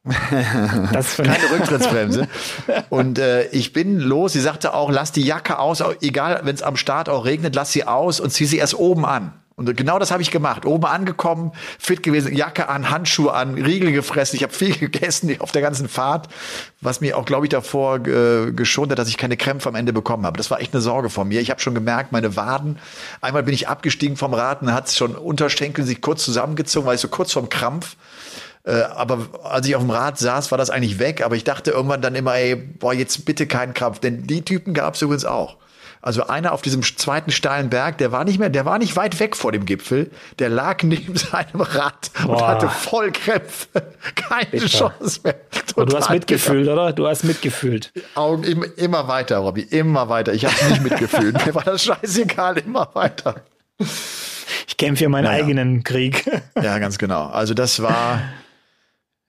das 0.92 1.18
keine 1.18 1.50
Rücktrittsbremse. 1.52 2.28
Und 2.90 3.20
äh, 3.20 3.48
ich 3.52 3.72
bin 3.72 4.00
los. 4.00 4.34
Sie 4.34 4.42
sagte 4.42 4.74
auch, 4.74 4.92
lass 4.92 5.14
die 5.14 5.24
Jacke 5.24 5.60
aus, 5.60 5.82
egal 6.02 6.42
wenn 6.44 6.56
es 6.56 6.62
am 6.62 6.76
Start 6.76 7.08
auch 7.08 7.26
regnet, 7.26 7.56
lass 7.56 7.72
sie 7.72 7.86
aus 7.86 8.20
und 8.20 8.32
zieh 8.32 8.46
sie 8.46 8.58
erst 8.58 8.78
oben 8.78 9.06
an. 9.06 9.41
Und 9.68 9.78
genau 9.78 10.00
das 10.00 10.12
habe 10.12 10.22
ich 10.22 10.32
gemacht. 10.32 10.66
Oben 10.66 10.86
angekommen, 10.86 11.52
fit 11.80 12.04
gewesen, 12.04 12.36
Jacke 12.36 12.70
an, 12.70 12.90
Handschuhe 12.90 13.34
an, 13.34 13.56
Riegel 13.56 13.92
gefressen. 13.92 14.36
Ich 14.38 14.44
habe 14.44 14.54
viel 14.54 14.78
gegessen 14.80 15.36
auf 15.40 15.52
der 15.52 15.62
ganzen 15.62 15.88
Fahrt, 15.88 16.28
was 16.82 17.02
mir 17.02 17.18
auch, 17.18 17.26
glaube 17.26 17.46
ich, 17.46 17.50
davor 17.50 18.06
äh, 18.06 18.52
geschont 18.52 18.92
hat, 18.92 19.00
dass 19.00 19.08
ich 19.08 19.18
keine 19.18 19.38
Krämpfe 19.38 19.70
am 19.70 19.76
Ende 19.76 19.94
bekommen 19.94 20.26
habe. 20.26 20.38
Das 20.38 20.52
war 20.52 20.60
echt 20.62 20.74
eine 20.74 20.82
Sorge 20.82 21.10
von 21.10 21.28
mir. 21.28 21.42
Ich 21.42 21.50
habe 21.50 21.62
schon 21.62 21.76
gemerkt, 21.76 22.12
meine 22.12 22.36
Waden. 22.36 22.80
Einmal 23.22 23.44
bin 23.44 23.54
ich 23.54 23.68
abgestiegen 23.68 24.18
vom 24.18 24.34
Rad 24.34 24.62
und 24.62 24.74
hat 24.74 24.92
schon 24.92 25.16
Unterschenkel 25.16 25.86
sich 25.86 26.02
kurz 26.02 26.24
zusammengezogen, 26.26 26.88
weil 26.88 26.96
ich 26.96 27.02
so 27.02 27.08
kurz 27.08 27.32
vorm 27.32 27.50
Krampf. 27.50 27.96
Äh, 28.64 28.82
aber 28.82 29.28
als 29.44 29.68
ich 29.68 29.76
auf 29.76 29.82
dem 29.82 29.90
Rad 29.90 30.20
saß, 30.20 30.52
war 30.52 30.58
das 30.58 30.70
eigentlich 30.70 31.00
weg. 31.00 31.24
Aber 31.24 31.36
ich 31.36 31.44
dachte 31.44 31.72
irgendwann 31.72 32.02
dann 32.02 32.16
immer, 32.16 32.36
ey, 32.36 32.56
boah, 32.56 32.94
jetzt 32.94 33.26
bitte 33.26 33.48
keinen 33.48 33.74
Krampf. 33.74 34.00
Denn 34.00 34.28
die 34.28 34.44
Typen 34.44 34.74
gab 34.74 34.96
es 34.96 35.02
übrigens 35.02 35.26
auch. 35.26 35.58
Also 36.02 36.28
einer 36.28 36.52
auf 36.52 36.62
diesem 36.62 36.82
zweiten 36.82 37.32
steilen 37.32 37.70
Berg, 37.70 37.98
der 38.00 38.12
war 38.12 38.24
nicht 38.24 38.40
mehr, 38.40 38.50
der 38.50 38.66
war 38.66 38.80
nicht 38.80 38.96
weit 38.96 39.20
weg 39.20 39.36
vor 39.36 39.52
dem 39.52 39.66
Gipfel. 39.66 40.10
Der 40.40 40.50
lag 40.50 40.84
neben 40.84 41.16
seinem 41.16 41.62
Rad 41.62 42.12
Boah. 42.24 42.30
und 42.36 42.48
hatte 42.48 42.70
voll 42.70 43.12
Krämpfe. 43.12 43.68
Keine 44.16 44.46
Bitter. 44.50 44.68
Chance 44.68 45.22
mehr. 45.24 45.36
Total 45.68 45.86
du 45.86 45.98
hast 45.98 46.10
mitgefühlt, 46.10 46.62
bitter. 46.62 46.74
oder? 46.74 46.94
Du 46.94 47.08
hast 47.08 47.24
mitgefühlt. 47.24 47.92
Augen 48.16 48.44
immer, 48.44 48.66
immer 48.78 49.08
weiter, 49.08 49.38
Robby, 49.38 49.62
immer 49.62 50.10
weiter. 50.10 50.34
Ich 50.34 50.46
habe 50.46 50.56
nicht 50.70 50.82
mitgefühlt. 50.82 51.46
Mir 51.46 51.54
war 51.54 51.64
das 51.64 51.84
scheißegal, 51.84 52.58
immer 52.58 52.90
weiter. 52.94 53.36
Ich 54.68 54.78
kämpfe 54.78 55.04
für 55.04 55.10
meinen 55.10 55.26
naja. 55.26 55.44
eigenen 55.44 55.84
Krieg. 55.84 56.26
Ja, 56.62 56.80
ganz 56.80 56.98
genau. 56.98 57.28
Also 57.28 57.54
das 57.54 57.82
war 57.82 58.22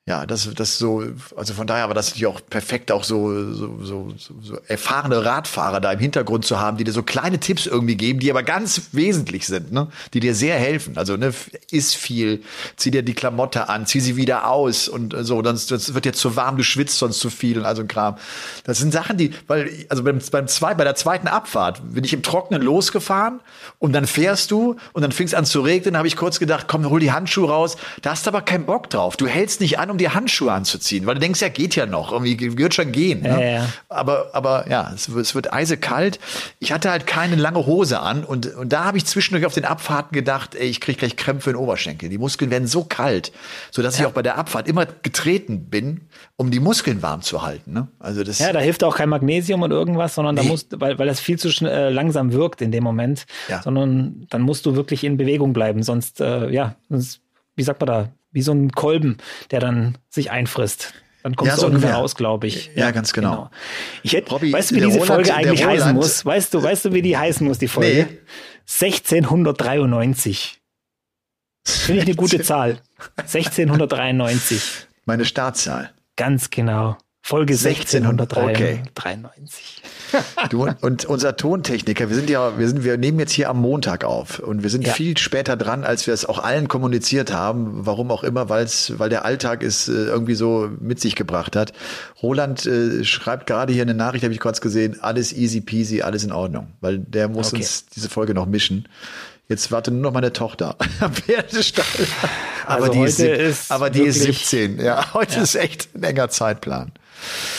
ja, 0.05 0.26
das, 0.26 0.53
das 0.55 0.78
so, 0.78 1.05
also 1.36 1.55
von 1.55 1.68
daher 1.68 1.86
war 1.86 1.94
das 1.94 2.09
natürlich 2.09 2.26
auch 2.26 2.40
perfekt, 2.50 2.90
auch 2.90 3.05
so, 3.05 3.53
so, 3.53 3.78
so, 3.82 4.12
so 4.18 4.59
erfahrene 4.66 5.24
Radfahrer 5.24 5.80
da 5.80 5.92
im 5.92 6.00
Hintergrund 6.00 6.44
zu 6.44 6.59
haben, 6.59 6.76
die 6.76 6.82
dir 6.82 6.90
so 6.90 7.05
kleine 7.05 7.38
Tipps 7.38 7.66
irgendwie 7.66 7.94
geben, 7.94 8.18
die 8.18 8.28
aber 8.28 8.42
ganz 8.42 8.88
wesentlich 8.90 9.46
sind, 9.46 9.70
ne? 9.70 9.86
die 10.12 10.18
dir 10.18 10.34
sehr 10.34 10.57
helfen. 10.57 10.98
Also, 10.98 11.16
ne, 11.16 11.32
isst 11.70 11.94
viel, 11.94 12.42
zieh 12.74 12.90
dir 12.90 13.05
die 13.05 13.14
Klamotte 13.14 13.68
an, 13.68 13.86
zieh 13.86 14.00
sie 14.00 14.16
wieder 14.16 14.48
aus 14.48 14.88
und 14.88 15.14
so, 15.20 15.40
das 15.40 15.94
wird 15.94 16.05
dir 16.05 16.12
zu 16.12 16.34
warm, 16.34 16.57
du 16.57 16.64
schwitzt 16.64 16.98
sonst 16.98 17.20
zu 17.20 17.30
viel 17.30 17.59
und 17.59 17.64
also 17.64 17.82
ein 17.82 17.88
Kram. 17.88 18.16
Das 18.64 18.78
sind 18.78 18.92
Sachen, 18.92 19.18
die, 19.18 19.30
weil, 19.46 19.70
also 19.88 20.03
beim, 20.03 20.18
beim 20.32 20.48
zwei, 20.48 20.74
bei 20.74 20.82
der 20.82 20.96
zweiten 20.96 21.28
Abfahrt 21.28 21.80
bin 21.94 22.03
ich 22.03 22.12
im 22.12 22.24
Trockenen 22.24 22.61
losgefahren 22.61 23.38
und 23.78 23.92
dann 23.92 24.09
fährst 24.09 24.50
du 24.50 24.74
und 24.94 25.03
dann 25.03 25.12
fing 25.12 25.32
an 25.32 25.44
zu 25.44 25.61
regnen, 25.61 25.96
habe 25.96 26.09
ich 26.09 26.16
kurz 26.16 26.40
gedacht, 26.40 26.66
komm, 26.66 26.90
hol 26.90 26.98
die 26.98 27.12
Handschuhe 27.12 27.48
raus. 27.48 27.76
Da 28.03 28.11
hast 28.11 28.26
du 28.26 28.30
aber 28.30 28.42
keinen 28.42 28.66
Bock 28.66 28.90
drauf. 28.90 29.16
Du 29.16 29.28
hältst 29.28 29.61
nicht 29.61 29.78
an 29.78 29.91
um 29.93 29.99
dir 29.99 30.14
Handschuhe 30.14 30.53
anzuziehen, 30.53 31.07
weil 31.07 31.14
du 31.14 31.20
denkst, 31.20 31.40
ja, 31.40 31.49
geht 31.49 31.76
ja 31.76 31.86
noch, 31.86 32.12
irgendwie 32.12 32.59
wird 32.59 32.74
schon 32.74 32.90
gehen. 32.90 33.22
Ne? 33.22 33.28
Ja, 33.28 33.40
ja. 33.40 33.68
Aber, 33.88 34.30
aber 34.32 34.68
ja, 34.68 34.90
es, 34.95 35.09
es, 35.09 35.34
wird 35.34 35.53
eisekalt. 35.53 36.18
Ich 36.59 36.72
hatte 36.72 36.90
halt 36.90 37.07
keine 37.07 37.36
lange 37.36 37.64
Hose 37.66 38.01
an 38.01 38.24
und, 38.24 38.53
und 38.55 38.72
da 38.72 38.84
habe 38.84 38.99
ich 38.99 39.07
zwischendurch 39.07 39.47
auf 39.47 39.55
den 39.55 39.64
Abfahrten 39.64 40.14
gedacht, 40.14 40.55
ey, 40.55 40.66
ich 40.66 40.80
kriege 40.80 40.99
gleich 40.99 41.16
Krämpfe 41.16 41.51
in 41.51 41.57
den 41.57 41.62
Oberschenkel. 41.62 42.09
Die 42.09 42.18
Muskeln 42.18 42.51
werden 42.51 42.66
so 42.66 42.84
kalt, 42.84 43.32
sodass 43.70 43.99
ja. 43.99 44.03
ich 44.03 44.07
auch 44.07 44.14
bei 44.14 44.22
der 44.22 44.38
Abfahrt 44.38 44.66
immer 44.66 44.86
getreten 44.86 45.66
bin, 45.66 46.03
um 46.36 46.51
die 46.51 46.61
Muskeln 46.61 47.03
warm 47.03 47.22
zu 47.22 47.43
halten. 47.43 47.72
Ne? 47.72 47.88
Also 47.99 48.24
das 48.24 48.38
ja, 48.38 48.53
da 48.53 48.61
hilft 48.61 48.82
auch 48.84 48.97
kein 48.97 49.09
Magnesium 49.09 49.62
und 49.62 49.70
irgendwas, 49.70 50.14
sondern 50.14 50.34
nee. 50.34 50.43
da 50.43 50.49
musst, 50.49 50.80
weil, 50.80 50.99
weil 50.99 51.07
das 51.07 51.20
viel 51.20 51.38
zu 51.38 51.49
äh, 51.64 51.90
langsam 51.90 52.32
wirkt 52.32 52.62
in 52.62 52.72
dem 52.72 52.82
Moment, 52.82 53.26
ja. 53.49 53.62
sondern 53.62 54.26
dann 54.30 54.43
musst 54.43 54.66
du 54.66 54.74
wirklich 54.74 55.05
in 55.05 55.16
Bewegung 55.16 55.53
bleiben, 55.53 55.82
sonst, 55.82 56.20
äh, 56.20 56.51
ja, 56.51 56.76
sonst, 56.88 57.20
wie 57.55 57.62
sagt 57.62 57.80
man 57.80 57.86
da, 57.86 58.09
wie 58.33 58.43
so 58.43 58.53
ein 58.53 58.72
Kolben, 58.72 59.18
der 59.51 59.61
dann 59.61 59.99
sich 60.09 60.30
einfrisst. 60.30 60.95
Dann 61.22 61.37
kommst 61.37 61.53
ja, 61.53 61.57
so 61.57 61.62
du 61.62 61.74
ungefähr 61.74 61.95
raus, 61.95 62.16
glaube 62.16 62.49
ich. 62.49 62.72
Ja, 62.74 62.87
ja, 62.87 62.91
ganz 62.91 63.12
genau. 63.12 63.30
genau. 63.30 63.51
Ich 64.03 64.12
hätte, 64.14 64.30
Robby, 64.30 64.53
weißt 64.53 64.72
du, 64.72 64.74
wie 64.74 64.80
diese 64.80 64.99
Roland, 64.99 65.07
Folge 65.07 65.35
eigentlich 65.35 65.64
heißen 65.64 65.95
muss? 65.95 66.24
Weißt 66.24 66.53
du, 66.53 66.62
weißt 66.62 66.87
du, 66.87 66.93
wie 66.95 67.03
die 67.03 67.16
heißen 67.16 67.47
muss, 67.47 67.59
die 67.59 67.68
Folge? 67.68 68.09
Nee. 68.11 68.18
1693. 68.66 70.61
Finde 71.64 72.03
ich 72.03 72.09
eine 72.09 72.16
gute 72.16 72.43
Zahl. 72.45 72.80
1693. 73.18 74.89
Meine 75.05 75.24
Startzahl. 75.24 75.93
Ganz 76.16 76.51
genau. 76.51 76.97
Folge 77.25 77.55
1693. 77.55 78.33
Okay. 78.43 78.83
Du 80.51 80.68
und 80.83 81.07
unser 81.07 81.37
Tontechniker, 81.37 82.11
wir 82.11 82.16
sind 82.16 82.29
ja, 82.29 82.59
wir 82.59 82.68
sind, 82.68 82.85
wir 82.85 82.99
nehmen 82.99 83.18
jetzt 83.18 83.33
hier 83.33 83.49
am 83.49 83.62
Montag 83.62 84.05
auf 84.05 84.41
und 84.41 84.62
wir 84.62 84.68
sind 84.68 84.87
ja. 84.87 84.93
viel 84.93 85.16
später 85.16 85.57
dran, 85.57 85.85
als 85.85 86.07
wir 86.07 86.12
es 86.12 86.27
auch 86.27 86.39
allen 86.39 86.68
kommuniziert 86.68 87.33
haben. 87.33 87.87
Warum 87.87 88.11
auch 88.11 88.23
immer, 88.23 88.51
weil 88.51 88.64
es, 88.64 88.99
weil 88.99 89.09
der 89.09 89.25
Alltag 89.25 89.62
es 89.62 89.89
äh, 89.89 89.93
irgendwie 89.93 90.35
so 90.35 90.68
mit 90.81 91.01
sich 91.01 91.14
gebracht 91.14 91.57
hat. 91.57 91.73
Roland 92.23 92.66
äh, 92.66 93.05
schreibt 93.05 93.47
gerade 93.47 93.73
hier 93.73 93.83
eine 93.83 93.95
Nachricht, 93.95 94.25
habe 94.25 94.35
ich 94.35 94.41
kurz 94.41 94.61
gesehen, 94.61 94.99
alles 95.01 95.33
easy 95.33 95.62
peasy, 95.62 96.03
alles 96.03 96.25
in 96.25 96.33
Ordnung, 96.33 96.66
weil 96.83 96.99
der 96.99 97.29
muss 97.29 97.49
okay. 97.49 97.62
uns 97.62 97.87
diese 97.87 98.11
Folge 98.11 98.35
noch 98.35 98.45
mischen. 98.45 98.87
Jetzt 99.49 99.73
warte 99.73 99.91
nur 99.91 100.03
noch 100.03 100.12
meine 100.12 100.33
Tochter 100.33 100.77
am 101.01 101.14
Pferdestall. 101.14 101.85
Aber 102.66 102.87
also 102.87 102.93
die, 102.93 103.05
ist, 103.05 103.18
ist, 103.20 103.73
aber 103.73 103.89
die 103.89 104.03
ist 104.03 104.20
17. 104.20 104.79
Ja, 104.79 105.14
heute 105.14 105.37
ja. 105.37 105.43
ist 105.43 105.55
echt 105.55 105.95
ein 105.95 106.03
enger 106.03 106.29
Zeitplan. 106.29 106.93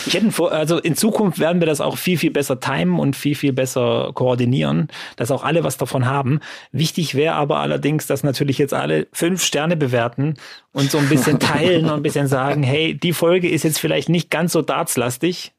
Ich 0.05 0.13
hätte 0.13 0.31
vor, 0.31 0.51
also 0.51 0.77
in 0.77 0.95
Zukunft 0.95 1.39
werden 1.39 1.61
wir 1.61 1.65
das 1.65 1.81
auch 1.81 1.97
viel, 1.97 2.17
viel 2.17 2.31
besser 2.31 2.59
timen 2.59 2.99
und 2.99 3.15
viel, 3.15 3.35
viel 3.35 3.53
besser 3.53 4.11
koordinieren, 4.13 4.87
dass 5.15 5.31
auch 5.31 5.43
alle 5.43 5.63
was 5.63 5.77
davon 5.77 6.05
haben. 6.05 6.39
Wichtig 6.71 7.15
wäre 7.15 7.35
aber 7.35 7.59
allerdings, 7.59 8.07
dass 8.07 8.23
natürlich 8.23 8.57
jetzt 8.57 8.73
alle 8.73 9.07
fünf 9.13 9.43
Sterne 9.43 9.77
bewerten 9.77 10.35
und 10.71 10.91
so 10.91 10.97
ein 10.97 11.09
bisschen 11.09 11.39
teilen 11.39 11.85
und 11.85 11.91
ein 11.91 12.03
bisschen 12.03 12.27
sagen, 12.27 12.63
hey, 12.63 12.97
die 12.97 13.13
Folge 13.13 13.49
ist 13.49 13.63
jetzt 13.63 13.79
vielleicht 13.79 14.09
nicht 14.09 14.29
ganz 14.29 14.53
so 14.53 14.61
dartslastig 14.61 15.53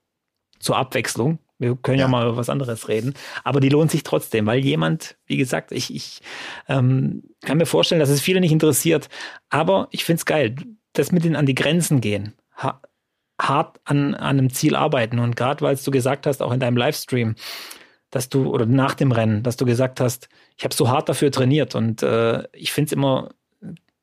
zur 0.59 0.77
Abwechslung. 0.77 1.39
Wir 1.59 1.77
können 1.77 1.99
ja. 1.99 2.07
ja, 2.07 2.09
mal 2.09 2.27
über 2.27 2.37
was 2.37 2.49
anderes 2.49 2.89
reden. 2.89 3.15
Aber 3.45 3.61
die 3.61 3.69
lohnt 3.69 3.91
sich 3.91 4.03
trotzdem, 4.03 4.47
weil 4.47 4.59
jemand, 4.59 5.17
wie 5.27 5.37
gesagt, 5.37 5.73
ich, 5.73 5.95
ich 5.95 6.21
ähm, 6.69 7.23
kann 7.43 7.59
mir 7.59 7.67
vorstellen, 7.67 8.01
dass 8.01 8.09
es 8.09 8.21
viele 8.21 8.41
nicht 8.41 8.53
interessiert. 8.53 9.09
Aber 9.51 9.89
ich 9.91 10.05
finde 10.05 10.19
es 10.19 10.27
geil, 10.27 10.57
das 10.93 11.13
mit 11.13 11.25
den 11.25 11.37
an 11.37 11.47
die 11.47 11.55
Grenzen 11.55 12.01
gehen. 12.01 12.35
Ha 12.57 12.81
hart 13.41 13.80
an, 13.85 14.14
an 14.14 14.39
einem 14.39 14.51
Ziel 14.51 14.76
arbeiten. 14.76 15.18
Und 15.18 15.37
gerade 15.37 15.64
weil 15.64 15.76
du 15.76 15.91
gesagt 15.91 16.26
hast, 16.26 16.43
auch 16.43 16.53
in 16.53 16.61
deinem 16.61 16.76
Livestream, 16.76 17.35
dass 18.11 18.28
du, 18.28 18.51
oder 18.51 18.66
nach 18.66 18.95
dem 18.95 19.12
Rennen, 19.12 19.43
dass 19.43 19.57
du 19.57 19.64
gesagt 19.64 20.01
hast, 20.01 20.28
ich 20.57 20.64
habe 20.64 20.74
so 20.74 20.89
hart 20.89 21.09
dafür 21.09 21.30
trainiert. 21.30 21.74
Und 21.74 22.03
äh, 22.03 22.45
ich 22.53 22.72
finde 22.72 22.87
es 22.87 22.93
immer 22.93 23.30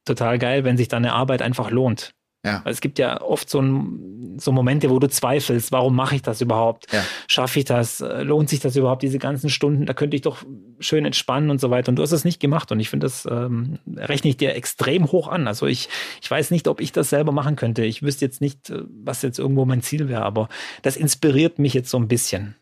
total 0.06 0.38
geil, 0.38 0.64
wenn 0.64 0.78
sich 0.78 0.88
deine 0.88 1.14
Arbeit 1.14 1.42
einfach 1.42 1.72
lohnt. 1.72 2.14
Ja. 2.44 2.62
Weil 2.64 2.74
es 2.74 2.82
gibt 2.82 2.98
ja 2.98 3.22
oft 3.22 3.50
so, 3.50 3.62
ein, 3.62 4.40
so 4.40 4.52
Momente, 4.52 4.90
wo 4.90 4.98
du 4.98 5.08
zweifelst, 5.08 5.72
warum 5.72 5.96
mache 5.96 6.16
ich 6.16 6.24
das 6.24 6.42
überhaupt? 6.42 6.92
Ja. 6.92 7.04
Schaffe 7.28 7.60
ich 7.60 7.66
das? 7.66 8.00
Lohnt 8.00 8.50
sich 8.50 8.60
das 8.60 8.76
überhaupt, 8.76 9.04
diese 9.04 9.20
ganzen 9.20 9.50
Stunden? 9.52 9.86
Da 9.86 9.94
könnte 9.94 10.16
ich 10.16 10.24
doch 10.24 10.44
schön 10.80 11.06
entspannen 11.06 11.52
und 11.52 11.62
so 11.62 11.70
weiter. 11.70 11.90
Und 11.90 11.98
du 11.98 12.02
hast 12.02 12.12
es 12.12 12.26
nicht 12.26 12.40
gemacht. 12.40 12.72
Und 12.72 12.80
ich 12.80 12.90
finde, 12.90 13.06
das 13.06 13.28
ähm, 13.30 13.78
rechne 13.96 14.32
ich 14.32 14.38
dir 14.38 14.56
extrem 14.56 15.12
hoch 15.12 15.28
an. 15.28 15.48
Also 15.48 15.68
ich, 15.68 15.88
ich 16.20 16.32
weiß 16.32 16.50
nicht, 16.50 16.68
ob 16.68 16.82
ich 16.82 16.92
das 16.92 17.10
selber 17.10 17.32
machen 17.32 17.56
könnte. 17.56 17.84
Ich 17.84 18.02
wüsste 18.02 18.26
jetzt 18.26 18.42
nicht, 18.42 18.72
äh, 18.72 18.82
was 19.04 19.22
jetzt 19.22 19.38
irgendwo 19.38 19.66
mein 19.66 19.84
Ziel 19.84 20.10
wäre, 20.10 20.24
aber 20.24 20.50
das 20.82 20.98
inspiriert 20.98 21.60
mich 21.60 21.76
jetzt 21.76 21.92
so 21.92 21.98
ein 21.98 22.08
bisschen. 22.08 22.56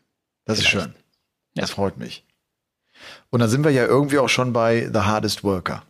Das 0.44 0.58
ist 0.58 0.68
schön. 0.68 0.94
Das 1.54 1.70
ja. 1.70 1.74
freut 1.74 1.96
mich. 1.96 2.24
Und 3.30 3.40
dann 3.40 3.48
sind 3.48 3.64
wir 3.64 3.70
ja 3.70 3.86
irgendwie 3.86 4.18
auch 4.18 4.28
schon 4.28 4.52
bei 4.52 4.90
The 4.92 5.00
Hardest 5.00 5.42
Worker. 5.42 5.84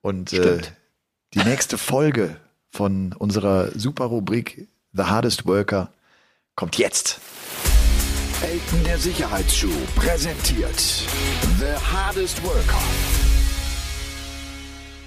Und 0.00 0.32
äh, 0.32 0.60
die 1.34 1.38
nächste 1.40 1.78
Folge 1.78 2.36
von 2.76 3.14
unserer 3.14 3.70
super 3.74 4.04
Rubrik 4.04 4.68
The 4.92 5.04
Hardest 5.04 5.46
Worker 5.46 5.90
kommt 6.54 6.76
jetzt. 6.76 7.20
Elton 8.42 8.84
der 8.84 8.98
Sicherheitsschuh 8.98 9.68
präsentiert 9.94 10.78
The 11.58 11.74
Hardest 11.92 12.44
Worker. 12.44 13.15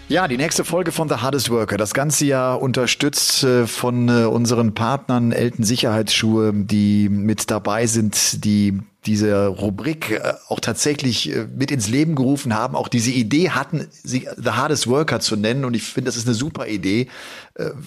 Ja, 0.10 0.28
die 0.28 0.38
nächste 0.38 0.66
Folge 0.66 0.91
von 0.91 1.07
The 1.07 1.18
Hardest 1.18 1.51
Worker. 1.51 1.78
Das 1.78 1.93
ganze 1.93 2.26
Jahr 2.26 2.64
unterstützt 2.64 3.43
äh, 3.43 3.68
von 3.68 4.10
äh, 4.10 4.26
unseren 4.26 4.74
Partnern 4.74 5.32
Elten 5.32 5.64
Sicherheitsschuhe, 5.64 6.51
die 6.51 7.10
mit 7.10 7.51
dabei 7.51 7.86
sind, 7.86 8.43
die 8.43 8.80
diese 9.05 9.45
Rubrik 9.45 10.10
äh, 10.10 10.34
auch 10.47 10.62
tatsächlich 10.62 11.32
mit 11.55 11.70
ins 11.70 11.89
Leben 11.89 12.16
gerufen 12.16 12.55
haben, 12.55 12.76
auch 12.76 12.88
diese 12.88 13.12
Idee 13.12 13.51
hatten, 13.51 13.88
sie 13.91 14.28
The 14.36 14.49
Hardest 14.49 14.88
Worker 14.88 15.20
zu 15.20 15.36
nennen. 15.36 15.64
Und 15.64 15.76
ich 15.76 15.84
finde, 15.84 16.07
das 16.07 16.18
ist 16.18 16.26
eine 16.26 16.34
super 16.34 16.66
Idee. 16.66 17.07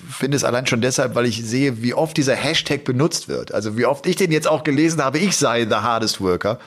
Finde 0.08 0.36
es 0.36 0.44
allein 0.44 0.66
schon 0.66 0.80
deshalb, 0.80 1.16
weil 1.16 1.26
ich 1.26 1.44
sehe, 1.44 1.82
wie 1.82 1.92
oft 1.92 2.16
dieser 2.16 2.36
Hashtag 2.36 2.84
benutzt 2.84 3.28
wird. 3.28 3.52
Also 3.52 3.76
wie 3.76 3.84
oft 3.84 4.06
ich 4.06 4.14
den 4.14 4.30
jetzt 4.30 4.46
auch 4.46 4.62
gelesen 4.62 5.02
habe, 5.02 5.18
ich 5.18 5.36
sei 5.36 5.64
The 5.64 5.76
Hardest 5.76 6.20
Worker. 6.20 6.60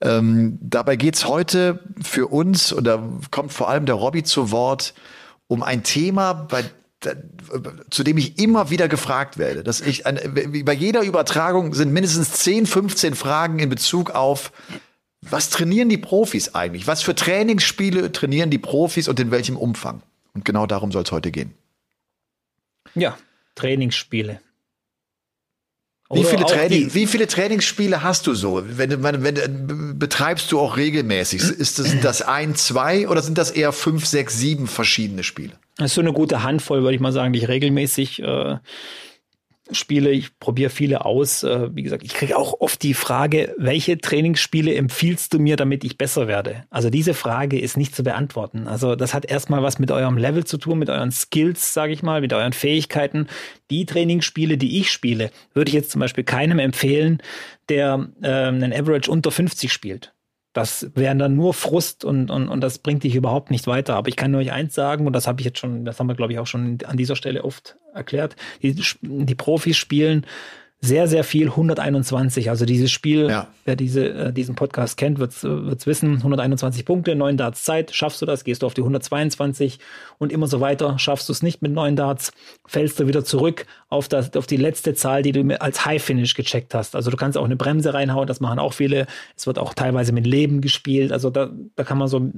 Ähm, 0.00 0.58
dabei 0.60 0.96
geht's 0.96 1.26
heute 1.26 1.80
für 2.00 2.28
uns, 2.28 2.72
und 2.72 2.84
da 2.84 3.02
kommt 3.30 3.52
vor 3.52 3.68
allem 3.68 3.86
der 3.86 3.96
Robby 3.96 4.22
zu 4.22 4.50
Wort, 4.50 4.94
um 5.48 5.62
ein 5.62 5.82
Thema, 5.82 6.34
bei, 6.34 6.64
zu 7.90 8.04
dem 8.04 8.18
ich 8.18 8.38
immer 8.38 8.70
wieder 8.70 8.88
gefragt 8.88 9.38
werde. 9.38 9.64
Dass 9.64 9.80
ich 9.80 10.04
bei 10.04 10.72
jeder 10.72 11.02
Übertragung 11.02 11.74
sind 11.74 11.92
mindestens 11.92 12.32
10, 12.32 12.66
15 12.66 13.14
Fragen 13.14 13.58
in 13.58 13.68
Bezug 13.68 14.10
auf, 14.10 14.52
was 15.20 15.50
trainieren 15.50 15.88
die 15.88 15.98
Profis 15.98 16.54
eigentlich? 16.54 16.86
Was 16.86 17.02
für 17.02 17.14
Trainingsspiele 17.14 18.12
trainieren 18.12 18.50
die 18.50 18.58
Profis 18.58 19.08
und 19.08 19.18
in 19.18 19.30
welchem 19.30 19.56
Umfang? 19.56 20.02
Und 20.32 20.44
genau 20.44 20.66
darum 20.66 20.92
soll 20.92 21.02
es 21.02 21.10
heute 21.10 21.32
gehen. 21.32 21.54
Ja, 22.94 23.18
Trainingsspiele. 23.56 24.40
Wie 26.10 26.24
viele, 26.24 26.46
Training, 26.46 26.94
wie 26.94 27.06
viele 27.06 27.26
Trainingsspiele 27.26 28.02
hast 28.02 28.26
du 28.26 28.34
so? 28.34 28.62
Wenn, 28.66 29.02
wenn, 29.02 29.22
wenn, 29.22 29.98
betreibst 29.98 30.50
du 30.50 30.58
auch 30.58 30.78
regelmäßig? 30.78 31.42
Ist 31.42 31.78
das, 31.78 32.00
das 32.00 32.22
ein, 32.22 32.54
zwei 32.54 33.08
oder 33.08 33.20
sind 33.20 33.36
das 33.36 33.50
eher 33.50 33.72
fünf, 33.72 34.06
sechs, 34.06 34.38
sieben 34.38 34.68
verschiedene 34.68 35.22
Spiele? 35.22 35.52
Das 35.76 35.90
ist 35.90 35.94
so 35.96 36.00
eine 36.00 36.14
gute 36.14 36.42
Handvoll, 36.42 36.82
würde 36.82 36.94
ich 36.94 37.00
mal 37.00 37.12
sagen, 37.12 37.34
die 37.34 37.40
ich 37.40 37.48
regelmäßig 37.48 38.22
äh, 38.22 38.56
Spiele, 39.72 40.10
ich 40.10 40.38
probiere 40.38 40.70
viele 40.70 41.04
aus. 41.04 41.42
Äh, 41.42 41.74
wie 41.74 41.82
gesagt, 41.82 42.04
ich 42.04 42.14
kriege 42.14 42.36
auch 42.36 42.60
oft 42.60 42.82
die 42.82 42.94
Frage, 42.94 43.54
welche 43.58 43.98
Trainingsspiele 43.98 44.74
empfiehlst 44.74 45.32
du 45.32 45.38
mir, 45.38 45.56
damit 45.56 45.84
ich 45.84 45.98
besser 45.98 46.28
werde? 46.28 46.64
Also 46.70 46.90
diese 46.90 47.14
Frage 47.14 47.58
ist 47.58 47.76
nicht 47.76 47.94
zu 47.94 48.02
beantworten. 48.02 48.66
Also 48.66 48.96
das 48.96 49.14
hat 49.14 49.24
erstmal 49.30 49.62
was 49.62 49.78
mit 49.78 49.90
eurem 49.90 50.16
Level 50.16 50.44
zu 50.44 50.58
tun, 50.58 50.78
mit 50.78 50.90
euren 50.90 51.12
Skills, 51.12 51.74
sage 51.74 51.92
ich 51.92 52.02
mal, 52.02 52.20
mit 52.20 52.32
euren 52.32 52.52
Fähigkeiten. 52.52 53.26
Die 53.70 53.86
Trainingsspiele, 53.86 54.56
die 54.58 54.80
ich 54.80 54.90
spiele, 54.90 55.30
würde 55.54 55.68
ich 55.68 55.74
jetzt 55.74 55.90
zum 55.90 56.00
Beispiel 56.00 56.24
keinem 56.24 56.58
empfehlen, 56.58 57.22
der 57.68 58.08
äh, 58.22 58.28
einen 58.28 58.72
Average 58.72 59.10
unter 59.10 59.30
50 59.30 59.72
spielt. 59.72 60.12
Das 60.58 60.90
wäre 60.96 61.14
dann 61.14 61.36
nur 61.36 61.54
Frust 61.54 62.04
und, 62.04 62.32
und, 62.32 62.48
und 62.48 62.60
das 62.60 62.78
bringt 62.78 63.04
dich 63.04 63.14
überhaupt 63.14 63.52
nicht 63.52 63.68
weiter. 63.68 63.94
Aber 63.94 64.08
ich 64.08 64.16
kann 64.16 64.34
euch 64.34 64.50
eins 64.50 64.74
sagen, 64.74 65.06
und 65.06 65.12
das 65.12 65.28
habe 65.28 65.40
ich 65.40 65.44
jetzt 65.44 65.60
schon, 65.60 65.84
das 65.84 66.00
haben 66.00 66.08
wir, 66.08 66.16
glaube 66.16 66.32
ich, 66.32 66.40
auch 66.40 66.48
schon 66.48 66.78
an 66.84 66.96
dieser 66.96 67.14
Stelle 67.14 67.44
oft 67.44 67.76
erklärt. 67.94 68.34
Die, 68.60 68.74
die 69.02 69.34
Profis 69.36 69.76
spielen 69.76 70.26
sehr, 70.80 71.08
sehr 71.08 71.24
viel 71.24 71.48
121. 71.48 72.50
Also 72.50 72.64
dieses 72.64 72.92
Spiel, 72.92 73.28
ja. 73.28 73.48
wer 73.64 73.74
diese, 73.74 74.08
äh, 74.10 74.32
diesen 74.32 74.54
Podcast 74.54 74.96
kennt, 74.96 75.18
wird 75.18 75.32
es 75.32 75.86
wissen. 75.86 76.18
121 76.18 76.84
Punkte, 76.84 77.16
9 77.16 77.36
Darts 77.36 77.64
Zeit. 77.64 77.92
Schaffst 77.92 78.22
du 78.22 78.26
das, 78.26 78.44
gehst 78.44 78.62
du 78.62 78.66
auf 78.66 78.74
die 78.74 78.82
122 78.82 79.80
und 80.18 80.32
immer 80.32 80.46
so 80.46 80.60
weiter. 80.60 80.96
Schaffst 80.98 81.28
du 81.28 81.32
es 81.32 81.42
nicht 81.42 81.62
mit 81.62 81.72
9 81.72 81.96
Darts, 81.96 82.32
fällst 82.64 83.00
du 83.00 83.08
wieder 83.08 83.24
zurück 83.24 83.66
auf, 83.88 84.06
das, 84.06 84.36
auf 84.36 84.46
die 84.46 84.56
letzte 84.56 84.94
Zahl, 84.94 85.22
die 85.22 85.32
du 85.32 85.60
als 85.60 85.84
High 85.84 86.02
Finish 86.02 86.34
gecheckt 86.34 86.74
hast. 86.74 86.94
Also 86.94 87.10
du 87.10 87.16
kannst 87.16 87.36
auch 87.36 87.44
eine 87.44 87.56
Bremse 87.56 87.92
reinhauen, 87.92 88.28
das 88.28 88.38
machen 88.38 88.60
auch 88.60 88.72
viele. 88.72 89.06
Es 89.36 89.48
wird 89.48 89.58
auch 89.58 89.74
teilweise 89.74 90.12
mit 90.12 90.26
Leben 90.28 90.60
gespielt. 90.60 91.10
Also 91.10 91.30
da, 91.30 91.50
da 91.74 91.82
kann 91.82 91.98
man 91.98 92.06
so 92.06 92.30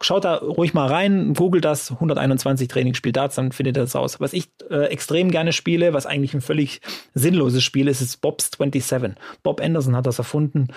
schaut 0.00 0.24
da 0.24 0.36
ruhig 0.36 0.74
mal 0.74 0.86
rein, 0.86 1.34
googelt 1.34 1.64
das, 1.64 1.90
121 1.90 2.68
Trainingsspiel 2.68 3.12
Darts, 3.12 3.36
dann 3.36 3.52
findet 3.52 3.76
ihr 3.76 3.82
das 3.82 3.96
aus. 3.96 4.20
Was 4.20 4.32
ich 4.32 4.50
äh, 4.70 4.86
extrem 4.86 5.30
gerne 5.30 5.52
spiele, 5.52 5.92
was 5.92 6.06
eigentlich 6.06 6.34
ein 6.34 6.40
völlig 6.40 6.80
sinnloses 7.14 7.62
Spiel 7.62 7.88
ist, 7.88 8.00
ist 8.00 8.20
Bob's 8.20 8.50
27. 8.56 9.12
Bob 9.42 9.60
Anderson 9.60 9.96
hat 9.96 10.06
das 10.06 10.18
erfunden. 10.18 10.68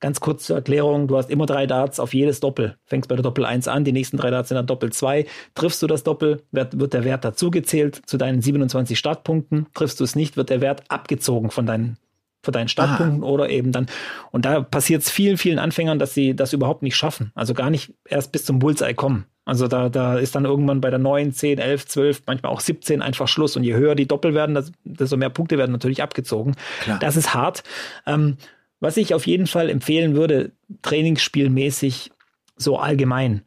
Ganz 0.00 0.20
kurze 0.20 0.54
Erklärung, 0.54 1.08
du 1.08 1.16
hast 1.16 1.30
immer 1.30 1.46
drei 1.46 1.66
Darts 1.66 2.00
auf 2.00 2.14
jedes 2.14 2.40
Doppel. 2.40 2.76
Fängst 2.84 3.08
bei 3.08 3.16
der 3.16 3.22
Doppel 3.22 3.44
1 3.44 3.68
an, 3.68 3.84
die 3.84 3.92
nächsten 3.92 4.16
drei 4.16 4.30
Darts 4.30 4.48
sind 4.48 4.56
dann 4.56 4.66
Doppel 4.66 4.92
2. 4.92 5.26
Triffst 5.54 5.82
du 5.82 5.86
das 5.86 6.04
Doppel, 6.04 6.42
wird, 6.52 6.78
wird 6.78 6.94
der 6.94 7.04
Wert 7.04 7.24
dazugezählt 7.24 8.02
zu 8.06 8.16
deinen 8.16 8.42
27 8.42 8.98
Startpunkten. 8.98 9.66
Triffst 9.74 10.00
du 10.00 10.04
es 10.04 10.16
nicht, 10.16 10.36
wird 10.36 10.50
der 10.50 10.60
Wert 10.60 10.84
abgezogen 10.88 11.50
von 11.50 11.66
deinen 11.66 11.98
von 12.46 12.52
deinen 12.52 12.68
Startpunkten 12.68 13.22
Aha. 13.22 13.30
oder 13.30 13.50
eben 13.50 13.72
dann. 13.72 13.86
Und 14.30 14.46
da 14.46 14.62
passiert 14.62 15.02
es 15.02 15.10
vielen, 15.10 15.36
vielen 15.36 15.58
Anfängern, 15.58 15.98
dass 15.98 16.14
sie 16.14 16.34
das 16.34 16.54
überhaupt 16.54 16.82
nicht 16.82 16.96
schaffen. 16.96 17.32
Also 17.34 17.52
gar 17.52 17.68
nicht 17.68 17.92
erst 18.08 18.32
bis 18.32 18.46
zum 18.46 18.58
Bullseye 18.58 18.94
kommen. 18.94 19.26
Also 19.44 19.68
da, 19.68 19.88
da 19.90 20.16
ist 20.18 20.34
dann 20.34 20.44
irgendwann 20.44 20.80
bei 20.80 20.90
der 20.90 20.98
9, 20.98 21.32
10, 21.32 21.58
11, 21.58 21.86
12, 21.86 22.22
manchmal 22.26 22.52
auch 22.52 22.60
17 22.60 23.02
einfach 23.02 23.28
Schluss. 23.28 23.56
Und 23.56 23.64
je 23.64 23.74
höher 23.74 23.94
die 23.94 24.08
Doppel 24.08 24.32
werden, 24.32 24.58
desto 24.84 25.16
mehr 25.16 25.30
Punkte 25.30 25.58
werden 25.58 25.72
natürlich 25.72 26.02
abgezogen. 26.02 26.54
Klar. 26.80 26.98
Das 26.98 27.16
ist 27.16 27.34
hart. 27.34 27.62
Ähm, 28.06 28.38
was 28.80 28.96
ich 28.96 29.14
auf 29.14 29.26
jeden 29.26 29.46
Fall 29.46 29.68
empfehlen 29.68 30.14
würde, 30.14 30.52
trainingsspielmäßig 30.82 32.10
so 32.56 32.78
allgemein, 32.78 33.42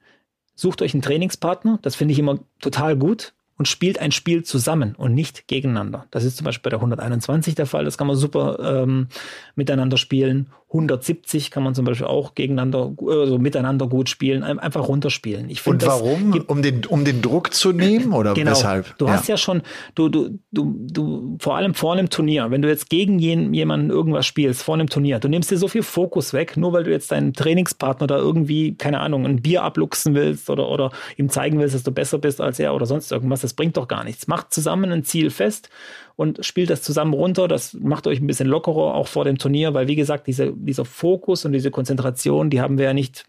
sucht 0.55 0.81
euch 0.81 0.93
einen 0.93 1.01
Trainingspartner. 1.01 1.79
Das 1.81 1.95
finde 1.95 2.11
ich 2.11 2.19
immer 2.19 2.39
total 2.59 2.95
gut 2.95 3.33
und 3.59 3.67
spielt 3.67 3.99
ein 3.99 4.13
Spiel 4.13 4.43
zusammen 4.43 4.95
und 4.95 5.13
nicht 5.13 5.47
gegeneinander. 5.47 6.05
Das 6.11 6.23
ist 6.23 6.37
zum 6.37 6.45
Beispiel 6.45 6.63
bei 6.63 6.69
der 6.69 6.79
121 6.79 7.55
der 7.55 7.65
Fall. 7.65 7.83
Das 7.83 7.97
kann 7.97 8.07
man 8.07 8.15
super 8.15 8.57
ähm, 8.83 9.09
miteinander 9.55 9.97
spielen. 9.97 10.47
170 10.69 11.49
kann 11.49 11.63
man 11.63 11.73
zum 11.73 11.83
Beispiel 11.83 12.05
auch 12.05 12.35
gegeneinander, 12.35 12.93
also 13.07 13.39
miteinander 13.39 13.87
gut 13.87 14.07
spielen, 14.07 14.43
einfach 14.43 14.87
runterspielen. 14.87 15.49
Ich 15.49 15.61
find, 15.61 15.81
Und 15.81 15.89
warum? 15.89 16.31
Gibt, 16.31 16.47
um 16.47 16.61
den, 16.61 16.85
um 16.85 17.03
den 17.03 17.23
Druck 17.23 17.55
zu 17.55 17.71
nehmen 17.71 18.13
oder 18.13 18.35
genau. 18.35 18.51
weshalb? 18.51 18.95
Du 18.99 19.07
ja. 19.07 19.13
hast 19.13 19.27
ja 19.27 19.37
schon, 19.37 19.63
du, 19.95 20.09
du, 20.09 20.37
du, 20.51 20.75
du, 20.79 21.37
vor 21.39 21.55
allem 21.55 21.73
vor 21.73 21.93
einem 21.93 22.11
Turnier, 22.11 22.51
wenn 22.51 22.61
du 22.61 22.67
jetzt 22.67 22.91
gegen 22.91 23.17
jemanden 23.17 23.89
irgendwas 23.89 24.27
spielst, 24.27 24.61
vor 24.61 24.75
einem 24.75 24.89
Turnier, 24.89 25.17
du 25.17 25.27
nimmst 25.27 25.49
dir 25.49 25.57
so 25.57 25.67
viel 25.67 25.81
Fokus 25.81 26.33
weg, 26.33 26.55
nur 26.55 26.71
weil 26.71 26.83
du 26.83 26.91
jetzt 26.91 27.11
deinen 27.11 27.33
Trainingspartner 27.33 28.05
da 28.05 28.17
irgendwie, 28.17 28.75
keine 28.75 28.99
Ahnung, 28.99 29.25
ein 29.25 29.41
Bier 29.41 29.63
abluchsen 29.63 30.13
willst 30.13 30.51
oder, 30.51 30.69
oder 30.69 30.91
ihm 31.17 31.29
zeigen 31.29 31.57
willst, 31.57 31.73
dass 31.73 31.83
du 31.83 31.91
besser 31.91 32.19
bist 32.19 32.41
als 32.41 32.59
er 32.59 32.75
oder 32.75 32.85
sonst 32.85 33.11
irgendwas. 33.11 33.41
Das 33.41 33.53
bringt 33.53 33.75
doch 33.75 33.87
gar 33.87 34.03
nichts. 34.03 34.27
Macht 34.27 34.53
zusammen 34.53 34.91
ein 34.91 35.03
Ziel 35.03 35.31
fest 35.31 35.69
und 36.19 36.45
spielt 36.45 36.69
das 36.69 36.81
zusammen 36.81 37.13
runter. 37.13 37.47
Das 37.47 37.73
macht 37.73 38.05
euch 38.05 38.19
ein 38.19 38.27
bisschen 38.27 38.49
lockerer, 38.49 38.93
auch 38.93 39.07
vor 39.07 39.23
dem 39.23 39.37
Turnier, 39.37 39.73
weil 39.73 39.87
wie 39.87 39.95
gesagt, 39.95 40.27
diese, 40.27 40.51
dieser 40.53 40.83
Fokus 40.83 41.45
und 41.45 41.53
diese 41.53 41.71
Konzentration, 41.71 42.49
die 42.49 42.59
haben 42.59 42.77
wir 42.77 42.87
ja 42.87 42.93
nicht 42.93 43.23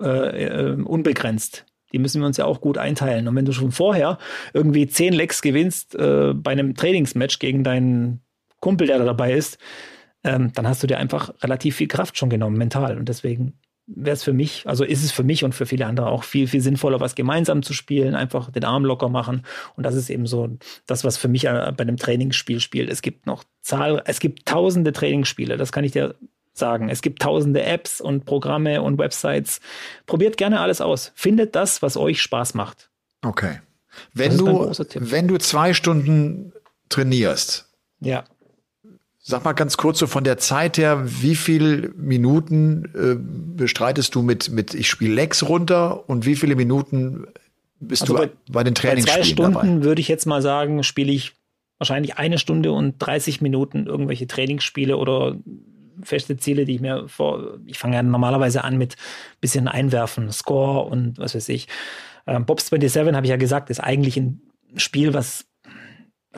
äh, 0.00 0.44
äh, 0.44 0.80
unbegrenzt. 0.80 1.66
Die 1.92 1.98
müssen 1.98 2.20
wir 2.20 2.28
uns 2.28 2.36
ja 2.36 2.44
auch 2.44 2.60
gut 2.60 2.78
einteilen. 2.78 3.26
Und 3.26 3.34
wenn 3.34 3.44
du 3.44 3.50
schon 3.50 3.72
vorher 3.72 4.18
irgendwie 4.54 4.86
zehn 4.86 5.14
Lecks 5.14 5.42
gewinnst 5.42 5.96
äh, 5.96 6.32
bei 6.32 6.52
einem 6.52 6.76
Trainingsmatch 6.76 7.40
gegen 7.40 7.64
deinen 7.64 8.20
Kumpel, 8.60 8.86
der 8.86 8.98
da 8.98 9.04
dabei 9.04 9.32
ist, 9.32 9.58
ähm, 10.22 10.52
dann 10.52 10.68
hast 10.68 10.84
du 10.84 10.86
dir 10.86 10.98
einfach 10.98 11.34
relativ 11.42 11.74
viel 11.74 11.88
Kraft 11.88 12.16
schon 12.16 12.30
genommen, 12.30 12.56
mental. 12.56 12.98
Und 12.98 13.08
deswegen 13.08 13.58
wäre 13.86 14.14
es 14.14 14.24
für 14.24 14.32
mich, 14.32 14.66
also 14.66 14.84
ist 14.84 15.04
es 15.04 15.12
für 15.12 15.22
mich 15.22 15.44
und 15.44 15.54
für 15.54 15.66
viele 15.66 15.86
andere 15.86 16.08
auch 16.08 16.24
viel, 16.24 16.48
viel 16.48 16.60
sinnvoller, 16.60 17.00
was 17.00 17.14
gemeinsam 17.14 17.62
zu 17.62 17.72
spielen, 17.72 18.14
einfach 18.14 18.50
den 18.50 18.64
Arm 18.64 18.84
locker 18.84 19.08
machen. 19.08 19.42
Und 19.76 19.84
das 19.84 19.94
ist 19.94 20.10
eben 20.10 20.26
so 20.26 20.48
das, 20.86 21.04
was 21.04 21.16
für 21.16 21.28
mich 21.28 21.44
äh, 21.44 21.72
bei 21.76 21.82
einem 21.82 21.96
Trainingsspiel 21.96 22.60
spielt. 22.60 22.90
Es 22.90 23.02
gibt 23.02 23.26
noch 23.26 23.44
Zahl, 23.62 24.02
es 24.06 24.20
gibt 24.20 24.46
tausende 24.46 24.92
Trainingsspiele, 24.92 25.56
das 25.56 25.72
kann 25.72 25.84
ich 25.84 25.92
dir 25.92 26.16
sagen. 26.52 26.88
Es 26.88 27.02
gibt 27.02 27.22
tausende 27.22 27.62
Apps 27.62 28.00
und 28.00 28.24
Programme 28.24 28.82
und 28.82 28.98
Websites. 28.98 29.60
Probiert 30.06 30.36
gerne 30.36 30.60
alles 30.60 30.80
aus. 30.80 31.12
Findet 31.14 31.54
das, 31.54 31.82
was 31.82 31.96
euch 31.96 32.22
Spaß 32.22 32.54
macht. 32.54 32.90
Okay. 33.22 33.60
Wenn 34.12 34.36
du, 34.36 34.72
wenn 34.96 35.28
du 35.28 35.38
zwei 35.38 35.72
Stunden 35.72 36.52
trainierst, 36.88 37.70
ja. 38.00 38.24
Sag 39.28 39.44
mal 39.44 39.54
ganz 39.54 39.76
kurz 39.76 39.98
so 39.98 40.06
von 40.06 40.22
der 40.22 40.38
Zeit 40.38 40.78
her, 40.78 41.02
wie 41.04 41.34
viele 41.34 41.90
Minuten 41.96 42.84
äh, 42.94 43.16
bestreitest 43.18 44.14
du 44.14 44.22
mit, 44.22 44.50
mit 44.50 44.72
ich 44.72 44.88
spiele 44.88 45.14
Lex 45.14 45.48
runter 45.48 46.08
und 46.08 46.26
wie 46.26 46.36
viele 46.36 46.54
Minuten 46.54 47.26
bist 47.80 48.02
also 48.02 48.14
du 48.14 48.20
bei, 48.20 48.30
bei 48.48 48.62
den 48.62 48.76
Trainingsspielen 48.76 49.18
Bei 49.18 49.22
zwei 49.22 49.28
Stunden 49.28 49.54
dabei? 49.54 49.84
würde 49.84 50.00
ich 50.00 50.06
jetzt 50.06 50.26
mal 50.26 50.42
sagen, 50.42 50.84
spiele 50.84 51.10
ich 51.10 51.32
wahrscheinlich 51.78 52.18
eine 52.18 52.38
Stunde 52.38 52.70
und 52.70 53.00
30 53.00 53.40
Minuten 53.40 53.86
irgendwelche 53.86 54.28
Trainingsspiele 54.28 54.96
oder 54.96 55.34
feste 56.04 56.36
Ziele, 56.36 56.64
die 56.64 56.76
ich 56.76 56.80
mir 56.80 57.08
vor, 57.08 57.58
ich 57.66 57.80
fange 57.80 57.96
ja 57.96 58.04
normalerweise 58.04 58.62
an 58.62 58.78
mit 58.78 58.94
bisschen 59.40 59.66
einwerfen, 59.66 60.30
Score 60.30 60.88
und 60.88 61.18
was 61.18 61.34
weiß 61.34 61.48
ich. 61.48 61.66
Ähm, 62.28 62.46
Bobs 62.46 62.68
27 62.68 63.12
habe 63.16 63.26
ich 63.26 63.30
ja 63.30 63.36
gesagt, 63.36 63.70
ist 63.70 63.80
eigentlich 63.80 64.16
ein 64.18 64.40
Spiel, 64.76 65.14
was 65.14 65.45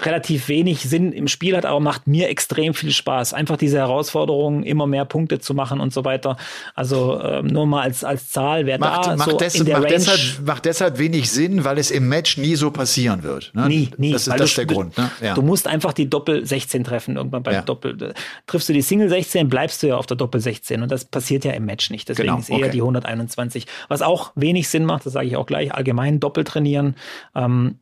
relativ 0.04 0.48
wenig 0.48 0.82
Sinn 0.82 1.12
im 1.12 1.28
Spiel 1.28 1.56
hat, 1.56 1.66
aber 1.66 1.80
macht 1.80 2.06
mir 2.06 2.28
extrem 2.28 2.74
viel 2.74 2.92
Spaß. 2.92 3.34
Einfach 3.34 3.56
diese 3.56 3.78
Herausforderung, 3.78 4.62
immer 4.62 4.86
mehr 4.86 5.04
Punkte 5.04 5.38
zu 5.38 5.54
machen 5.54 5.80
und 5.80 5.92
so 5.92 6.04
weiter. 6.04 6.36
Also 6.74 7.20
ähm, 7.22 7.46
nur 7.46 7.66
mal 7.66 7.82
als, 7.82 8.04
als 8.04 8.30
Zahl, 8.30 8.66
wer 8.66 8.78
macht, 8.78 9.06
da 9.06 9.16
macht, 9.16 9.30
so 9.30 9.36
des, 9.36 9.58
macht, 9.58 9.70
Range, 9.70 9.86
deshalb, 9.88 10.20
macht 10.44 10.64
deshalb 10.64 10.98
wenig 10.98 11.30
Sinn, 11.30 11.64
weil 11.64 11.78
es 11.78 11.90
im 11.90 12.08
Match 12.08 12.36
nie 12.36 12.56
so 12.56 12.70
passieren 12.70 13.22
wird. 13.22 13.50
Ne? 13.54 13.68
Nie, 13.68 13.90
nie. 13.96 14.12
Das 14.12 14.26
ist, 14.26 14.40
das 14.40 14.54
du, 14.54 14.64
der 14.64 14.66
Grund. 14.66 14.96
Ne? 14.96 15.10
Ja. 15.22 15.34
Du 15.34 15.42
musst 15.42 15.66
einfach 15.66 15.92
die 15.92 16.08
Doppel 16.08 16.44
16 16.44 16.84
treffen 16.84 17.16
irgendwann 17.16 17.42
beim 17.42 17.54
ja. 17.54 17.62
Doppel. 17.62 18.14
Triffst 18.46 18.68
du 18.68 18.72
die 18.72 18.82
Single 18.82 19.08
16, 19.08 19.48
bleibst 19.48 19.82
du 19.82 19.88
ja 19.88 19.96
auf 19.96 20.06
der 20.06 20.16
Doppel 20.16 20.40
16 20.40 20.82
und 20.82 20.90
das 20.90 21.04
passiert 21.04 21.44
ja 21.44 21.52
im 21.52 21.64
Match 21.64 21.90
nicht. 21.90 22.08
Deswegen 22.08 22.28
genau. 22.28 22.38
ist 22.38 22.50
eher 22.50 22.58
okay. 22.58 22.70
die 22.70 22.80
121. 22.80 23.66
Was 23.88 24.02
auch 24.02 24.32
wenig 24.34 24.68
Sinn 24.68 24.84
macht, 24.84 25.06
das 25.06 25.12
sage 25.12 25.26
ich 25.26 25.36
auch 25.36 25.46
gleich, 25.46 25.74
allgemein 25.74 26.20
Doppel 26.20 26.44
trainieren. 26.44 26.94
Ähm, 27.34 27.78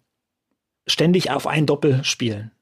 ständig 0.87 1.31
auf 1.31 1.47
ein 1.47 1.67
Doppel 1.67 2.03
spielen. 2.05 2.53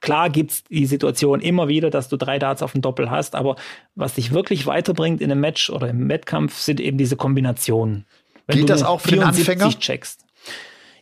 Klar 0.00 0.30
gibt's 0.30 0.62
die 0.64 0.86
Situation 0.86 1.40
immer 1.40 1.66
wieder, 1.66 1.90
dass 1.90 2.08
du 2.08 2.16
drei 2.16 2.38
Darts 2.38 2.62
auf 2.62 2.72
dem 2.72 2.82
Doppel 2.82 3.10
hast, 3.10 3.34
aber 3.34 3.56
was 3.96 4.14
dich 4.14 4.32
wirklich 4.32 4.66
weiterbringt 4.66 5.20
in 5.20 5.30
einem 5.30 5.40
Match 5.40 5.70
oder 5.70 5.88
im 5.88 6.08
Wettkampf 6.08 6.56
sind 6.58 6.80
eben 6.80 6.98
diese 6.98 7.16
Kombinationen. 7.16 8.06
Wenn 8.46 8.58
Gilt 8.58 8.70
das 8.70 8.82
auch 8.82 9.00
für 9.00 9.10
den 9.10 9.22
Anfänger? 9.22 9.70
Checkst. 9.70 10.24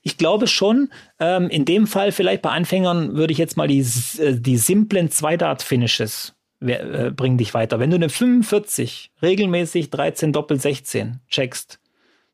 Ich 0.02 0.18
glaube 0.18 0.46
schon. 0.46 0.90
Ähm, 1.18 1.48
in 1.48 1.64
dem 1.64 1.86
Fall 1.86 2.12
vielleicht 2.12 2.42
bei 2.42 2.50
Anfängern 2.50 3.16
würde 3.16 3.32
ich 3.32 3.38
jetzt 3.38 3.56
mal 3.56 3.68
die, 3.68 3.80
äh, 4.18 4.34
die 4.38 4.56
simplen 4.56 5.10
Zwei-Dart-Finishes 5.10 6.34
äh, 6.60 7.10
bringen 7.10 7.38
dich 7.38 7.52
weiter. 7.54 7.80
Wenn 7.80 7.90
du 7.90 7.96
eine 7.96 8.08
45 8.08 9.10
regelmäßig 9.20 9.90
13 9.90 10.32
Doppel 10.32 10.58
16 10.58 11.20
checkst, 11.28 11.80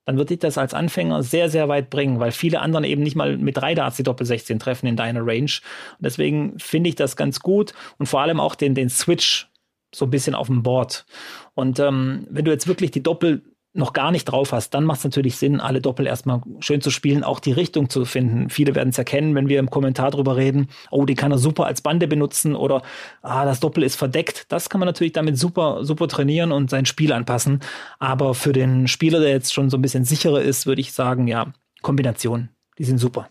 dann 0.05 0.18
wird 0.18 0.30
dich 0.30 0.40
das 0.40 0.59
als 0.59 0.74
Anfänger 0.74 1.22
sehr, 1.22 1.48
sehr 1.48 1.68
weit 1.68 1.90
bringen, 1.90 2.18
weil 2.18 2.32
viele 2.32 2.61
anderen 2.61 2.84
eben 2.84 3.03
nicht 3.03 3.16
mal 3.16 3.36
mit 3.36 3.57
drei 3.57 3.74
Darts 3.74 3.96
die 3.96 4.03
Doppel 4.03 4.26
16 4.26 4.59
treffen 4.59 4.86
in 4.86 4.96
deiner 4.96 5.24
Range. 5.24 5.42
Und 5.42 6.00
deswegen 6.00 6.59
finde 6.59 6.88
ich 6.88 6.96
das 6.96 7.16
ganz 7.16 7.40
gut 7.40 7.72
und 7.98 8.07
vor 8.07 8.20
allem 8.20 8.40
auch 8.40 8.55
den, 8.55 8.74
den 8.74 8.90
Switch 8.90 9.48
so 9.94 10.07
ein 10.07 10.11
bisschen 10.11 10.34
auf 10.34 10.46
dem 10.46 10.62
Board. 10.62 11.05
Und 11.55 11.78
ähm, 11.78 12.26
wenn 12.30 12.44
du 12.44 12.50
jetzt 12.50 12.66
wirklich 12.66 12.90
die 12.90 13.03
Doppel 13.03 13.42
noch 13.75 13.95
gar 13.95 14.11
nicht 14.11 14.27
drauf 14.27 14.53
hast, 14.53 14.75
dann 14.75 14.85
macht 14.85 14.99
es 14.99 15.05
natürlich 15.05 15.37
Sinn, 15.37 15.59
alle 15.59 15.81
Doppel 15.81 16.07
erstmal 16.07 16.43
schön 16.61 16.83
zu 16.83 16.91
spielen, 16.91 17.25
auch 17.25 17.41
die 17.41 17.53
Richtung 17.53 17.89
zu 17.89 18.05
finden. 18.05 18.51
Viele 18.51 18.75
werden 18.75 18.91
es 18.91 18.99
erkennen, 18.99 19.35
wenn 19.35 19.49
wir 19.49 19.59
im 19.59 19.70
Kommentar 19.70 20.11
drüber 20.11 20.37
reden, 20.37 20.68
oh, 20.91 21.07
die 21.07 21.14
kann 21.14 21.33
er 21.33 21.39
super 21.39 21.64
als 21.64 21.81
Bande 21.81 22.07
benutzen 22.07 22.55
oder 22.55 22.83
ah, 23.23 23.45
das 23.47 23.61
Doppel 23.61 23.83
ist 23.83 23.97
verdeckt. 23.97 24.45
Das 24.51 24.68
kann 24.68 24.79
man 24.79 24.87
natürlich 24.87 25.14
damit 25.14 25.39
super, 25.39 25.85
super 25.85 26.07
trainieren 26.07 26.53
und 26.53 26.68
sein 26.68 26.85
Spiel 26.85 27.12
anpassen. 27.12 27.61
Aber 27.99 28.35
für 28.35 28.53
den 28.53 28.89
Spieler, 28.89 29.20
der 29.20 29.31
jetzt 29.31 29.55
schon 29.55 29.70
so 29.70 29.79
ein 29.79 29.83
bisschen 29.83 30.05
sicherer 30.05 30.43
ist, 30.43 30.66
würde 30.66 30.83
ich 30.83 30.93
sagen, 30.93 31.27
ja, 31.27 31.53
Kombination, 31.81 32.51
die 32.79 32.85
sind 32.85 32.99
super. 32.99 33.31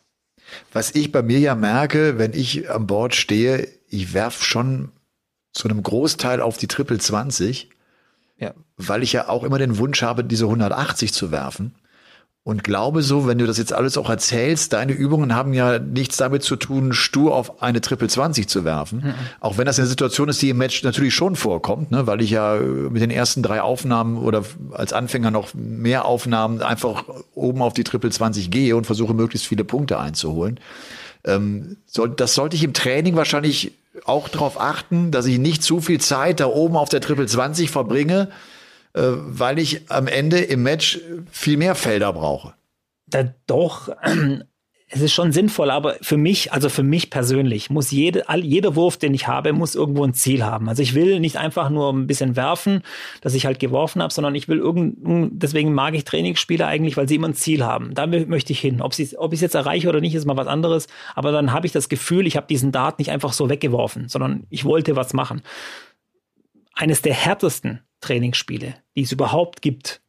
Was 0.74 0.96
ich 0.96 1.12
bei 1.12 1.22
mir 1.22 1.40
ja 1.40 1.54
merke, 1.54 2.18
wenn 2.18 2.34
ich 2.34 2.70
an 2.70 2.88
Bord 2.88 3.14
stehe, 3.14 3.68
ich 3.88 4.14
werf 4.14 4.44
schon 4.44 4.92
zu 5.54 5.68
einem 5.68 5.84
Großteil 5.84 6.42
auf 6.42 6.58
die 6.58 6.68
Triple 6.68 6.98
20, 6.98 7.70
ja. 8.42 8.54
weil 8.76 9.04
ich 9.04 9.14
ja 9.14 9.30
auch 9.30 9.44
immer 9.44 9.60
den 9.60 9.78
Wunsch 9.78 10.02
habe, 10.02 10.24
diese 10.26 10.46
180 10.46 11.14
zu 11.14 11.32
werfen. 11.32 11.76
Und 12.44 12.64
glaube 12.64 13.04
so, 13.04 13.28
wenn 13.28 13.38
du 13.38 13.46
das 13.46 13.60
jetzt 13.60 13.72
alles 13.72 14.00
auch 14.00 14.10
erzählst, 14.10 14.74
deine 14.74 14.94
Übungen 14.94 15.36
haben 15.36 15.54
ja 15.54 15.78
nichts 15.78 16.18
damit 16.18 16.42
zu 16.42 16.56
tun, 16.56 16.92
stur 16.92 17.36
auf 17.36 17.62
eine 17.62 17.82
Triple 17.82 18.08
20 18.08 18.50
zu 18.50 18.66
werfen. 18.66 19.02
Mhm. 19.04 19.14
Auch 19.42 19.60
wenn 19.60 19.68
das 19.68 19.78
eine 19.78 19.88
Situation 19.88 20.28
ist, 20.28 20.42
die 20.42 20.50
im 20.50 20.58
Match 20.58 20.82
natürlich 20.82 21.14
schon 21.14 21.36
vorkommt, 21.36 21.92
ne? 21.92 22.08
weil 22.08 22.20
ich 22.20 22.32
ja 22.32 22.56
mit 22.56 23.00
den 23.00 23.12
ersten 23.12 23.44
drei 23.44 23.62
Aufnahmen 23.62 24.18
oder 24.18 24.44
als 24.72 24.92
Anfänger 24.92 25.30
noch 25.30 25.54
mehr 25.54 26.06
Aufnahmen 26.06 26.64
einfach 26.64 27.04
oben 27.36 27.62
auf 27.62 27.74
die 27.74 27.84
Triple 27.84 28.10
20 28.10 28.50
gehe 28.50 28.76
und 28.76 28.86
versuche 28.86 29.14
möglichst 29.14 29.48
viele 29.48 29.64
Punkte 29.64 30.00
einzuholen. 30.00 30.60
Ähm, 31.24 31.78
soll, 31.86 32.10
das 32.10 32.34
sollte 32.34 32.56
ich 32.56 32.64
im 32.64 32.74
Training 32.74 33.16
wahrscheinlich 33.16 33.74
auch 34.06 34.30
darauf 34.30 34.60
achten, 34.60 35.12
dass 35.12 35.26
ich 35.26 35.38
nicht 35.38 35.64
zu 35.64 35.82
viel 35.82 36.00
Zeit 36.00 36.40
da 36.40 36.48
oben 36.48 36.76
auf 36.76 36.90
der 36.90 37.02
Triple 37.02 37.26
20 37.26 37.70
verbringe, 37.70 38.30
äh, 38.94 39.02
weil 39.04 39.60
ich 39.60 39.90
am 39.92 40.08
Ende 40.08 40.40
im 40.40 40.64
Match 40.64 41.00
viel 41.32 41.58
mehr 41.58 41.76
Felder 41.76 42.14
brauche. 42.14 42.54
Da 43.08 43.34
doch, 43.48 43.90
es 44.94 45.00
ist 45.02 45.14
schon 45.14 45.32
sinnvoll, 45.32 45.72
aber 45.72 45.96
für 46.02 46.18
mich, 46.18 46.52
also 46.52 46.68
für 46.68 46.84
mich 46.84 47.10
persönlich, 47.10 47.70
muss 47.70 47.92
jede, 47.92 48.28
all, 48.28 48.44
jeder 48.44 48.76
Wurf, 48.76 48.98
den 48.98 49.14
ich 49.14 49.26
habe, 49.26 49.54
muss 49.54 49.74
irgendwo 49.74 50.04
ein 50.04 50.14
Ziel 50.14 50.44
haben. 50.44 50.68
Also 50.68 50.84
ich 50.84 50.94
will 50.94 51.22
nicht 51.22 51.38
einfach 51.38 51.70
nur 51.70 51.94
ein 51.94 52.08
bisschen 52.08 52.36
werfen, 52.36 52.84
dass 53.22 53.34
ich 53.34 53.46
halt 53.46 53.60
geworfen 53.60 54.02
habe, 54.02 54.14
sondern 54.14 54.36
ich 54.36 54.50
will 54.50 54.58
irgend, 54.58 54.98
deswegen 55.32 55.74
mag 55.74 55.96
ich 55.96 56.04
Trainingsspiele 56.04 56.68
eigentlich, 56.68 56.98
weil 56.98 57.08
sie 57.08 57.16
immer 57.16 57.30
ein 57.30 57.36
Ziel 57.36 57.64
haben. 57.64 57.94
Da 57.94 58.06
möchte 58.06 58.52
ich 58.52 58.60
hin. 58.60 58.82
Ob, 58.82 58.94
ob 59.18 59.34
ich 59.34 59.38
es 59.38 59.42
jetzt 59.42 59.56
erreiche 59.56 59.88
oder 59.88 60.02
nicht, 60.02 60.14
ist 60.14 60.26
mal 60.26 60.36
was 60.36 60.48
anderes. 60.48 60.88
Aber 61.16 61.32
dann 61.32 61.54
habe 61.54 61.66
ich 61.66 61.72
das 61.72 61.88
Gefühl, 61.88 62.28
ich 62.28 62.36
habe 62.36 62.48
diesen 62.48 62.74
Dart 62.74 63.00
nicht 63.00 63.12
einfach 63.12 63.32
so 63.32 63.50
weggeworfen, 63.50 64.10
sondern 64.10 64.46
ich 64.50 64.66
wollte 64.66 64.98
was 64.98 65.14
machen. 65.14 65.42
Eines 66.74 67.02
der 67.02 67.14
härtesten 67.14 67.80
Trainingsspiele, 68.02 68.76
die 68.98 69.04
es 69.04 69.12
überhaupt 69.14 69.62
gibt. 69.62 70.02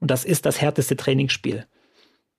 Und 0.00 0.10
das 0.10 0.26
ist 0.26 0.44
das 0.44 0.60
härteste 0.60 0.96
Trainingsspiel. 0.96 1.66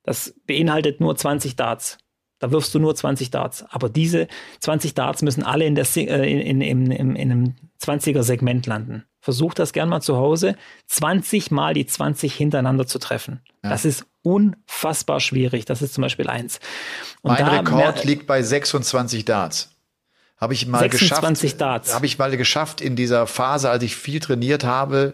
Das 0.09 0.33
beinhaltet 0.47 1.01
nur 1.01 1.15
20 1.15 1.55
Darts. 1.55 1.99
Da 2.39 2.49
wirfst 2.49 2.73
du 2.73 2.79
nur 2.79 2.95
20 2.95 3.29
Darts. 3.29 3.63
Aber 3.69 3.89
diese 3.89 4.27
20 4.59 4.95
Darts 4.95 5.21
müssen 5.21 5.43
alle 5.43 5.65
in, 5.65 5.75
der, 5.75 5.85
äh, 5.97 6.49
in, 6.49 6.61
in, 6.61 6.89
in, 6.89 7.15
in 7.15 7.31
einem 7.31 7.55
20er-Segment 7.79 8.65
landen. 8.65 9.05
Versuch 9.21 9.53
das 9.53 9.71
gern 9.71 9.87
mal 9.87 10.01
zu 10.01 10.15
Hause, 10.17 10.55
20 10.87 11.51
mal 11.51 11.75
die 11.75 11.85
20 11.85 12.33
hintereinander 12.33 12.87
zu 12.87 12.97
treffen. 12.97 13.41
Ja. 13.63 13.69
Das 13.69 13.85
ist 13.85 14.07
unfassbar 14.23 15.19
schwierig. 15.19 15.65
Das 15.65 15.83
ist 15.83 15.93
zum 15.93 16.01
Beispiel 16.01 16.27
eins. 16.27 16.59
Und 17.21 17.39
mein 17.39 17.47
Rekord 17.47 18.03
liegt 18.03 18.25
bei 18.25 18.41
26 18.41 19.25
Darts. 19.25 19.75
Habe 20.37 20.55
ich 20.55 20.65
mal 20.65 20.79
26 20.79 21.51
geschafft. 21.51 21.61
Darts. 21.61 21.93
Habe 21.93 22.07
ich 22.07 22.17
mal 22.17 22.35
geschafft 22.35 22.81
in 22.81 22.95
dieser 22.95 23.27
Phase, 23.27 23.69
als 23.69 23.83
ich 23.83 23.95
viel 23.95 24.21
trainiert 24.21 24.63
habe, 24.63 25.13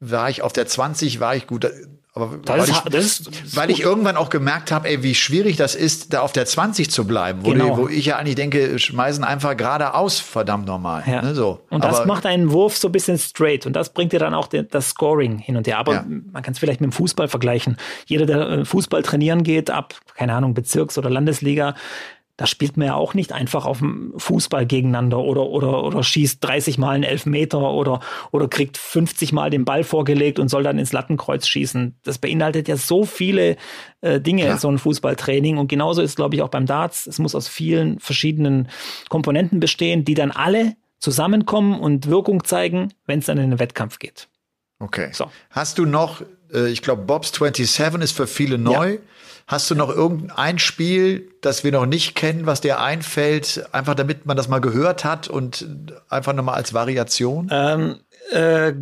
war 0.00 0.30
ich 0.30 0.42
auf 0.42 0.52
der 0.52 0.66
20, 0.66 1.20
war 1.20 1.36
ich 1.36 1.46
gut. 1.46 1.70
Aber 2.14 2.38
weil, 2.44 2.60
ist, 2.94 3.28
ich, 3.30 3.56
weil 3.56 3.70
ich 3.70 3.80
irgendwann 3.80 4.18
auch 4.18 4.28
gemerkt 4.28 4.70
habe, 4.70 4.86
ey, 4.86 5.02
wie 5.02 5.14
schwierig 5.14 5.56
das 5.56 5.74
ist, 5.74 6.12
da 6.12 6.20
auf 6.20 6.32
der 6.32 6.44
20 6.44 6.90
zu 6.90 7.06
bleiben, 7.06 7.40
wo, 7.42 7.52
genau. 7.52 7.70
die, 7.70 7.82
wo 7.82 7.88
ich 7.88 8.04
ja 8.04 8.16
eigentlich 8.16 8.34
denke, 8.34 8.78
schmeißen 8.78 9.24
einfach 9.24 9.56
geradeaus, 9.56 10.20
verdammt 10.20 10.66
normal. 10.66 11.04
Ja. 11.06 11.22
Ne, 11.22 11.34
so. 11.34 11.60
Und 11.70 11.82
das 11.84 12.00
Aber, 12.00 12.06
macht 12.06 12.26
einen 12.26 12.52
Wurf 12.52 12.76
so 12.76 12.88
ein 12.88 12.92
bisschen 12.92 13.16
straight 13.18 13.64
und 13.64 13.72
das 13.74 13.94
bringt 13.94 14.12
dir 14.12 14.18
dann 14.18 14.34
auch 14.34 14.46
den, 14.46 14.68
das 14.68 14.90
Scoring 14.90 15.38
hin 15.38 15.56
und 15.56 15.66
her. 15.66 15.78
Aber 15.78 15.94
ja. 15.94 16.04
man 16.06 16.42
kann 16.42 16.52
es 16.52 16.58
vielleicht 16.58 16.82
mit 16.82 16.90
dem 16.90 16.92
Fußball 16.92 17.28
vergleichen. 17.28 17.78
Jeder, 18.04 18.26
der 18.26 18.48
äh, 18.48 18.64
Fußball 18.66 19.02
trainieren 19.02 19.42
geht, 19.42 19.70
ab, 19.70 19.94
keine 20.14 20.34
Ahnung, 20.34 20.52
Bezirks- 20.52 20.98
oder 20.98 21.08
Landesliga, 21.08 21.74
da 22.42 22.48
spielt 22.48 22.76
man 22.76 22.88
ja 22.88 22.94
auch 22.96 23.14
nicht 23.14 23.30
einfach 23.30 23.66
auf 23.66 23.78
dem 23.78 24.14
Fußball 24.16 24.66
gegeneinander 24.66 25.20
oder, 25.20 25.46
oder, 25.46 25.84
oder 25.84 26.02
schießt 26.02 26.42
30 26.42 26.76
Mal 26.76 26.96
einen 26.96 27.04
Elfmeter 27.04 27.70
oder, 27.70 28.00
oder 28.32 28.48
kriegt 28.48 28.78
50 28.78 29.32
Mal 29.32 29.48
den 29.48 29.64
Ball 29.64 29.84
vorgelegt 29.84 30.40
und 30.40 30.48
soll 30.48 30.64
dann 30.64 30.76
ins 30.76 30.92
Lattenkreuz 30.92 31.46
schießen. 31.46 31.94
Das 32.02 32.18
beinhaltet 32.18 32.66
ja 32.66 32.76
so 32.76 33.04
viele 33.04 33.58
äh, 34.00 34.20
Dinge, 34.20 34.44
ja. 34.44 34.56
so 34.56 34.68
ein 34.68 34.78
Fußballtraining. 34.78 35.56
Und 35.56 35.68
genauso 35.68 36.02
ist, 36.02 36.16
glaube 36.16 36.34
ich, 36.34 36.42
auch 36.42 36.48
beim 36.48 36.66
Darts. 36.66 37.06
Es 37.06 37.20
muss 37.20 37.36
aus 37.36 37.46
vielen 37.46 38.00
verschiedenen 38.00 38.68
Komponenten 39.08 39.60
bestehen, 39.60 40.04
die 40.04 40.14
dann 40.14 40.32
alle 40.32 40.74
zusammenkommen 40.98 41.78
und 41.78 42.08
Wirkung 42.08 42.42
zeigen, 42.42 42.92
wenn 43.06 43.20
es 43.20 43.26
dann 43.26 43.38
in 43.38 43.50
den 43.50 43.60
Wettkampf 43.60 44.00
geht. 44.00 44.28
Okay. 44.82 45.10
So. 45.12 45.30
Hast 45.50 45.78
du 45.78 45.86
noch, 45.86 46.22
äh, 46.52 46.68
ich 46.68 46.82
glaube, 46.82 47.02
Bobs 47.02 47.32
27 47.32 48.02
ist 48.02 48.16
für 48.16 48.26
viele 48.26 48.58
neu. 48.58 48.94
Ja. 48.94 48.98
Hast 49.46 49.70
du 49.70 49.74
noch 49.74 49.90
irgendein 49.90 50.58
Spiel, 50.58 51.30
das 51.40 51.62
wir 51.62 51.72
noch 51.72 51.86
nicht 51.86 52.14
kennen, 52.14 52.46
was 52.46 52.60
dir 52.60 52.80
einfällt, 52.80 53.64
einfach 53.72 53.94
damit 53.94 54.26
man 54.26 54.36
das 54.36 54.48
mal 54.48 54.60
gehört 54.60 55.04
hat 55.04 55.28
und 55.28 55.66
einfach 56.08 56.32
nochmal 56.32 56.54
als 56.56 56.74
Variation? 56.74 57.48
Ähm, 57.50 58.00
äh, 58.30 58.72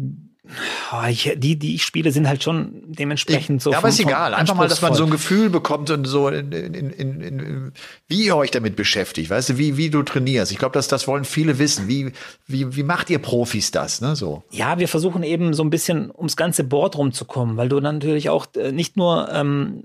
ich, 1.08 1.32
die, 1.36 1.58
die 1.58 1.74
ich 1.74 1.84
spiele, 1.84 2.12
sind 2.12 2.28
halt 2.28 2.42
schon 2.42 2.82
dementsprechend 2.86 3.62
so. 3.62 3.72
Ja, 3.72 3.78
aber 3.78 3.88
ist 3.88 4.00
egal. 4.00 4.34
Einfach 4.34 4.54
mal, 4.54 4.68
dass 4.68 4.82
man 4.82 4.94
so 4.94 5.04
ein 5.04 5.10
Gefühl 5.10 5.50
bekommt 5.50 5.90
und 5.90 6.04
so, 6.06 6.28
in, 6.28 6.52
in, 6.52 6.74
in, 6.74 7.20
in, 7.20 7.72
wie 8.08 8.24
ihr 8.24 8.36
euch 8.36 8.50
damit 8.50 8.76
beschäftigt, 8.76 9.30
weißt 9.30 9.50
du, 9.50 9.58
wie, 9.58 9.76
wie 9.76 9.90
du 9.90 10.02
trainierst. 10.02 10.52
Ich 10.52 10.58
glaube, 10.58 10.72
das, 10.72 10.88
das 10.88 11.06
wollen 11.06 11.24
viele 11.24 11.58
wissen. 11.58 11.88
Wie, 11.88 12.12
wie, 12.46 12.74
wie 12.76 12.82
macht 12.82 13.10
ihr 13.10 13.18
Profis 13.18 13.70
das, 13.70 14.00
ne, 14.00 14.16
so? 14.16 14.42
Ja, 14.50 14.78
wir 14.78 14.88
versuchen 14.88 15.22
eben 15.22 15.54
so 15.54 15.62
ein 15.62 15.70
bisschen 15.70 16.10
ums 16.10 16.36
ganze 16.36 16.64
Board 16.64 16.96
rumzukommen, 16.96 17.56
weil 17.56 17.68
du 17.68 17.80
natürlich 17.80 18.30
auch 18.30 18.46
äh, 18.56 18.72
nicht 18.72 18.96
nur, 18.96 19.28
ähm, 19.32 19.84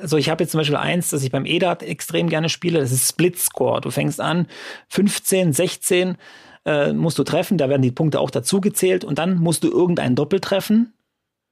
also 0.00 0.16
ich 0.16 0.28
habe 0.30 0.44
jetzt 0.44 0.52
zum 0.52 0.58
Beispiel 0.58 0.76
eins, 0.76 1.10
das 1.10 1.22
ich 1.22 1.32
beim 1.32 1.46
EDAT 1.46 1.82
extrem 1.82 2.28
gerne 2.28 2.48
spiele, 2.48 2.80
das 2.80 2.92
ist 2.92 3.08
Split 3.08 3.38
Score. 3.38 3.80
Du 3.80 3.90
fängst 3.90 4.20
an, 4.20 4.46
15, 4.88 5.52
16 5.52 6.16
äh, 6.66 6.92
musst 6.92 7.18
du 7.18 7.24
treffen, 7.24 7.56
da 7.56 7.70
werden 7.70 7.82
die 7.82 7.92
Punkte 7.92 8.20
auch 8.20 8.30
dazu 8.30 8.60
gezählt 8.60 9.04
und 9.04 9.18
dann 9.18 9.38
musst 9.38 9.64
du 9.64 9.70
irgendein 9.70 10.14
Doppel 10.14 10.40
treffen. 10.40 10.92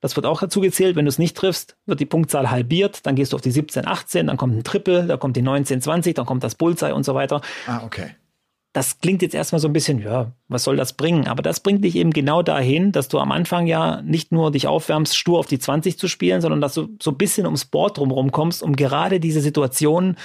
Das 0.01 0.17
wird 0.17 0.27
auch 0.27 0.41
dazu 0.41 0.61
gezählt. 0.61 0.97
Wenn 0.97 1.07
du 1.07 1.09
es 1.09 1.19
nicht 1.19 1.35
triffst, 1.35 1.77
wird 1.87 1.99
die 1.99 2.05
Punktzahl 2.05 2.51
halbiert. 2.51 3.07
Dann 3.07 3.15
gehst 3.15 3.33
du 3.33 3.37
auf 3.37 3.41
die 3.41 3.51
17, 3.51 3.87
18, 3.87 4.27
dann 4.27 4.37
kommt 4.37 4.55
ein 4.55 4.63
Triple, 4.63 5.07
da 5.07 5.17
kommt 5.17 5.37
die 5.37 5.43
19, 5.43 5.81
20, 5.81 6.15
dann 6.15 6.27
kommt 6.27 6.45
das 6.45 6.57
Bullseye 6.57 6.93
und 6.93 7.05
so 7.05 7.15
weiter. 7.15 7.41
Ah, 7.67 7.83
okay 7.87 8.11
das 8.75 8.99
klingt 8.99 9.23
jetzt 9.23 9.37
erstmal 9.37 9.61
so 9.61 9.69
ein 9.69 9.73
bisschen, 9.73 10.01
ja, 10.01 10.33
was 10.49 10.65
soll 10.65 10.75
das 10.75 10.95
bringen? 10.95 11.29
Aber 11.29 11.43
das 11.43 11.61
bringt 11.61 11.85
dich 11.85 11.95
eben 11.95 12.11
genau 12.11 12.43
dahin, 12.43 12.91
dass 12.91 13.07
du 13.07 13.21
am 13.21 13.31
Anfang 13.31 13.69
ja 13.69 14.03
nicht 14.03 14.33
nur 14.33 14.51
dich 14.51 14.67
aufwärmst, 14.67 15.17
stur 15.17 15.39
auf 15.39 15.47
die 15.47 15.61
20 15.61 15.97
zu 15.97 16.09
spielen, 16.09 16.41
sondern 16.41 16.61
dass 16.61 16.75
du 16.75 16.89
so 17.01 17.13
ein 17.13 17.17
bisschen 17.17 17.47
ums 17.47 17.67
Board 17.67 17.99
drumherum 17.99 18.33
kommst, 18.33 18.65
um 18.65 18.75
gerade 18.75 19.21
diese 19.21 19.41
Situation 19.41 20.17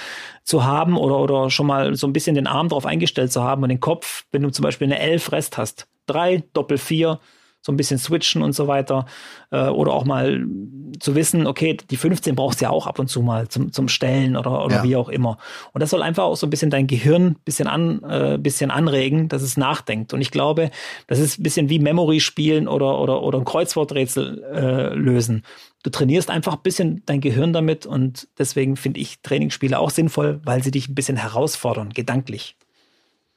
zu 0.42 0.64
haben 0.64 0.98
oder, 0.98 1.20
oder 1.20 1.48
schon 1.48 1.68
mal 1.68 1.94
so 1.94 2.08
ein 2.08 2.12
bisschen 2.12 2.34
den 2.34 2.48
Arm 2.48 2.68
drauf 2.68 2.86
eingestellt 2.86 3.30
zu 3.30 3.44
haben 3.44 3.62
und 3.62 3.68
den 3.68 3.78
Kopf, 3.78 4.24
wenn 4.32 4.42
du 4.42 4.50
zum 4.50 4.64
Beispiel 4.64 4.88
eine 4.88 4.98
11 4.98 5.30
Rest 5.30 5.56
hast. 5.56 5.86
Drei, 6.06 6.42
Doppel 6.52 6.78
vier, 6.78 7.20
so 7.62 7.72
ein 7.72 7.76
bisschen 7.76 7.98
switchen 7.98 8.42
und 8.42 8.52
so 8.52 8.68
weiter. 8.68 9.06
Äh, 9.50 9.68
oder 9.68 9.92
auch 9.92 10.04
mal 10.04 10.46
zu 10.98 11.14
wissen, 11.14 11.46
okay, 11.46 11.76
die 11.90 11.96
15 11.96 12.34
brauchst 12.34 12.60
du 12.60 12.64
ja 12.64 12.70
auch 12.70 12.86
ab 12.86 12.98
und 12.98 13.08
zu 13.08 13.22
mal 13.22 13.48
zum, 13.48 13.72
zum 13.72 13.88
Stellen 13.88 14.36
oder, 14.36 14.64
oder 14.64 14.76
ja. 14.76 14.82
wie 14.82 14.96
auch 14.96 15.08
immer. 15.08 15.38
Und 15.72 15.82
das 15.82 15.90
soll 15.90 16.02
einfach 16.02 16.24
auch 16.24 16.36
so 16.36 16.46
ein 16.46 16.50
bisschen 16.50 16.70
dein 16.70 16.86
Gehirn 16.86 17.36
bisschen, 17.44 17.68
an, 17.68 18.02
äh, 18.02 18.38
bisschen 18.38 18.70
anregen, 18.70 19.28
dass 19.28 19.42
es 19.42 19.56
nachdenkt. 19.56 20.12
Und 20.12 20.20
ich 20.20 20.30
glaube, 20.30 20.70
das 21.06 21.18
ist 21.18 21.38
ein 21.38 21.42
bisschen 21.42 21.68
wie 21.68 21.78
Memory 21.78 22.20
spielen 22.20 22.68
oder, 22.68 22.98
oder, 22.98 23.22
oder 23.22 23.38
ein 23.38 23.44
Kreuzworträtsel 23.44 24.44
äh, 24.52 24.94
lösen. 24.94 25.42
Du 25.82 25.90
trainierst 25.90 26.30
einfach 26.30 26.54
ein 26.54 26.62
bisschen 26.62 27.02
dein 27.06 27.20
Gehirn 27.20 27.52
damit 27.52 27.86
und 27.86 28.28
deswegen 28.38 28.76
finde 28.76 29.00
ich 29.00 29.22
Trainingsspiele 29.22 29.78
auch 29.78 29.90
sinnvoll, 29.90 30.40
weil 30.44 30.62
sie 30.62 30.70
dich 30.70 30.88
ein 30.88 30.94
bisschen 30.94 31.16
herausfordern, 31.16 31.90
gedanklich. 31.90 32.56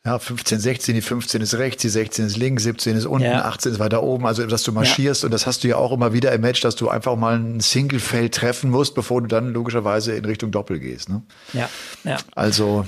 Ja, 0.05 0.19
15, 0.19 0.59
16, 0.59 0.95
die 0.95 1.01
15 1.01 1.41
ist 1.41 1.53
rechts, 1.55 1.81
die 1.81 1.87
16 1.87 2.25
ist 2.25 2.35
links, 2.35 2.63
17 2.63 2.97
ist 2.97 3.05
unten, 3.05 3.25
ja. 3.25 3.45
18 3.45 3.71
ist 3.71 3.79
weiter 3.79 4.03
oben. 4.03 4.27
Also, 4.27 4.45
dass 4.45 4.63
du 4.63 4.73
marschierst 4.73 5.23
ja. 5.23 5.27
und 5.27 5.31
das 5.31 5.47
hast 5.47 5.63
du 5.63 5.69
ja 5.69 5.77
auch 5.77 5.93
immer 5.93 6.11
wieder 6.11 6.33
im 6.33 6.41
Match, 6.41 6.59
dass 6.59 6.75
du 6.75 6.89
einfach 6.89 7.15
mal 7.15 7.39
ein 7.39 7.61
Single-Feld 7.61 8.35
treffen 8.35 8.69
musst, 8.69 8.95
bevor 8.95 9.21
du 9.21 9.27
dann 9.27 9.53
logischerweise 9.53 10.13
in 10.13 10.25
Richtung 10.25 10.51
Doppel 10.51 10.79
gehst. 10.79 11.07
Ne? 11.07 11.21
Ja, 11.53 11.69
ja. 12.03 12.17
Also, 12.35 12.85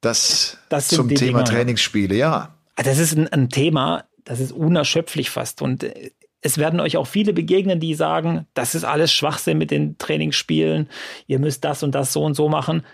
das, 0.00 0.56
das 0.68 0.86
zum 0.86 1.08
Thema 1.08 1.18
Dinger, 1.18 1.44
Trainingsspiele, 1.44 2.14
ja. 2.14 2.54
Ah, 2.76 2.82
das 2.84 2.98
ist 2.98 3.16
ein, 3.16 3.26
ein 3.26 3.48
Thema, 3.48 4.04
das 4.24 4.38
ist 4.38 4.52
unerschöpflich 4.52 5.30
fast 5.30 5.62
und 5.62 5.82
äh, 5.82 6.12
es 6.42 6.58
werden 6.58 6.78
euch 6.78 6.96
auch 6.96 7.08
viele 7.08 7.32
begegnen, 7.32 7.80
die 7.80 7.94
sagen, 7.94 8.46
das 8.54 8.76
ist 8.76 8.84
alles 8.84 9.12
Schwachsinn 9.12 9.58
mit 9.58 9.72
den 9.72 9.98
Trainingsspielen, 9.98 10.88
ihr 11.26 11.40
müsst 11.40 11.64
das 11.64 11.82
und 11.82 11.92
das 11.92 12.12
so 12.12 12.22
und 12.22 12.34
so 12.34 12.48
machen. 12.48 12.84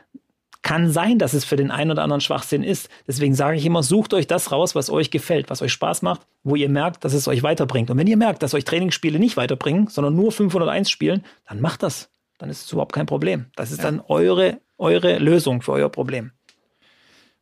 Kann 0.62 0.90
sein, 0.90 1.18
dass 1.18 1.32
es 1.34 1.44
für 1.44 1.56
den 1.56 1.70
einen 1.70 1.90
oder 1.90 2.02
anderen 2.02 2.20
Schwachsinn 2.20 2.62
ist. 2.62 2.88
Deswegen 3.06 3.34
sage 3.34 3.56
ich 3.56 3.66
immer, 3.66 3.82
sucht 3.82 4.14
euch 4.14 4.26
das 4.28 4.52
raus, 4.52 4.74
was 4.74 4.90
euch 4.90 5.10
gefällt, 5.10 5.50
was 5.50 5.60
euch 5.60 5.72
Spaß 5.72 6.02
macht, 6.02 6.22
wo 6.44 6.54
ihr 6.54 6.68
merkt, 6.68 7.04
dass 7.04 7.14
es 7.14 7.26
euch 7.26 7.42
weiterbringt. 7.42 7.90
Und 7.90 7.98
wenn 7.98 8.06
ihr 8.06 8.16
merkt, 8.16 8.42
dass 8.42 8.54
euch 8.54 8.64
Trainingsspiele 8.64 9.18
nicht 9.18 9.36
weiterbringen, 9.36 9.88
sondern 9.88 10.14
nur 10.14 10.30
501 10.30 10.88
spielen, 10.88 11.24
dann 11.48 11.60
macht 11.60 11.82
das. 11.82 12.10
Dann 12.38 12.48
ist 12.48 12.64
es 12.64 12.72
überhaupt 12.72 12.92
kein 12.92 13.06
Problem. 13.06 13.46
Das 13.56 13.70
ist 13.70 13.78
ja. 13.78 13.84
dann 13.84 14.00
eure, 14.06 14.60
eure 14.78 15.18
Lösung 15.18 15.62
für 15.62 15.72
euer 15.72 15.88
Problem. 15.88 16.32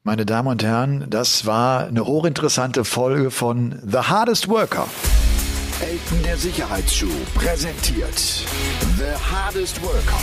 Meine 0.02 0.24
Damen 0.24 0.48
und 0.48 0.62
Herren, 0.62 1.06
das 1.10 1.44
war 1.44 1.86
eine 1.86 2.06
hochinteressante 2.06 2.84
Folge 2.84 3.30
von 3.30 3.78
The 3.86 3.98
Hardest 3.98 4.48
Worker. 4.48 4.86
Elton 5.82 6.22
der 6.22 6.36
Sicherheitsschuh 6.36 7.08
präsentiert 7.34 8.18
The 8.98 9.14
Hardest 9.30 9.82
Worker. 9.82 10.20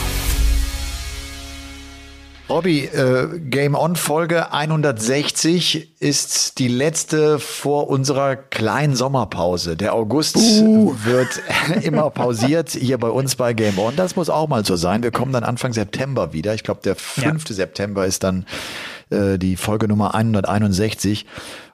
Robby, 2.49 2.85
äh, 2.85 3.39
Game 3.39 3.75
On 3.75 3.97
Folge 3.97 4.53
160 4.53 5.99
ist 5.99 6.59
die 6.59 6.69
letzte 6.69 7.39
vor 7.39 7.89
unserer 7.89 8.37
kleinen 8.37 8.95
Sommerpause. 8.95 9.75
Der 9.75 9.93
August 9.93 10.37
uh. 10.37 10.95
wird 11.03 11.41
immer 11.83 12.09
pausiert 12.09 12.69
hier 12.69 12.99
bei 12.99 13.09
uns 13.09 13.35
bei 13.35 13.53
Game 13.53 13.77
On. 13.77 13.93
Das 13.97 14.15
muss 14.15 14.29
auch 14.29 14.47
mal 14.47 14.63
so 14.63 14.77
sein. 14.77 15.03
Wir 15.03 15.11
kommen 15.11 15.33
dann 15.33 15.43
Anfang 15.43 15.73
September 15.73 16.31
wieder. 16.31 16.53
Ich 16.53 16.63
glaube, 16.63 16.79
der 16.85 16.95
5. 16.95 17.49
Ja. 17.49 17.55
September 17.55 18.05
ist 18.05 18.23
dann 18.23 18.45
äh, 19.09 19.37
die 19.37 19.57
Folge 19.57 19.89
Nummer 19.89 20.15
161. 20.15 21.25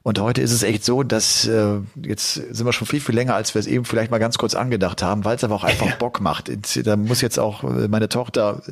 Und 0.02 0.20
heute 0.20 0.42
ist 0.42 0.52
es 0.52 0.64
echt 0.64 0.84
so, 0.84 1.04
dass 1.04 1.46
äh, 1.46 1.82
jetzt 2.04 2.34
sind 2.34 2.66
wir 2.66 2.74
schon 2.74 2.88
viel, 2.88 3.00
viel 3.00 3.14
länger, 3.14 3.36
als 3.36 3.54
wir 3.54 3.60
es 3.60 3.68
eben 3.68 3.86
vielleicht 3.86 4.10
mal 4.10 4.18
ganz 4.18 4.40
kurz 4.40 4.56
angedacht 4.56 5.04
haben, 5.04 5.24
weil 5.24 5.36
es 5.36 5.44
aber 5.44 5.54
auch 5.54 5.64
einfach. 5.64 5.94
Bock 6.00 6.20
macht. 6.20 6.52
Da 6.84 6.96
muss 6.96 7.22
jetzt 7.22 7.38
auch 7.38 7.64
äh, 7.64 7.88
meine 7.88 8.10
Tochter 8.10 8.64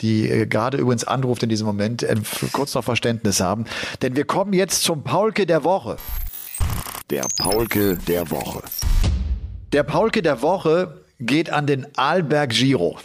die 0.00 0.28
äh, 0.28 0.46
gerade 0.46 0.78
übrigens 0.78 1.04
anruft 1.04 1.42
in 1.42 1.48
diesem 1.48 1.66
Moment, 1.66 2.02
äh, 2.02 2.16
kurz 2.52 2.74
noch 2.74 2.84
Verständnis 2.84 3.40
haben. 3.40 3.64
Denn 4.02 4.16
wir 4.16 4.24
kommen 4.24 4.52
jetzt 4.52 4.82
zum 4.82 5.04
Paulke 5.04 5.46
der 5.46 5.64
Woche. 5.64 5.96
Der 7.10 7.26
Paulke 7.38 7.96
der 8.08 8.30
Woche. 8.30 8.62
Der 9.72 9.82
Paulke 9.82 10.22
der 10.22 10.42
Woche 10.42 11.04
geht 11.20 11.50
an 11.50 11.66
den 11.66 11.86
Alberg 11.96 12.50
Giro. 12.50 12.98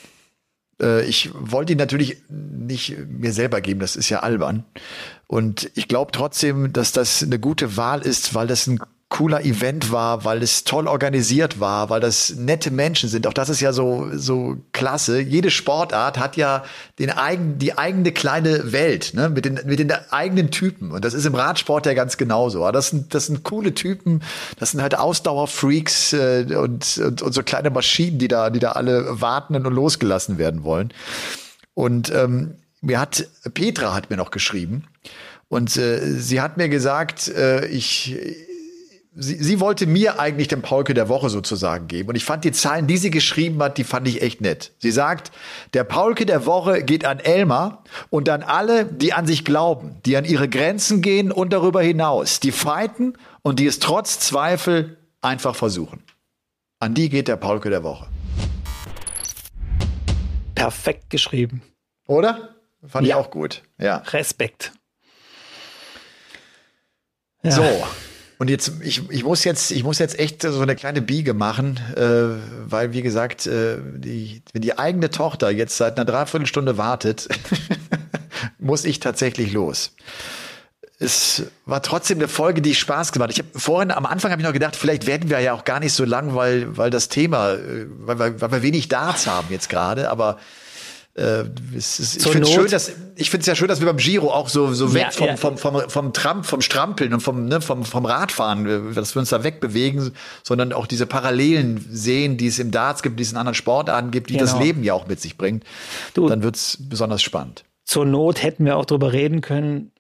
Äh, 0.82 1.06
ich 1.06 1.32
wollte 1.34 1.74
ihn 1.74 1.78
natürlich 1.78 2.18
nicht 2.30 2.96
mir 3.08 3.34
selber 3.34 3.62
geben, 3.62 3.80
das 3.80 3.96
ist 3.96 4.10
ja 4.10 4.20
albern. 4.20 4.66
Und 5.28 5.70
ich 5.76 5.88
glaube 5.88 6.12
trotzdem, 6.12 6.74
dass 6.74 6.92
das 6.92 7.24
eine 7.24 7.40
gute 7.40 7.78
Wahl 7.78 8.02
ist, 8.02 8.34
weil 8.34 8.48
das 8.48 8.68
ein 8.68 8.80
cooler 9.20 9.44
Event 9.44 9.92
war, 9.92 10.24
weil 10.24 10.42
es 10.42 10.64
toll 10.64 10.88
organisiert 10.88 11.60
war, 11.60 11.90
weil 11.90 12.00
das 12.00 12.36
nette 12.38 12.72
Menschen 12.72 13.10
sind. 13.10 13.28
Auch 13.28 13.34
das 13.34 13.50
ist 13.50 13.60
ja 13.60 13.74
so, 13.74 14.08
so 14.14 14.56
klasse. 14.72 15.20
Jede 15.20 15.52
Sportart 15.52 16.18
hat 16.18 16.38
ja 16.38 16.64
den 17.00 17.10
eigen, 17.10 17.58
die 17.58 17.78
eigene 17.78 18.14
kleine 18.14 18.72
Welt, 18.72 19.12
ne, 19.16 19.28
mit 19.28 19.44
den, 19.44 19.60
mit 19.66 19.78
den 19.78 19.92
eigenen 20.10 20.52
Typen. 20.52 20.94
Und 20.94 21.04
das 21.04 21.14
ist 21.14 21.26
im 21.26 21.36
Radsport 21.36 21.86
ja 21.86 21.94
ganz 21.96 22.16
genauso. 22.16 22.72
Das 22.72 22.92
sind, 22.92 23.14
das 23.14 23.26
sind 23.26 23.44
coole 23.44 23.74
Typen. 23.74 24.22
Das 24.58 24.72
sind 24.72 24.82
halt 24.82 24.98
Ausdauerfreaks, 24.98 26.14
äh, 26.14 26.46
und, 26.56 26.98
und, 26.98 27.22
und 27.22 27.34
so 27.34 27.44
kleine 27.44 27.72
Maschinen, 27.72 28.20
die 28.20 28.30
da, 28.30 28.50
die 28.50 28.60
da 28.60 28.72
alle 28.72 29.20
warten 29.20 29.54
und 29.54 29.64
losgelassen 29.66 30.38
werden 30.38 30.64
wollen. 30.64 30.94
Und, 31.74 32.10
ähm, 32.16 32.56
mir 32.80 33.02
hat, 33.02 33.28
Petra 33.54 33.94
hat 33.94 34.10
mir 34.10 34.16
noch 34.16 34.32
geschrieben. 34.32 34.86
Und 35.50 35.76
äh, 35.76 36.00
sie 36.00 36.40
hat 36.40 36.56
mir 36.56 36.70
gesagt, 36.70 37.28
äh, 37.28 37.66
ich, 37.66 38.16
sie, 39.20 39.36
sie 39.44 39.60
wollte 39.60 39.86
mir 39.86 40.20
eigentlich 40.20 40.48
den 40.48 40.62
Paulke 40.62 40.94
der 40.94 41.10
Woche 41.10 41.30
sozusagen 41.30 41.88
geben. 41.88 42.10
Und 42.10 42.16
ich 42.16 42.24
fand 42.24 42.44
die 42.44 42.52
Zahlen, 42.52 42.88
die 42.88 42.98
sie 42.98 43.12
geschrieben 43.12 43.62
hat, 43.62 43.78
die 43.78 43.84
fand 43.84 44.08
ich 44.08 44.22
echt 44.22 44.42
nett. 44.42 44.72
Sie 44.80 44.92
sagt, 44.92 45.32
der 45.74 45.84
Paulke 45.84 46.26
der 46.26 46.46
Woche 46.46 46.84
geht 46.84 47.06
an 47.06 47.20
Elmar 47.20 47.84
und 48.10 48.30
an 48.30 48.44
alle, 48.44 48.86
die 48.86 49.14
an 49.14 49.28
sich 49.28 49.46
glauben, 49.46 49.98
die 50.06 50.18
an 50.18 50.26
ihre 50.26 50.50
Grenzen 50.50 51.02
gehen 51.02 51.32
und 51.32 51.54
darüber 51.54 51.82
hinaus, 51.82 52.40
die 52.40 52.52
fighten 52.52 53.18
und 53.42 53.60
die 53.60 53.68
es 53.68 53.80
trotz 53.80 54.20
Zweifel 54.20 54.98
einfach 55.22 55.56
versuchen. 55.56 56.04
An 56.80 56.94
die 56.94 57.10
geht 57.10 57.28
der 57.28 57.36
Paulke 57.36 57.70
der 57.70 57.84
Woche. 57.84 58.08
Perfekt 60.56 61.10
geschrieben. 61.10 61.62
Oder? 62.08 62.56
Fand 62.88 63.06
ja. 63.06 63.18
ich 63.18 63.26
auch 63.26 63.30
gut. 63.30 63.64
Ja. 63.78 63.98
Respekt. 63.98 64.72
Ja. 67.44 67.52
So, 67.52 67.64
und 68.40 68.50
jetzt, 68.50 68.72
ich, 68.82 69.10
ich 69.10 69.26
muss 69.26 69.44
jetzt, 69.44 69.70
ich 69.70 69.84
muss 69.84 70.00
jetzt 70.00 70.18
echt 70.18 70.44
so 70.44 70.62
eine 70.62 70.78
kleine 70.78 71.02
Biege 71.02 71.34
machen, 71.34 71.78
äh, 71.98 72.40
weil 72.72 72.94
wie 72.94 73.02
gesagt, 73.02 73.46
äh, 73.46 73.78
die, 73.84 74.42
wenn 74.54 74.62
die 74.62 74.80
eigene 74.80 75.10
Tochter 75.10 75.50
jetzt 75.50 75.76
seit 75.76 75.98
einer 75.98 76.06
Dreiviertelstunde 76.06 76.78
wartet, 76.78 77.28
muss 78.58 78.86
ich 78.86 79.02
tatsächlich 79.02 79.52
los. 79.52 79.92
Es 81.00 81.44
war 81.66 81.82
trotzdem 81.82 82.20
eine 82.20 82.30
Folge, 82.30 82.62
die 82.62 82.76
Spaß 82.76 83.12
gemacht. 83.12 83.32
Ich 83.32 83.40
habe 83.40 83.60
vorhin 83.60 83.92
am 83.92 84.06
Anfang 84.06 84.32
habe 84.32 84.42
ich 84.42 84.48
noch 84.48 84.54
gedacht, 84.54 84.78
vielleicht 84.78 85.06
werden 85.06 85.30
wir 85.30 85.42
ja 85.42 85.52
auch 85.52 85.66
gar 85.66 85.82
nicht 85.82 85.94
so 85.94 86.06
lang, 86.06 86.34
weil 86.34 86.78
weil 86.78 86.90
das 86.92 87.10
Thema, 87.10 87.56
äh, 87.56 87.88
weil, 87.90 88.20
weil, 88.20 88.42
weil 88.42 88.52
wir 88.54 88.62
wenig 88.64 88.88
Darts 88.88 89.28
haben 89.28 89.48
jetzt 89.50 89.68
gerade. 89.68 90.10
Aber 90.10 90.38
äh, 91.16 91.44
ist, 91.76 92.18
ich 92.18 92.24
finde 92.24 92.48
es 92.48 92.54
schön, 92.54 92.68
dass 92.70 92.92
ich 93.16 93.30
finde 93.30 93.42
es 93.42 93.48
ja 93.48 93.56
schön, 93.56 93.68
dass 93.68 93.80
wir 93.80 93.88
beim 93.88 93.98
Giro 93.98 94.32
auch 94.32 94.48
so 94.48 94.74
so 94.74 94.94
weg 94.94 95.02
ja, 95.02 95.12
vom, 95.12 95.28
ja. 95.28 95.36
vom 95.38 95.58
vom 95.58 95.90
vom 95.90 96.14
Tramp, 96.14 96.46
vom 96.46 96.62
Strampeln 96.62 97.14
und 97.14 97.20
vom 97.20 97.46
ne, 97.46 97.62
vom 97.62 97.84
vom 97.84 98.06
Radfahren, 98.06 98.92
äh, 98.92 98.94
dass 98.94 99.16
wir 99.16 99.20
uns 99.20 99.30
da 99.30 99.44
wegbewegen, 99.44 100.12
sondern 100.44 100.72
auch 100.72 100.88
diese 100.88 101.06
Parallelen 101.06 101.86
sehen, 101.90 102.38
die 102.38 102.48
es 102.48 102.60
im 102.60 102.72
Darts 102.72 103.02
gibt, 103.02 103.20
die 103.20 103.24
es 103.24 103.32
in 103.32 103.38
anderen 103.38 103.56
Sportarten 103.56 104.12
gibt, 104.12 104.30
die 104.30 104.38
genau. 104.38 104.46
das 104.46 104.60
Leben 104.60 104.84
ja 104.84 104.94
auch 104.94 105.08
mit 105.08 105.20
sich 105.20 105.38
bringt. 105.38 105.64
Du, 106.14 106.28
dann 106.28 106.44
wird's 106.44 106.78
besonders 106.80 107.22
spannend. 107.22 107.66
Zur 107.86 108.06
Not 108.06 108.44
hätten 108.44 108.66
wir 108.66 108.78
auch 108.78 108.86
drüber 108.86 109.12
reden 109.12 109.42
können, 109.42 109.92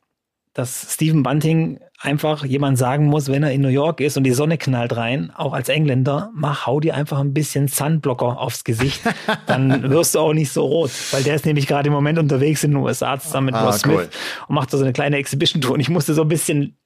dass 0.60 0.93
Stephen 0.93 1.24
Bunting 1.24 1.80
einfach 2.01 2.45
jemand 2.45 2.78
sagen 2.78 3.05
muss, 3.07 3.30
wenn 3.30 3.43
er 3.43 3.51
in 3.51 3.62
New 3.62 3.70
York 3.70 3.99
ist 4.01 4.18
und 4.18 4.24
die 4.24 4.34
Sonne 4.34 4.57
knallt 4.57 4.95
rein, 4.95 5.32
auch 5.36 5.53
als 5.53 5.70
Engländer, 5.70 6.32
mach, 6.34 6.66
hau 6.66 6.80
dir 6.80 6.95
einfach 6.95 7.20
ein 7.20 7.34
bisschen 7.34 7.68
Sunblocker 7.68 8.39
aufs 8.39 8.64
Gesicht, 8.64 9.01
dann 9.47 9.89
wirst 9.89 10.16
du 10.16 10.20
auch 10.20 10.34
nicht 10.34 10.51
so 10.51 10.66
rot, 10.66 10.91
weil 11.12 11.24
der 11.24 11.36
ist 11.36 11.45
nämlich 11.45 11.68
gerade 11.68 11.88
im 11.88 11.93
Moment 11.93 12.20
unterwegs 12.20 12.64
in 12.64 12.72
den 12.72 12.78
USA 12.78 13.20
zusammen 13.20 13.47
mit 13.47 13.55
ah, 13.55 13.66
Ross 13.66 13.82
Smith 13.82 13.97
cool. 13.97 14.10
und 14.47 14.55
macht 14.55 14.74
da 14.74 14.78
so 14.78 14.84
eine 14.84 14.93
kleine 14.93 15.18
Exhibition-Tour 15.18 15.74
und 15.74 15.80
ich 15.80 15.89
musste 15.89 16.14
so 16.14 16.22
ein 16.22 16.28
bisschen 16.28 16.78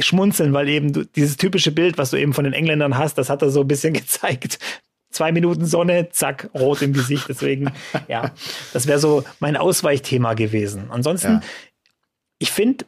schmunzeln, 0.00 0.52
weil 0.52 0.68
eben 0.68 0.92
du, 0.92 1.04
dieses 1.04 1.36
typische 1.36 1.72
Bild, 1.72 1.98
was 1.98 2.10
du 2.10 2.16
eben 2.16 2.32
von 2.32 2.44
den 2.44 2.52
Engländern 2.52 2.96
hast, 2.96 3.16
das 3.18 3.30
hat 3.30 3.42
er 3.42 3.50
so 3.50 3.62
ein 3.62 3.68
bisschen 3.68 3.92
gezeigt. 3.94 4.58
Zwei 5.10 5.32
Minuten 5.32 5.66
Sonne, 5.66 6.08
zack, 6.10 6.48
rot 6.54 6.80
im 6.80 6.94
Gesicht. 6.94 7.26
Deswegen, 7.28 7.70
ja, 8.08 8.30
das 8.72 8.86
wäre 8.86 8.98
so 8.98 9.24
mein 9.40 9.58
Ausweichthema 9.58 10.32
gewesen. 10.32 10.86
Ansonsten, 10.90 11.32
ja. 11.32 11.40
ich 12.38 12.50
finde, 12.50 12.86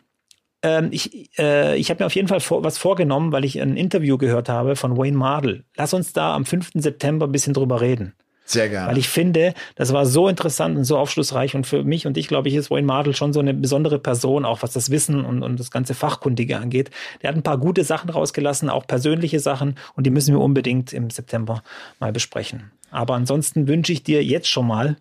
ähm, 0.65 0.89
ich, 0.91 1.31
äh, 1.39 1.77
ich 1.77 1.91
habe 1.91 2.03
mir 2.03 2.07
auf 2.07 2.15
jeden 2.15 2.27
Fall 2.27 2.41
vor, 2.41 2.65
was 2.65 2.79
vorgenommen, 2.79 3.31
weil 3.33 3.45
ich 3.45 3.61
ein 3.61 3.77
Interview 3.77 4.17
gehört 4.19 4.49
habe 4.49 4.77
von 4.77 4.97
Wayne 4.97 5.17
Mardell. 5.17 5.65
Lass 5.77 5.93
uns 5.93 6.12
da 6.12 6.35
am 6.35 6.47
5. 6.47 6.71
September 6.75 7.27
ein 7.27 7.33
bisschen 7.33 7.53
drüber 7.53 7.81
reden. 7.81 8.15
Sehr 8.47 8.69
gerne. 8.69 8.89
Weil 8.89 8.99
ich 8.99 9.09
finde, 9.09 9.55
das 9.75 9.93
war 9.93 10.05
so 10.05 10.29
interessant 10.29 10.77
und 10.77 10.85
so 10.85 10.99
aufschlussreich 10.99 11.55
und 11.55 11.67
für 11.67 11.83
mich 11.83 12.07
und 12.07 12.19
ich 12.19 12.29
glaube 12.29 12.49
ich 12.49 12.55
ist 12.55 12.71
Wayne 12.71 12.87
Mardell 12.87 13.15
schon 13.15 13.33
so 13.33 13.41
eine 13.41 13.55
besondere 13.55 13.99
Person, 13.99 14.45
auch 14.45 14.62
was 14.62 14.73
das 14.73 14.91
Wissen 14.91 15.25
und, 15.25 15.43
und 15.43 15.61
das 15.61 15.71
ganze 15.71 15.95
Fachkundige 15.95 16.59
angeht. 16.59 16.91
Der 17.23 17.29
hat 17.29 17.37
ein 17.37 17.43
paar 17.43 17.59
gute 17.59 17.85
Sachen 17.85 18.11
rausgelassen, 18.11 18.69
auch 18.69 18.87
persönliche 18.87 19.41
Sachen 19.41 19.77
und 19.97 20.07
die 20.07 20.11
müssen 20.11 20.35
wir 20.35 20.41
unbedingt 20.41 20.93
im 20.93 21.09
September 21.09 21.62
mal 22.01 22.12
besprechen. 22.12 22.71
Aber 22.91 23.15
ansonsten 23.15 23.67
wünsche 23.67 23.93
ich 23.93 24.03
dir 24.03 24.23
jetzt 24.23 24.49
schon 24.49 24.67
mal 24.67 24.97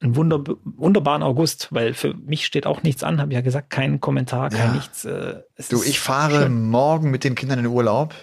einen 0.00 0.14
wunder, 0.14 0.44
wunderbaren 0.64 1.22
August, 1.22 1.68
weil 1.70 1.92
für 1.92 2.14
mich 2.14 2.46
steht 2.46 2.66
auch 2.66 2.82
nichts 2.82 3.02
an, 3.02 3.20
habe 3.20 3.32
ich 3.32 3.34
ja 3.34 3.40
gesagt, 3.40 3.70
kein 3.70 4.00
Kommentar, 4.00 4.50
kein 4.50 4.68
ja. 4.68 4.72
nichts. 4.72 5.04
Äh, 5.04 5.42
du, 5.70 5.82
ich 5.82 5.98
fahre 5.98 6.42
schön. 6.42 6.68
morgen 6.68 7.10
mit 7.10 7.24
den 7.24 7.34
Kindern 7.34 7.58
in 7.58 7.64
den 7.64 7.72
Urlaub. 7.72 8.14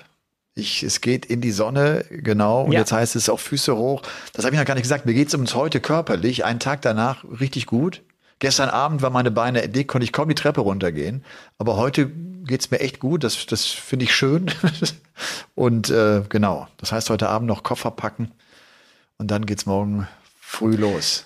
Ich, 0.58 0.84
es 0.84 1.02
geht 1.02 1.26
in 1.26 1.42
die 1.42 1.52
Sonne, 1.52 2.06
genau. 2.10 2.64
Und 2.64 2.72
ja. 2.72 2.80
jetzt 2.80 2.94
heißt 2.94 3.18
es 3.18 3.28
auch 3.28 3.42
Füße 3.42 3.76
hoch. 3.76 4.04
Das 4.32 4.46
habe 4.46 4.56
ich 4.56 4.60
noch 4.60 4.66
gar 4.66 4.76
nicht 4.76 4.84
gesagt. 4.84 5.06
Mir 5.06 5.14
geht 5.14 5.28
es 5.28 5.36
uns 5.36 5.54
heute 5.54 5.82
körperlich, 5.82 6.46
einen 6.46 6.62
Tag 6.62 6.82
danach 6.82 7.26
richtig 7.42 7.66
gut. 7.66 8.04
Gestern 8.40 8.70
Abend 8.70 9.02
war 9.02 9.10
meine 9.10 9.32
Beine 9.32 9.68
dick, 9.68 9.90
konnte 9.90 10.06
ich 10.06 10.14
kaum 10.14 10.30
die 10.30 10.36
Treppe 10.36 10.62
runtergehen. 10.62 11.26
Aber 11.58 11.76
heute 11.76 12.10
geht's 12.46 12.72
mir 12.72 12.80
echt 12.80 13.00
gut. 13.00 13.26
Das, 13.26 13.46
das 13.46 13.66
finde 13.66 14.06
ich 14.06 14.16
schön. 14.16 14.50
und 15.56 15.90
äh, 15.90 16.24
genau, 16.30 16.70
das 16.78 16.94
heißt 16.94 17.10
heute 17.10 17.28
Abend 17.28 17.50
noch 17.50 17.64
Koffer 17.64 17.92
packen 17.92 18.32
und 19.18 19.32
dann 19.32 19.46
geht's 19.46 19.66
morgen 19.66 20.08
früh 20.40 20.76
los. 20.76 21.26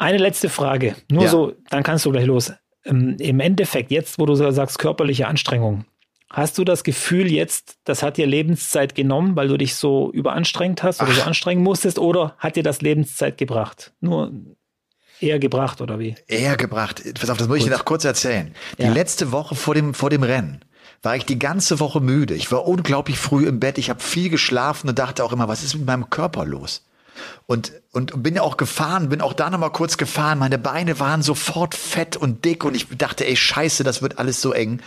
Eine 0.00 0.16
letzte 0.16 0.48
Frage. 0.48 0.96
Nur 1.10 1.24
ja. 1.24 1.28
so, 1.28 1.52
dann 1.68 1.82
kannst 1.82 2.06
du 2.06 2.10
gleich 2.10 2.24
los. 2.24 2.54
Ähm, 2.86 3.16
Im 3.18 3.38
Endeffekt, 3.38 3.90
jetzt, 3.90 4.18
wo 4.18 4.24
du 4.24 4.34
sagst, 4.34 4.78
körperliche 4.78 5.28
Anstrengung, 5.28 5.84
hast 6.30 6.56
du 6.56 6.64
das 6.64 6.84
Gefühl 6.84 7.30
jetzt, 7.30 7.76
das 7.84 8.02
hat 8.02 8.16
dir 8.16 8.26
Lebenszeit 8.26 8.94
genommen, 8.94 9.36
weil 9.36 9.48
du 9.48 9.58
dich 9.58 9.74
so 9.74 10.10
überanstrengt 10.12 10.82
hast 10.82 11.02
oder 11.02 11.10
Ach. 11.12 11.16
so 11.16 11.22
anstrengen 11.24 11.62
musstest, 11.62 11.98
oder 11.98 12.34
hat 12.38 12.56
dir 12.56 12.62
das 12.62 12.80
Lebenszeit 12.80 13.36
gebracht? 13.36 13.92
Nur 14.00 14.32
eher 15.20 15.38
gebracht, 15.38 15.82
oder 15.82 15.98
wie? 15.98 16.14
Eher 16.26 16.56
gebracht. 16.56 17.02
Pass 17.20 17.28
auf, 17.28 17.36
das 17.36 17.48
muss 17.48 17.58
Gut. 17.58 17.66
ich 17.66 17.70
dir 17.70 17.76
noch 17.76 17.84
kurz 17.84 18.06
erzählen. 18.06 18.54
Die 18.78 18.84
ja. 18.84 18.92
letzte 18.94 19.32
Woche 19.32 19.54
vor 19.54 19.74
dem, 19.74 19.92
vor 19.92 20.08
dem 20.08 20.22
Rennen 20.22 20.64
war 21.02 21.14
ich 21.14 21.26
die 21.26 21.38
ganze 21.38 21.78
Woche 21.78 22.00
müde. 22.00 22.32
Ich 22.32 22.50
war 22.50 22.66
unglaublich 22.66 23.18
früh 23.18 23.46
im 23.46 23.60
Bett. 23.60 23.76
Ich 23.76 23.90
habe 23.90 24.00
viel 24.00 24.30
geschlafen 24.30 24.88
und 24.88 24.98
dachte 24.98 25.22
auch 25.24 25.32
immer, 25.34 25.46
was 25.46 25.62
ist 25.62 25.74
mit 25.74 25.84
meinem 25.84 26.08
Körper 26.08 26.46
los? 26.46 26.86
Und, 27.46 27.72
und 27.92 28.22
bin 28.22 28.34
ja 28.34 28.42
auch 28.42 28.56
gefahren, 28.56 29.08
bin 29.08 29.20
auch 29.20 29.32
da 29.32 29.50
nochmal 29.50 29.72
kurz 29.72 29.96
gefahren. 29.96 30.38
Meine 30.38 30.58
Beine 30.58 31.00
waren 31.00 31.22
sofort 31.22 31.74
fett 31.74 32.16
und 32.16 32.44
dick 32.44 32.64
und 32.64 32.74
ich 32.74 32.86
dachte, 32.96 33.26
ey, 33.26 33.36
scheiße, 33.36 33.84
das 33.84 34.02
wird 34.02 34.18
alles 34.18 34.40
so 34.40 34.52
eng. 34.52 34.80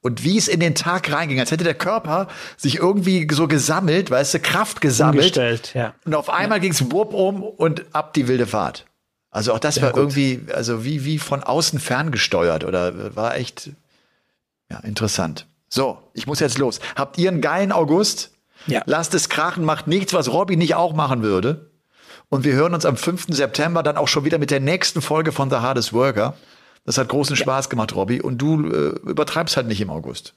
Und 0.00 0.22
wie 0.22 0.38
es 0.38 0.46
in 0.46 0.60
den 0.60 0.74
Tag 0.74 1.10
reinging, 1.12 1.40
als 1.40 1.50
hätte 1.50 1.64
der 1.64 1.74
Körper 1.74 2.28
sich 2.56 2.76
irgendwie 2.76 3.26
so 3.32 3.48
gesammelt, 3.48 4.10
weißt 4.10 4.34
du, 4.34 4.38
Kraft 4.40 4.80
gesammelt. 4.80 5.24
Umgestellt, 5.24 5.74
ja. 5.74 5.94
Und 6.04 6.14
auf 6.14 6.30
einmal 6.30 6.58
ja. 6.58 6.62
ging 6.62 6.72
es 6.72 6.92
wupp 6.92 7.12
um 7.12 7.42
und 7.42 7.84
ab 7.92 8.14
die 8.14 8.28
wilde 8.28 8.46
Fahrt. 8.46 8.86
Also 9.30 9.52
auch 9.52 9.58
das 9.58 9.74
Sehr 9.74 9.82
war 9.84 9.92
gut. 9.92 10.00
irgendwie, 10.00 10.40
also 10.52 10.84
wie, 10.84 11.04
wie 11.04 11.18
von 11.18 11.42
außen 11.42 11.80
ferngesteuert 11.80 12.64
oder 12.64 13.16
war 13.16 13.36
echt, 13.36 13.70
ja, 14.70 14.78
interessant. 14.78 15.46
So, 15.68 15.98
ich 16.14 16.26
muss 16.26 16.40
jetzt 16.40 16.58
los. 16.58 16.80
Habt 16.94 17.18
ihr 17.18 17.28
einen 17.28 17.40
geilen 17.40 17.72
August? 17.72 18.30
Ja. 18.66 18.82
Lasst 18.86 19.12
es 19.14 19.28
krachen, 19.28 19.64
macht 19.64 19.88
nichts, 19.88 20.14
was 20.14 20.32
Robby 20.32 20.56
nicht 20.56 20.74
auch 20.74 20.94
machen 20.94 21.22
würde. 21.22 21.70
Und 22.28 22.44
wir 22.44 22.54
hören 22.54 22.74
uns 22.74 22.84
am 22.84 22.96
5. 22.96 23.26
September 23.28 23.82
dann 23.82 23.96
auch 23.96 24.08
schon 24.08 24.24
wieder 24.24 24.38
mit 24.38 24.50
der 24.50 24.60
nächsten 24.60 25.00
Folge 25.00 25.32
von 25.32 25.48
The 25.50 25.56
Hardest 25.56 25.92
Worker. 25.92 26.34
Das 26.84 26.98
hat 26.98 27.08
großen 27.08 27.36
Spaß 27.36 27.68
gemacht, 27.70 27.94
Robby. 27.94 28.20
Und 28.20 28.38
du 28.38 28.64
äh, 28.68 28.88
übertreibst 29.08 29.56
halt 29.56 29.66
nicht 29.68 29.80
im 29.80 29.90
August. 29.90 30.34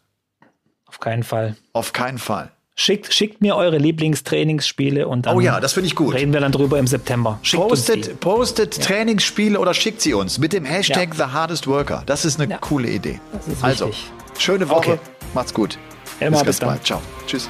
Auf 0.86 1.00
keinen 1.00 1.24
Fall. 1.24 1.56
Auf 1.74 1.94
keinen 1.94 2.18
Fall. 2.18 2.52
Schickt, 2.76 3.14
schickt 3.14 3.42
mir 3.42 3.56
eure 3.58 3.78
Lieblingstrainingsspiele 3.78 5.08
und 5.08 5.26
dann 5.26 5.36
Oh 5.36 5.42
ja, 5.42 5.60
das 5.60 5.74
finde 5.74 5.88
ich 5.88 5.96
gut. 5.96 6.14
reden 6.14 6.32
wir 6.32 6.40
dann 6.40 6.52
drüber 6.54 6.80
im 6.80 6.88
September. 6.88 7.38
Schickt. 7.42 7.62
Postet, 7.62 8.20
postet 8.22 8.82
Trainingsspiele 8.82 9.60
oder 9.60 9.74
schickt 9.74 10.00
sie 10.02 10.14
uns 10.14 10.38
mit 10.40 10.54
dem 10.54 10.64
Hashtag 10.66 11.10
Ja. 11.18 11.28
The 11.28 11.34
Hardest 11.34 11.68
Worker. 11.68 12.04
Das 12.06 12.24
ist 12.24 12.40
eine 12.40 12.50
Ja. 12.52 12.58
coole 12.60 12.90
Idee. 12.90 13.20
Also, 13.62 13.92
schöne 14.38 14.70
Woche. 14.70 14.92
Okay. 14.94 15.00
Macht's 15.34 15.54
gut. 15.54 15.78
Elmar, 16.22 16.44
bis 16.46 16.58
bis 16.58 16.66
bald. 16.66 16.86
Ciao. 16.86 17.02
Tschüss. 17.28 17.50